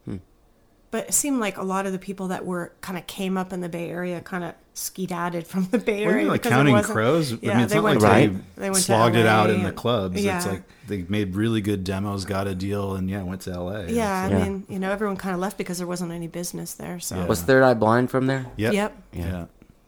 [0.05, 0.17] Hmm.
[0.91, 3.53] But it seemed like a lot of the people that were kind of came up
[3.53, 6.17] in the Bay Area kind of skedadded from the Bay Area.
[6.21, 7.31] even like Counting Crows.
[7.41, 8.33] Yeah, I mean, it's they not went like Right.
[8.55, 10.23] they, they went to slogged it out LA in the clubs.
[10.23, 10.37] Yeah.
[10.37, 13.87] It's like they made really good demos, got a deal, and yeah, went to L.A.
[13.91, 14.43] yeah, I Yeah.
[14.43, 16.99] mean, you know, everyone kind of left because there wasn't any business there.
[16.99, 17.25] So Yeah.
[17.27, 18.45] Was Third Eye Blind from there?
[18.57, 18.73] Yep.
[18.73, 19.03] Yep.
[19.13, 19.45] Yeah.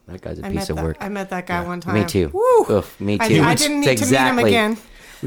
[0.07, 0.83] That guy's a I piece of that.
[0.85, 0.97] work.
[0.99, 1.93] I met that guy one time.
[1.95, 2.29] Me too.
[2.33, 2.77] Woo!
[2.77, 3.41] Oof, me too.
[3.41, 4.17] I, didn't need Exactly.
[4.17, 4.77] to meet him again.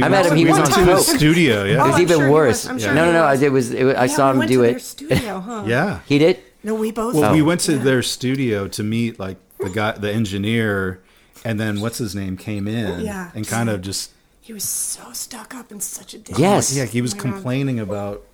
[0.02, 0.36] I met him.
[0.36, 1.64] He was went on to his studio.
[1.64, 2.64] Yeah, It was Oh, I'm even sure worse.
[2.64, 2.66] was.
[2.70, 3.22] I'm sure no, no, no.
[3.24, 3.40] I was.
[3.40, 4.70] did was it, I Yeah, saw we him went do to it.
[4.72, 5.64] Their studio, huh?
[5.66, 6.00] yeah.
[6.06, 6.40] He did.
[6.64, 7.14] No, we both.
[7.14, 7.32] Well, Oh.
[7.32, 11.00] we went to their studio to meet like the guy, the engineer,
[11.44, 13.30] and then what's his name came in oh, Yeah.
[13.34, 14.10] and kind of just
[14.40, 16.38] He was so stuck up and such a dick.
[16.38, 16.74] Yes.
[16.76, 17.32] yeah, he was Oh my God.
[17.34, 18.24] complaining about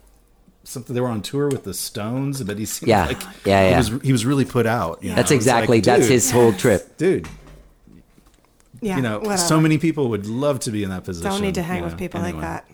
[0.64, 0.94] something.
[0.94, 3.06] They were on tour with the Stones, but he seemed Yeah.
[3.06, 3.76] like Yeah, he yeah.
[3.78, 5.02] was he was really put out.
[5.02, 5.16] you know?
[5.16, 5.80] That's It's like, exactly.
[5.80, 6.96] that's his whole trip.
[6.96, 7.28] dude.
[8.82, 9.36] Yeah, You know, whatever.
[9.36, 11.30] so many people would love to be in that position.
[11.30, 12.64] Don't need to hang you with know, people like that.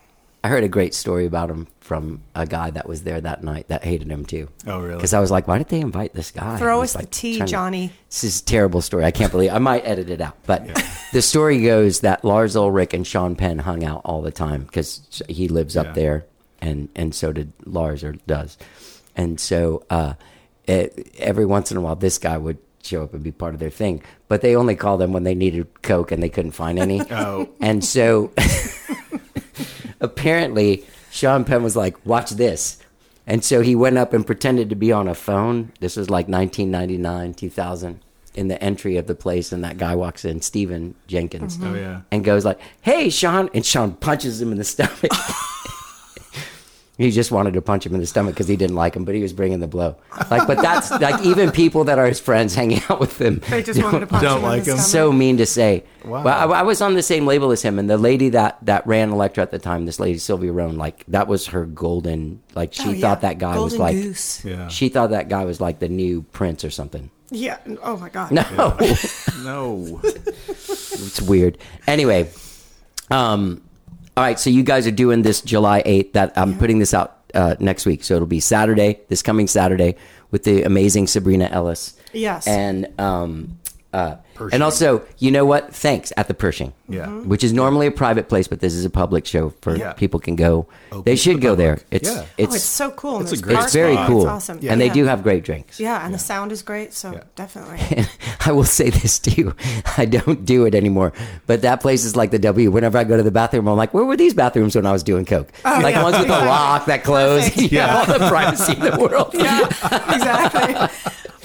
[0.44, 3.66] I heard a great story about him from a guy that was there that night
[3.66, 4.48] that hated him too.
[4.68, 4.94] Oh, really?
[4.94, 6.56] Because I was like, why did they invite this guy?
[6.58, 7.92] Throw us was, the tea, trying to- Johnny.
[8.08, 9.04] This is a terrible story.
[9.04, 10.36] I can't believe I might edit it out.
[10.46, 10.68] But
[11.12, 15.00] the story goes that Lars Ulrich and Sean Penn hung out all the time because
[15.28, 16.24] he lives up there,
[16.60, 18.56] and and so did Lars or does,
[19.16, 20.14] and so uh,
[20.66, 23.60] it, every once in a while this guy would show up and be part of
[23.60, 24.02] their thing.
[24.28, 27.00] But they only called them when they needed coke and they couldn't find any.
[27.10, 27.48] Oh.
[27.60, 28.32] and so
[30.00, 32.78] apparently Sean Penn was like, "Watch this."
[33.26, 35.72] And so he went up and pretended to be on a phone.
[35.80, 37.98] This was like 1999, 2000,
[38.36, 39.50] in the entry of the place.
[39.50, 42.02] And that guy walks in, Stephan Jenkins, Oh yeah.
[42.12, 45.10] and goes like, "Hey, Sean!" And Sean punches him in the stomach.
[46.98, 49.14] he just wanted to punch him in the stomach because he didn't like him, but
[49.14, 49.96] he was bringing the blow.
[50.30, 53.42] Like, but that's like even people that are his friends hanging out with him.
[53.50, 54.76] They just wanted to punch don't him in like the him.
[54.78, 54.90] stomach.
[54.90, 55.84] So mean to say.
[56.04, 56.22] Wow.
[56.24, 58.86] Well, I, I was on the same label as him, and the lady that that
[58.86, 62.42] ran Elektra at the time, this lady Sylvia Rhone, like that was her golden.
[62.54, 63.00] Like she Oh, yeah.
[63.00, 63.94] thought that guy was like.
[63.96, 64.44] goose.
[64.44, 64.68] Yeah.
[64.68, 67.10] She thought that guy was like the new Prince or something.
[67.30, 67.58] Yeah.
[67.82, 68.30] Oh my God.
[68.30, 68.44] No,
[69.42, 70.00] No.
[70.04, 71.58] it's weird.
[71.88, 72.30] Anyway,
[73.10, 73.62] um,
[74.16, 74.38] all right.
[74.38, 76.14] So you guys are doing this July eighth.
[76.14, 78.02] That I'm putting this out uh, next week.
[78.02, 79.96] So it'll be Saturday, this coming Saturday,
[80.30, 81.96] with the amazing Sabrina Ellis.
[82.12, 82.46] Yes.
[82.46, 83.58] And um,
[83.92, 84.16] uh,
[84.52, 85.74] and also, you know what?
[85.74, 86.72] Thanks at the Pershing.
[86.88, 87.06] Yeah.
[87.06, 87.20] Mm-hmm.
[87.22, 87.26] Mhm.
[87.26, 89.92] Which is normally a private place, but this is a public show for Yeah.
[89.92, 90.66] people can go.
[90.92, 91.76] Open they to should the go there.
[91.76, 91.86] public.
[91.90, 92.24] It's Yeah.
[92.38, 93.16] it's oh, it's so cool.
[93.16, 94.22] and It's a great it's very cool.
[94.22, 94.58] It's awesome.
[94.68, 94.92] And they Yeah.
[94.92, 95.80] do have great drinks.
[95.80, 96.94] Yeah, and the sound is great.
[96.94, 97.20] So Yeah.
[97.34, 98.06] definitely.
[98.46, 99.54] I will say this to you.
[99.98, 101.12] I don't do it anymore.
[101.46, 102.70] But that place is like the W.
[102.70, 105.02] Whenever I go to the bathroom, I'm like, where were these bathrooms when I was
[105.02, 105.48] doing Coke?
[105.64, 106.02] like Oh, yeah.
[106.02, 106.48] ones with the Exactly.
[106.48, 107.52] lock that closed.
[107.54, 107.72] Perfect.
[107.72, 109.30] You have all the privacy in the world.
[109.34, 109.66] yeah,
[110.14, 110.74] exactly.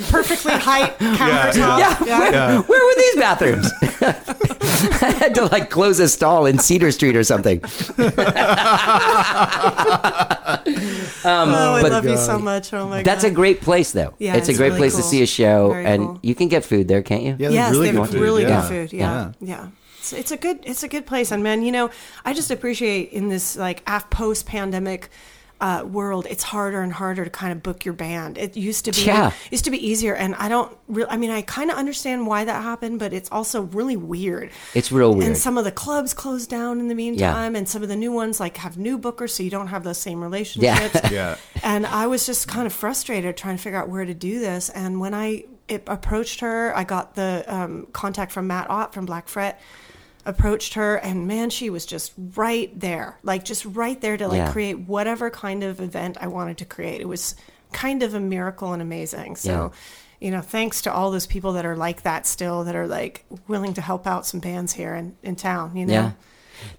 [0.09, 1.79] Perfectly height countertop.
[1.79, 2.61] Yeah, Where, Yeah.
[2.61, 3.71] where were these bathrooms?
[5.03, 7.61] I had to like close a stall in Cedar Street or something.
[11.23, 12.73] Um, oh, I but- love you so much.
[12.73, 13.31] Oh my That's god.
[13.31, 14.13] a great place, though.
[14.17, 16.19] Yeah, it's, a great really place to see a show, Very and cool.
[16.23, 17.35] you can get food there, can't you?
[17.37, 18.21] Yeah, yes, really good food.
[18.21, 18.61] really yeah.
[18.61, 18.93] good food.
[18.93, 19.67] Yeah, yeah.
[19.99, 21.91] It's, it's a good it's a good place, and man, you know,
[22.25, 25.09] I just appreciate in this like af post pandemic.
[25.61, 28.35] Uh, world, it's harder and harder to kind of book your band.
[28.39, 29.31] It used to be Yeah.
[29.51, 30.75] used to be easier, and I don't.
[30.87, 34.49] Re- I mean, I kind of understand why that happened, but it's also really weird.
[34.73, 35.27] It's real weird.
[35.27, 38.11] And some of the clubs closed down in the meantime, and some of the new
[38.11, 40.99] ones like have new bookers, so you don't have those same relationships.
[41.11, 41.35] Yeah.
[41.61, 44.69] And I was just kind of frustrated trying to figure out where to do this.
[44.69, 49.05] And when I it approached her, I got the um, contact from Matt Ott from
[49.05, 49.61] Black Fret.
[50.25, 54.37] Approached her, and man, she was just right there, like just right there to like
[54.37, 54.51] Yeah.
[54.51, 57.01] create whatever kind of event I wanted to create.
[57.01, 57.35] It was
[57.71, 59.35] kind of a miracle and amazing.
[59.37, 59.49] So.
[59.49, 59.69] Yeah.
[60.23, 63.25] You know, thanks to all those people that are like that still, that are like
[63.47, 65.93] willing to help out some bands here in, in town, you know?
[65.93, 66.11] Yeah.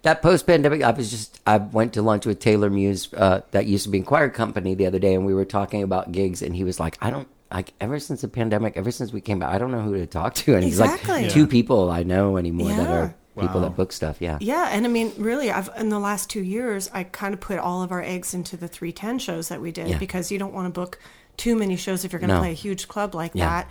[0.03, 3.67] That post pandemic, I was just, I went to lunch with Taylor Muse, uh, that
[3.67, 6.41] used to be in Quiet Company the other day, and we were talking about gigs,
[6.41, 9.41] and he was like, I don't, like, ever since the pandemic, ever since we came
[9.41, 10.55] back, I don't know who to talk to.
[10.55, 11.23] And he's Exactly.
[11.25, 13.11] like, two people I know anymore that Yeah.
[13.37, 14.21] Are people that book stuff.
[14.21, 14.39] Yeah.
[14.41, 17.59] Yeah, and I mean, really, I've in the last two years, I kind of put
[17.59, 19.99] all of our eggs into the three ten shows that we did Yeah.
[19.99, 20.99] because you don't want to book
[21.37, 22.41] too many shows if you're going to No.
[22.41, 23.49] play a huge club like Yeah.
[23.49, 23.71] that.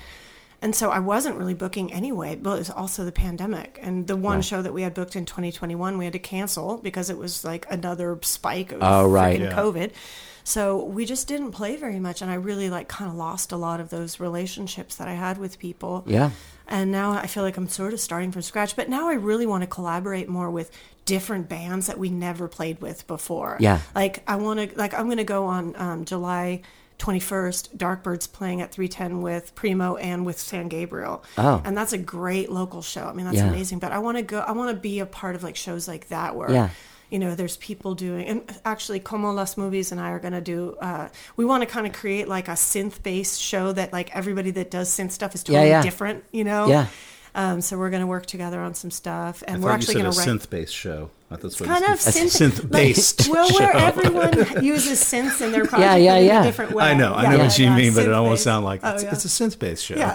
[0.63, 3.79] And so I wasn't really booking anyway, but it was also the pandemic.
[3.81, 4.45] And the one Right.
[4.45, 7.65] show that we had booked in 2021, we had to cancel because it was like
[7.69, 9.39] another spike of Oh, right.
[9.41, 9.53] Yeah.
[9.55, 9.91] COVID.
[10.43, 12.21] So we just didn't play very much.
[12.21, 15.38] And I really like kind of lost a lot of those relationships that I had
[15.39, 16.03] with people.
[16.07, 16.29] Yeah.
[16.72, 18.76] And now I feel like I'm sort of starting from scratch.
[18.76, 20.72] But now I really want to collaborate more with
[21.06, 23.57] different bands that we never played with before.
[23.60, 23.80] Yeah.
[23.93, 26.61] Like I want to, like I'm going to go on um, July
[26.99, 27.76] 21st.
[27.76, 31.23] Darkbird's playing at 310 with Primo and with San Gabriel.
[31.38, 31.61] Oh.
[31.65, 33.06] And that's a great local show.
[33.06, 33.48] I mean, that's Yeah.
[33.49, 33.80] amazing.
[33.80, 34.39] But I want to go.
[34.39, 36.52] I want to be a part of like shows like that where.
[36.52, 36.69] Yeah.
[37.11, 40.41] You know, there's people doing, and actually, Como Las Movies and I are going to
[40.41, 40.75] do.
[40.81, 44.71] Uh, we want to kind of create like a synth-based show that like everybody that
[44.71, 45.81] does synth stuff is Yeah, totally yeah.
[45.83, 46.23] different.
[46.31, 46.88] You know, Yeah.
[47.33, 50.11] Um, so we're going to work together on some stuff, and thought we're actually going
[50.11, 50.27] to write.
[50.27, 51.09] synth-based show.
[51.29, 53.21] That's what Kind of synth, synth-based.
[53.21, 56.41] Like, well, where everyone uses synths in their project Yeah, yeah, in yeah.
[56.41, 56.83] a different way.
[56.83, 58.43] I know, I know yeah, what you yeah, mean, but it almost synth-based.
[58.43, 59.11] sounds like Oh, it's, yeah.
[59.13, 59.95] it's a synth-based show.
[59.95, 60.13] Yeah.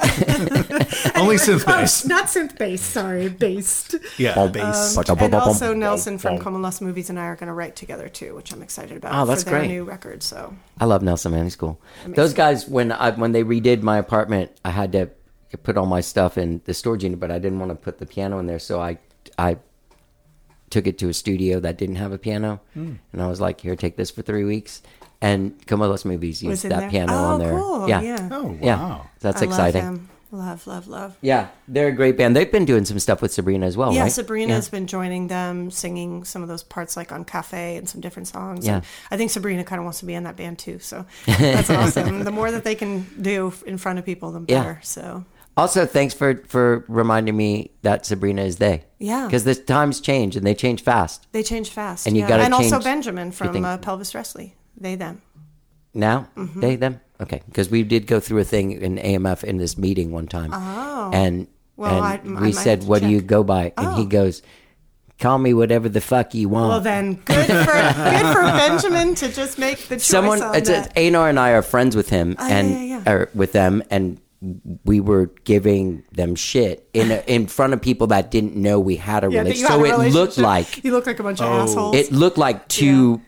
[1.16, 2.06] Only Oh, synth-based.
[2.06, 3.94] not synth based, sorry, based.
[4.18, 4.96] yeah, bass.
[5.08, 8.34] And also Nelson from Como Las Movies and I are going to write together too,
[8.34, 9.68] which I'm excited about Oh, that's for their great.
[9.68, 10.22] new record.
[10.22, 11.80] So I love Nelson Manning School.
[12.06, 15.08] Those guys, when I when they redid my apartment, I had to
[15.62, 18.06] put all my stuff in the storage unit, but I didn't want to put the
[18.06, 18.98] piano in there, so I
[19.38, 19.58] I
[20.70, 22.94] took it to a studio that didn't have a piano, Hmm.
[23.12, 24.82] and I was like, "Here, take this for three weeks."
[25.22, 26.90] And Como Las Movies Was used in that there?
[26.90, 27.52] piano Oh, on there.
[27.58, 28.28] cool, Yeah, yeah.
[28.30, 28.58] Oh, wow.
[28.60, 30.08] yeah, that's I exciting.
[30.32, 31.16] Love, love, love, love.
[31.22, 32.36] Yeah, they're a great band.
[32.36, 34.12] They've been doing some stuff with Sabrina as well, yeah, right?
[34.12, 38.28] Sabrina's been joining them, singing some of those parts like on Cafe and some different
[38.28, 38.66] songs.
[38.66, 38.74] Yeah.
[38.76, 40.80] And I think Sabrina kind of wants to be in that band too.
[40.80, 42.24] So that's awesome.
[42.24, 44.58] The more that they can do in front of people, the Yeah.
[44.62, 44.80] better.
[44.82, 45.24] So
[45.56, 48.84] Also, thanks for for reminding me that Sabrina is they.
[48.98, 49.26] Yeah.
[49.26, 51.26] because the times change and they change fast.
[51.32, 52.06] they change fast.
[52.06, 52.28] And you yeah.
[52.28, 54.54] gotta and also Benjamin from uh, Pelvis Wrestley.
[54.76, 55.22] They them.
[55.94, 56.60] Now Mm-hmm.
[56.60, 60.10] they them okay because we did go through a thing in AMF in this meeting
[60.12, 60.50] one time.
[60.52, 61.10] Oh.
[61.14, 61.46] and
[61.76, 64.06] Well, and I- I we said, to "What do you go by?" And he Oh.
[64.06, 64.42] goes,
[65.18, 69.28] "Call me whatever the fuck you want." Well, then good for good for Benjamin to
[69.32, 70.94] just make the choice Someone, on it's that.
[70.96, 73.10] Anar and I are friends with him, yeah, and yeah, yeah.
[73.12, 74.20] Or with them, and
[74.84, 78.96] we were giving them shit in a, in front of people that didn't know we
[78.96, 79.70] had a Yeah, relationship.
[79.78, 81.62] you had So a it looked like you look like a bunch of Oh.
[81.62, 81.96] assholes.
[81.96, 83.20] it looked like two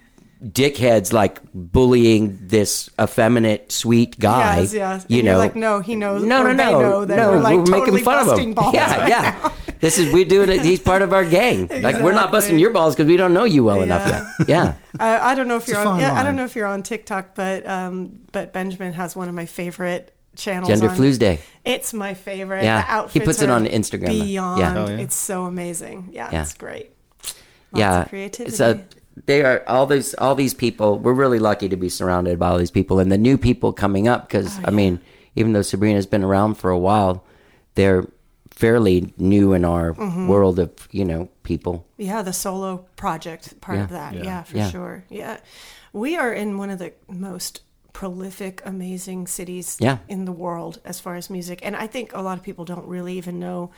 [0.45, 4.61] dickheads like bullying this effeminate sweet guy.
[4.61, 5.07] Yes, yes.
[5.09, 6.23] You And know, you're like, no, he knows.
[6.23, 7.31] No, or no, they no, know that no.
[7.33, 8.55] we're like making totally fun of him.
[8.55, 9.39] balls yeah, right yeah.
[9.43, 9.53] now.
[9.81, 10.61] This is we're doing it.
[10.63, 11.69] He's part of our gang.
[11.83, 14.33] Like we're not busting your balls because we don't know you well enough Yeah.
[14.39, 14.49] yet.
[14.49, 14.75] Yeah.
[15.01, 15.85] I, I don't know if you're on.
[15.85, 19.29] fine Yeah, I don't know if you're on TikTok, but um, but Benjamin has one
[19.29, 20.69] of my favorite channels.
[20.69, 21.41] Gender on- Flues Day.
[21.65, 22.65] It's my favorite.
[22.65, 23.03] Yeah.
[23.07, 24.09] the He puts it on Instagram.
[24.09, 24.75] Beyond, Yeah.
[24.79, 24.97] Oh, yeah.
[24.99, 26.11] it's so amazing.
[26.13, 26.43] Yeah, Yeah.
[26.43, 26.91] it's great.
[27.23, 27.35] Lots
[27.81, 28.03] yeah.
[28.03, 28.51] of creativity.
[28.51, 28.83] It's a,
[29.27, 30.99] they are all these all these people.
[30.99, 34.09] We're really lucky to be surrounded by all these people, and the new people coming
[34.09, 34.29] up.
[34.29, 35.01] Because Oh, I mean,
[35.37, 37.25] even though Sabrina's been around for a while,
[37.75, 38.05] they're
[38.51, 40.29] fairly new in our Mm-hmm.
[40.29, 41.85] world of you know people.
[41.99, 44.15] Yeah, the solo project part of that.
[44.15, 44.23] Yeah.
[44.25, 44.71] Yeah, for Yeah.
[44.71, 45.05] sure.
[45.11, 45.37] Yeah.
[45.93, 47.61] We are in one of the most
[47.99, 49.99] prolific, amazing cities Yeah.
[50.07, 51.59] in the world as far as music.
[51.65, 53.73] And I think a lot of people don't really even know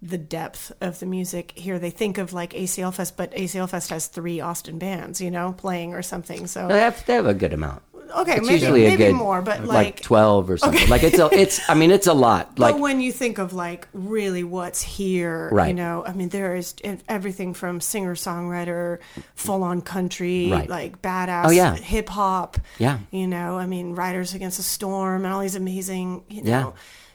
[0.00, 1.78] the depth of the music here.
[1.78, 5.52] They think of like ACL Fest, but ACL Fest has three Austin bands, you know,
[5.52, 6.46] playing or something.
[6.46, 7.82] So They have, they have a good amount.
[8.10, 10.88] Okay, It's maybe usually a maybe good more, but like, like, twelve or something.
[10.88, 11.60] Like it's a, it's.
[11.68, 12.58] I mean, it's a lot.
[12.58, 15.68] Like but when you think of like really what's here, Right.
[15.68, 16.74] you know, I mean, there is
[17.08, 18.98] everything from singer songwriter,
[19.34, 20.68] full on country, Right.
[20.68, 21.74] like badass Oh, yeah.
[21.74, 22.58] hip hop.
[22.78, 22.98] Yeah.
[23.10, 26.70] You know, I mean, Riders Against the Storm and all these amazing, you know, Yeah.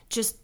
[0.08, 0.36] just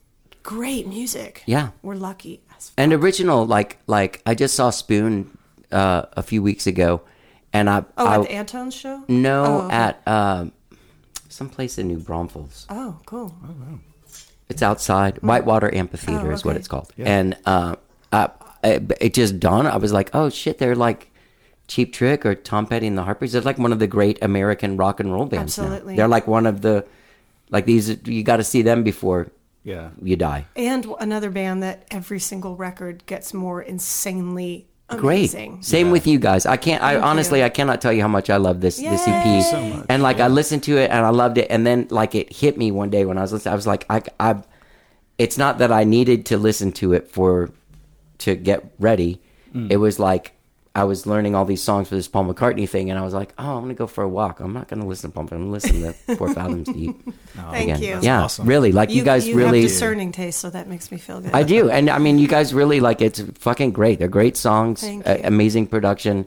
[0.42, 1.42] great music.
[1.46, 1.68] Yeah.
[1.82, 2.40] We're lucky.
[2.56, 5.36] as and original like like I just saw Spoon
[5.72, 7.02] uh, a few weeks ago,
[7.52, 9.02] and I Oh, I, at the Antone's show?
[9.08, 9.74] no Oh, okay.
[9.76, 10.52] at um,
[11.28, 12.66] someplace in New Braunfels.
[12.68, 13.34] Oh, cool.
[13.44, 13.78] Oh, wow.
[14.48, 17.76] It's outside Whitewater Amphitheater Oh, is what it's called, and uh,
[18.12, 18.30] I,
[18.64, 19.68] it, it just dawned.
[19.68, 21.06] I was like, oh shit, they're like.
[21.68, 23.30] Cheap Trick or Tom Petty and the Harpers.
[23.30, 25.56] They're like one of the great American rock and roll bands.
[25.56, 25.62] now.
[25.66, 25.94] Absolutely.
[25.94, 26.84] They're like one of the,
[27.50, 27.96] like these.
[28.08, 29.30] You got to see them before
[29.62, 29.90] Yeah.
[30.02, 30.46] you die.
[30.56, 34.66] And another band that every single record gets more insanely
[34.98, 35.32] Great.
[35.32, 35.62] amazing.
[35.62, 36.46] Same with you guys.
[36.46, 36.82] I can't.
[36.82, 37.44] I Thank honestly, you.
[37.44, 39.42] I cannot tell you how much I love this this EP.
[39.44, 42.14] So much, and like I listened to it and I loved it, and then like
[42.14, 43.52] it hit me one day when I was listening.
[43.52, 44.42] I was like, I, I.
[45.18, 47.50] It's not that I needed to listen to it for,
[48.18, 49.20] to get ready.
[49.54, 49.70] Mm.
[49.70, 50.32] It was like
[50.72, 53.32] I was learning all these songs for this Paul McCartney thing, and I was like,
[53.38, 54.38] oh, I'm gonna go for a walk.
[54.38, 55.22] I'm not gonna listen to Paul.
[55.24, 56.96] I'm gonna listen to Four Fathoms Deep.
[57.34, 57.82] Thank again.
[57.82, 57.98] you.
[58.02, 58.46] Yeah, awesome.
[58.46, 58.70] really.
[58.70, 59.62] Like you, guys you really.
[59.62, 61.32] have discerning taste, so that makes me feel good.
[61.32, 63.98] I do, and I mean, you guys really like it's fucking great.
[63.98, 65.20] They're great songs, Thank uh, you.
[65.24, 66.24] amazing production,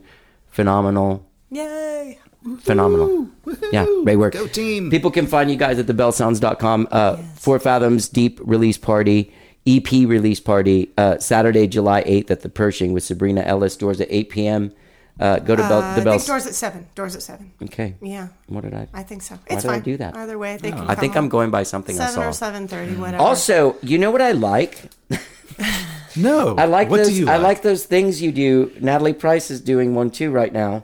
[0.50, 2.20] phenomenal, Yay!
[2.60, 3.30] phenomenal.
[3.72, 4.34] Yeah, great work.
[4.34, 4.90] Go team.
[4.90, 6.88] People can find you guys at thebellesounds.com.
[6.92, 9.34] Uh, Four Fathoms Deep release party,
[9.66, 13.76] EP release party, uh, Saturday, July 8th at the Pershing with Sabrina Ellis.
[13.78, 14.72] Doors at 8 p.m.
[15.20, 16.88] Uh, go to Bell, Uh, the I think doors at seven.
[16.96, 17.52] Doors at seven.
[17.62, 17.96] Okay.
[18.02, 18.88] Yeah, What did I?
[18.94, 19.36] I think so.
[19.36, 19.82] Why It's did I fine.
[19.84, 20.18] do that?
[20.18, 20.90] Either way, they can.
[20.90, 22.30] I think come I'm going by something I seven saw.
[22.30, 23.22] or seven thirty, whatever.
[23.24, 24.90] Also, you know what I like?
[26.16, 26.56] No.
[26.58, 27.08] I like what those.
[27.10, 27.44] do you I like?
[27.44, 28.72] like those things you do.
[28.82, 30.84] Natalie Price is doing one too right now.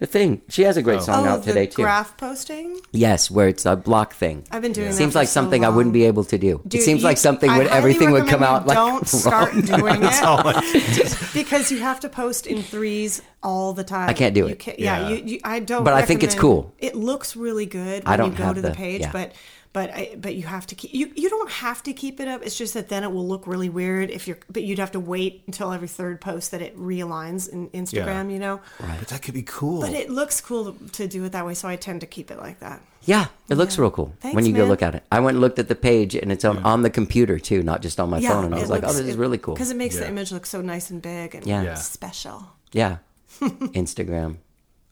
[0.00, 1.04] The thing she has a great oh.
[1.04, 1.82] song oh, out today the too.
[1.82, 2.80] graph posting.
[2.92, 4.44] yes, where it's a block thing.
[4.50, 4.88] I've been doing.
[4.88, 6.60] that Seems for like so something I wouldn't be able to do.
[6.66, 9.52] Dude, it seems you- like something I would everything would come out like Don't start
[9.52, 14.08] doing it because you have to post in threes all the time.
[14.10, 14.58] I can't do You it.
[14.58, 15.16] can't- yeah, Yeah.
[15.16, 15.84] You, you, I don't.
[15.84, 16.74] But I think it's cool.
[16.78, 19.12] It looks really good I when don't you go have to the, the- page, yeah.
[19.12, 19.32] but
[19.74, 22.42] but I, but you have to keep you you don't have to keep it up.
[22.42, 24.38] It's just that then it will look really weird if you're.
[24.48, 28.32] But you'd have to wait until every third post that it realigns in Instagram.
[28.32, 28.60] You know.
[28.78, 28.98] right?
[29.00, 29.80] But that could be cool.
[29.80, 32.30] But it looks cool to, to do it that way, so I tend to keep
[32.30, 32.80] it like that.
[33.02, 35.02] Yeah, it looks real cool Thanks, when you go look at it.
[35.12, 37.82] I went and looked at the page, and it's on, on the computer too, not
[37.82, 38.44] just on my phone.
[38.44, 40.46] And I was like, "Oh, this is really cool." because it makes the image look
[40.46, 41.64] so nice and big and Yeah.
[41.64, 41.74] Yeah.
[41.74, 42.46] special.
[42.72, 42.98] Yeah,
[43.40, 44.36] Instagram.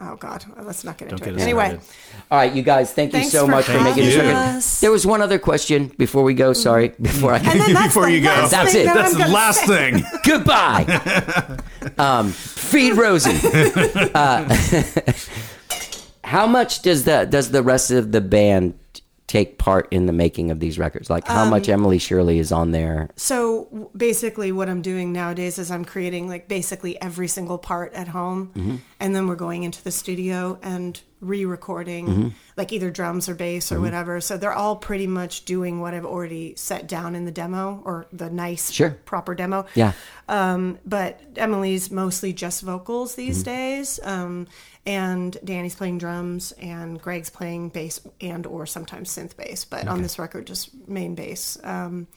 [0.05, 1.43] Oh God, let's not get Don't into get it.
[1.43, 1.87] Anyway, started.
[2.31, 4.57] All right, you guys, thank you Thanks so for much for making this having record.
[4.57, 4.81] us.
[4.81, 6.53] There was one other question before we go.
[6.53, 8.29] Sorry, before I and then that's Before the you go.
[8.29, 8.85] last That's thing it.
[8.87, 9.93] that That's I'm the gonna last say.
[9.93, 10.05] thing.
[10.24, 11.59] goodbye.
[11.99, 13.39] um, feed Rosie.
[14.15, 14.57] Uh,
[16.24, 18.74] how much does the does the rest of the band
[19.32, 21.09] take part in the making of these records?
[21.09, 23.09] Like, how much Um, Emily Shirley is on there?
[23.16, 28.09] So basically, what I'm doing nowadays is I'm creating like basically every single part at
[28.09, 28.76] home, Mm-hmm.
[29.00, 32.28] and then we're going into the studio and re-recording, Mm-hmm.
[32.57, 34.20] like either drums or bass or whatever.
[34.20, 38.07] So they're all pretty much doing what I've already set down in the demo or
[38.12, 38.90] the nice, Sure.
[38.90, 39.65] proper demo.
[39.74, 39.93] Yeah.
[40.28, 43.51] Um, but Emily's mostly just vocals these Mm-hmm.
[43.55, 44.01] days.
[44.03, 44.47] Um,
[44.85, 50.03] and Danny's playing drums and Greg's playing bass and or sometimes synth bass, but on
[50.03, 51.57] this record just main bass.
[51.62, 52.09] Um,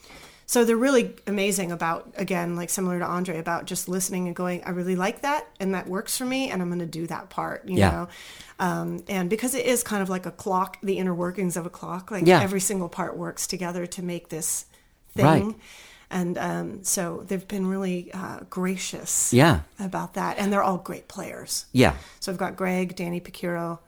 [0.46, 4.64] so they're really amazing about again, like similar to Andre, about just listening and going,
[4.64, 7.68] I really like that and that works for me and I'm gonna do that part,
[7.68, 7.92] you Yeah.
[7.92, 8.08] know.
[8.60, 11.70] Um, and because it is kind of like a clock, the inner workings of a
[11.70, 12.42] clock, like Yeah.
[12.42, 14.66] every single part works together to make this
[15.16, 15.26] thing.
[15.48, 15.56] Right.
[16.12, 19.62] And um, so they've been really uh, gracious Yeah.
[19.80, 20.38] about that.
[20.38, 21.66] And they're all great players.
[21.72, 21.96] Yeah.
[22.20, 23.80] So I've got Greg, Danny Picuro,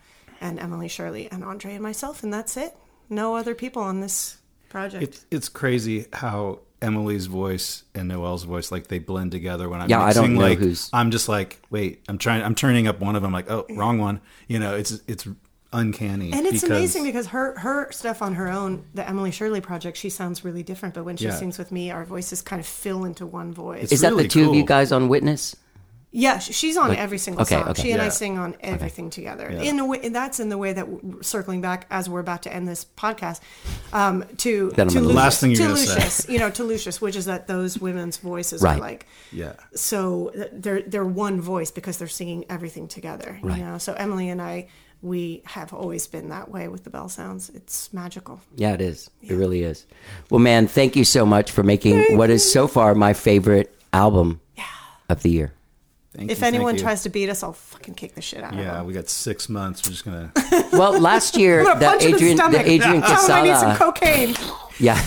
[0.41, 2.75] and Emily Shirley, and Andre and myself, and that's it.
[3.09, 4.37] No other people on this
[4.69, 5.03] project.
[5.03, 9.89] It's it's crazy how Emily's voice and Noëlle's voice like they blend together when I'm
[9.89, 12.99] Yeah, I don't know like who's- I'm just like wait I'm trying I'm turning up
[12.99, 15.27] one of them like oh wrong one you know it's it's
[15.73, 19.59] uncanny and it's because- amazing because her her stuff on her own, the Emily Shirley
[19.59, 20.95] project, she sounds really different.
[20.95, 21.35] But when she Yeah.
[21.35, 23.83] sings with me, our voices kind of fill into one voice.
[23.83, 25.55] It's Is that the two of you guys on Witness?
[26.09, 27.67] Yeah, she's on every single okay, song.
[27.69, 27.81] okay.
[27.81, 29.47] She and I sing on everything together.
[29.49, 32.53] In a way, that's in the way that w- circling back as we're about to
[32.53, 33.41] end this podcast
[33.91, 35.93] um, to Then to Lucius, Last thing you're to gonna say.
[35.95, 38.77] Lucius, you know, to Lucius, which is that those women's voices Right.
[38.77, 43.37] are like yeah so they're they're one voice because they're singing everything together.
[43.43, 44.69] You know, so Emily and I
[45.01, 47.49] we have always been that way with the belle sounds.
[47.49, 48.41] It's magical.
[48.55, 49.11] Yeah, it is.
[49.21, 49.85] It really is.
[50.31, 54.39] Well, man, thank you so much for making what is so far my favorite album
[55.09, 55.53] of the year.
[56.17, 56.81] Thank if you, anyone you.
[56.81, 58.87] tries to beat us, I'll fucking kick the shit out of yeah them.
[58.87, 60.31] we got six months we're just gonna
[60.73, 62.67] Well, last year, I'm gonna the punch him in Adrian, the stomach.
[62.67, 64.35] Adrian Tell him I need some Casada, cocaine.
[64.79, 64.99] yeah.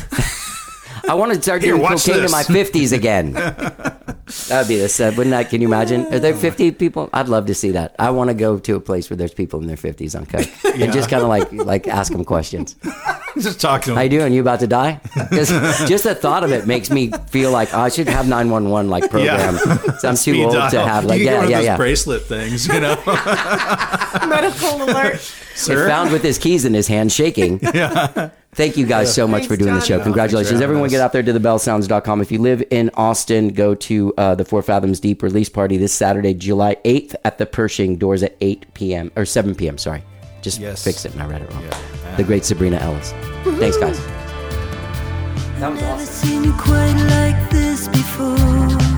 [1.08, 2.32] I want to start Here, doing watch cocaine in this.
[2.32, 3.34] my fifties again.
[4.48, 5.16] That'd be the sad.
[5.16, 5.50] Wouldn't that?
[5.50, 6.12] Can you imagine?
[6.12, 7.10] Are there fifty people?
[7.12, 7.94] I'd love to see that.
[7.98, 10.48] I want to go to a place where there's people in their fifties on coke
[10.64, 12.76] and just kind of like like ask them questions.
[13.38, 13.96] just talk to them.
[13.96, 14.32] How you them doing?
[14.32, 15.00] You about to die?
[15.32, 18.70] just the thought of it makes me feel like oh, I should have nine one
[18.70, 19.56] one like program.
[19.98, 21.66] So I'm too Speed old to have like you can get yeah of yeah those
[21.66, 21.76] yeah.
[21.76, 22.96] bracelet things you know
[24.26, 25.14] Medical alert.
[25.14, 27.60] If found with his keys in his hand shaking.
[28.52, 29.98] Thank you guys so much Thanks, for doing the John.
[29.98, 30.02] show.
[30.02, 30.48] Congratulations.
[30.50, 32.20] thanks for Everyone having get out there to thebellesounds.com.
[32.20, 35.92] If you live in Austin, go to uh, the Four Fathoms Deep release party this
[35.92, 37.96] Saturday, July 8th at the Pershing.
[37.96, 39.12] Doors at 8 p.m.
[39.14, 39.78] or 7 p.m.
[39.78, 40.02] Sorry.
[40.42, 40.82] Just Yes.
[40.82, 41.62] fix it and I read it wrong.
[41.62, 42.16] Yeah.
[42.16, 43.12] The great Sabrina Ellis.
[43.44, 43.98] Thanks, guys.
[45.60, 48.89] That was Never seen you quite like this before.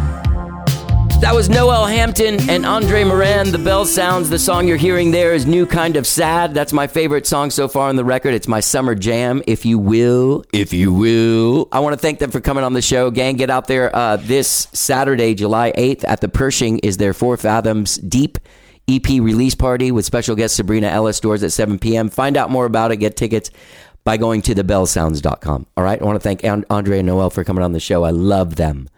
[1.22, 3.52] That was Noëlle Hampton and Andre Moran.
[3.52, 4.28] The belle sounds.
[4.28, 6.52] The song you're hearing there is New Kind of Sad.
[6.52, 8.34] That's my favorite song so far on the record.
[8.34, 10.44] It's my summer jam, if you will.
[10.52, 11.68] If you will.
[11.70, 13.12] I want to thank them for coming on the show.
[13.12, 17.36] Gang, get out there uh, this Saturday, July 8th at the Pershing is their Four
[17.36, 18.38] Fathoms Deep
[18.88, 21.20] EP release party with special guest Sabrina Ellis.
[21.20, 22.08] Doors at 7 p.m.
[22.08, 22.96] Find out more about it.
[22.96, 23.52] Get tickets
[24.02, 25.66] by going to thebellesounds.com.
[25.76, 26.02] All right.
[26.02, 28.02] I want to thank An- Andre and Noëlle for coming on the show.
[28.02, 28.88] I love them.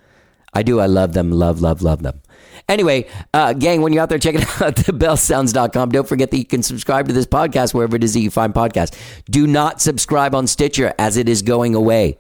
[0.54, 0.80] I do.
[0.80, 1.30] I love them.
[1.30, 2.20] Love, love, love them.
[2.68, 6.62] Anyway, uh, gang, when you're out there checking out thebellesounds.com, don't forget that you can
[6.62, 8.96] subscribe to this podcast wherever it is that you find podcasts.
[9.26, 12.18] Do not subscribe on Stitcher as it is going away.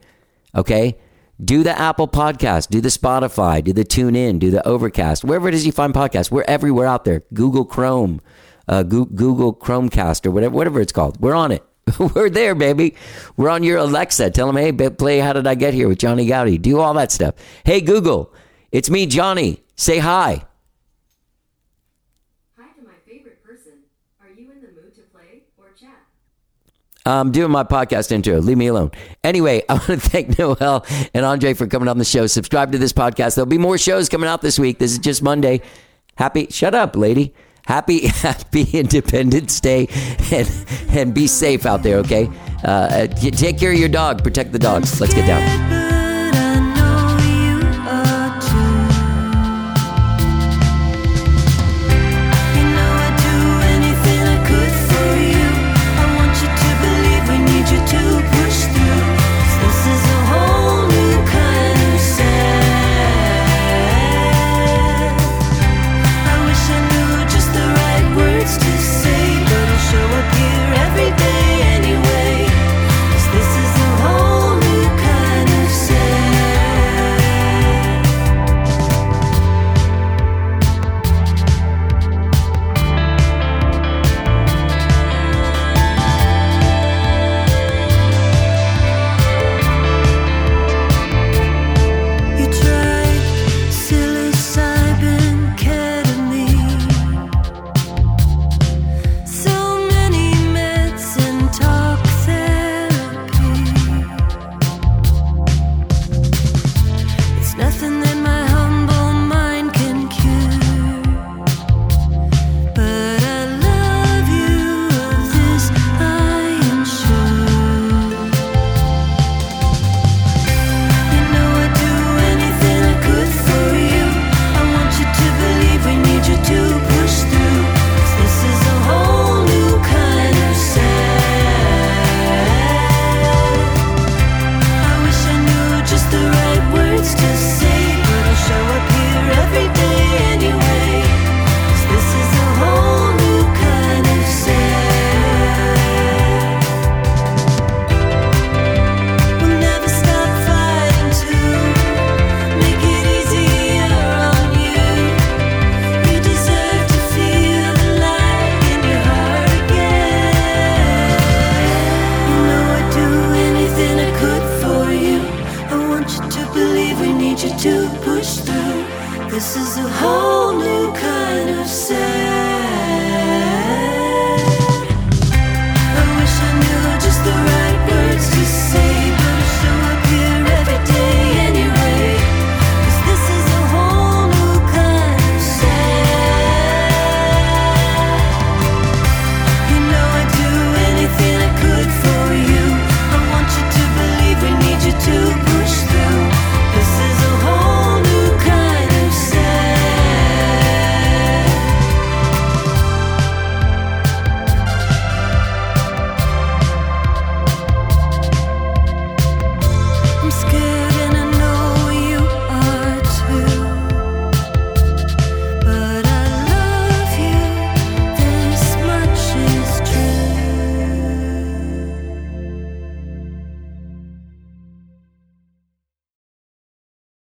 [0.54, 0.98] Okay?
[1.42, 5.54] Do the Apple Podcast, do the Spotify, do the TuneIn, do the Overcast, wherever it
[5.54, 6.30] is you find podcasts.
[6.30, 7.24] We're everywhere out there.
[7.32, 8.20] Google Chrome,
[8.68, 11.20] uh, Goo- Google Chromecast, or whatever, whatever it's called.
[11.20, 11.64] We're on it.
[12.14, 12.94] We're there, baby.
[13.36, 14.30] We're on your Alexa.
[14.30, 16.58] Tell them, hey, play How Did I Get Here with Johnny Goudie.
[16.58, 17.34] Do all that stuff.
[17.64, 18.32] Hey, Google,
[18.72, 19.62] it's me, Johnny.
[19.76, 20.44] Say hi.
[22.58, 23.72] Hi to my favorite person.
[24.22, 25.98] Are you in the mood to play or chat?
[27.04, 28.38] I'm doing my podcast intro.
[28.40, 28.90] Leave me alone.
[29.22, 32.26] Anyway, I want to thank Noëlle and Andre for coming on the show.
[32.26, 33.34] Subscribe to this podcast.
[33.34, 34.78] There'll be more shows coming out this week.
[34.78, 35.60] This is just Monday.
[36.16, 37.34] Happy, shut up, lady.
[37.66, 39.88] Happy, happy Independence Day
[40.32, 42.28] and, and be safe out there, okay?
[42.62, 44.22] Uh, take care of your dog.
[44.22, 45.00] Protect the dogs.
[45.00, 46.03] Let's get down.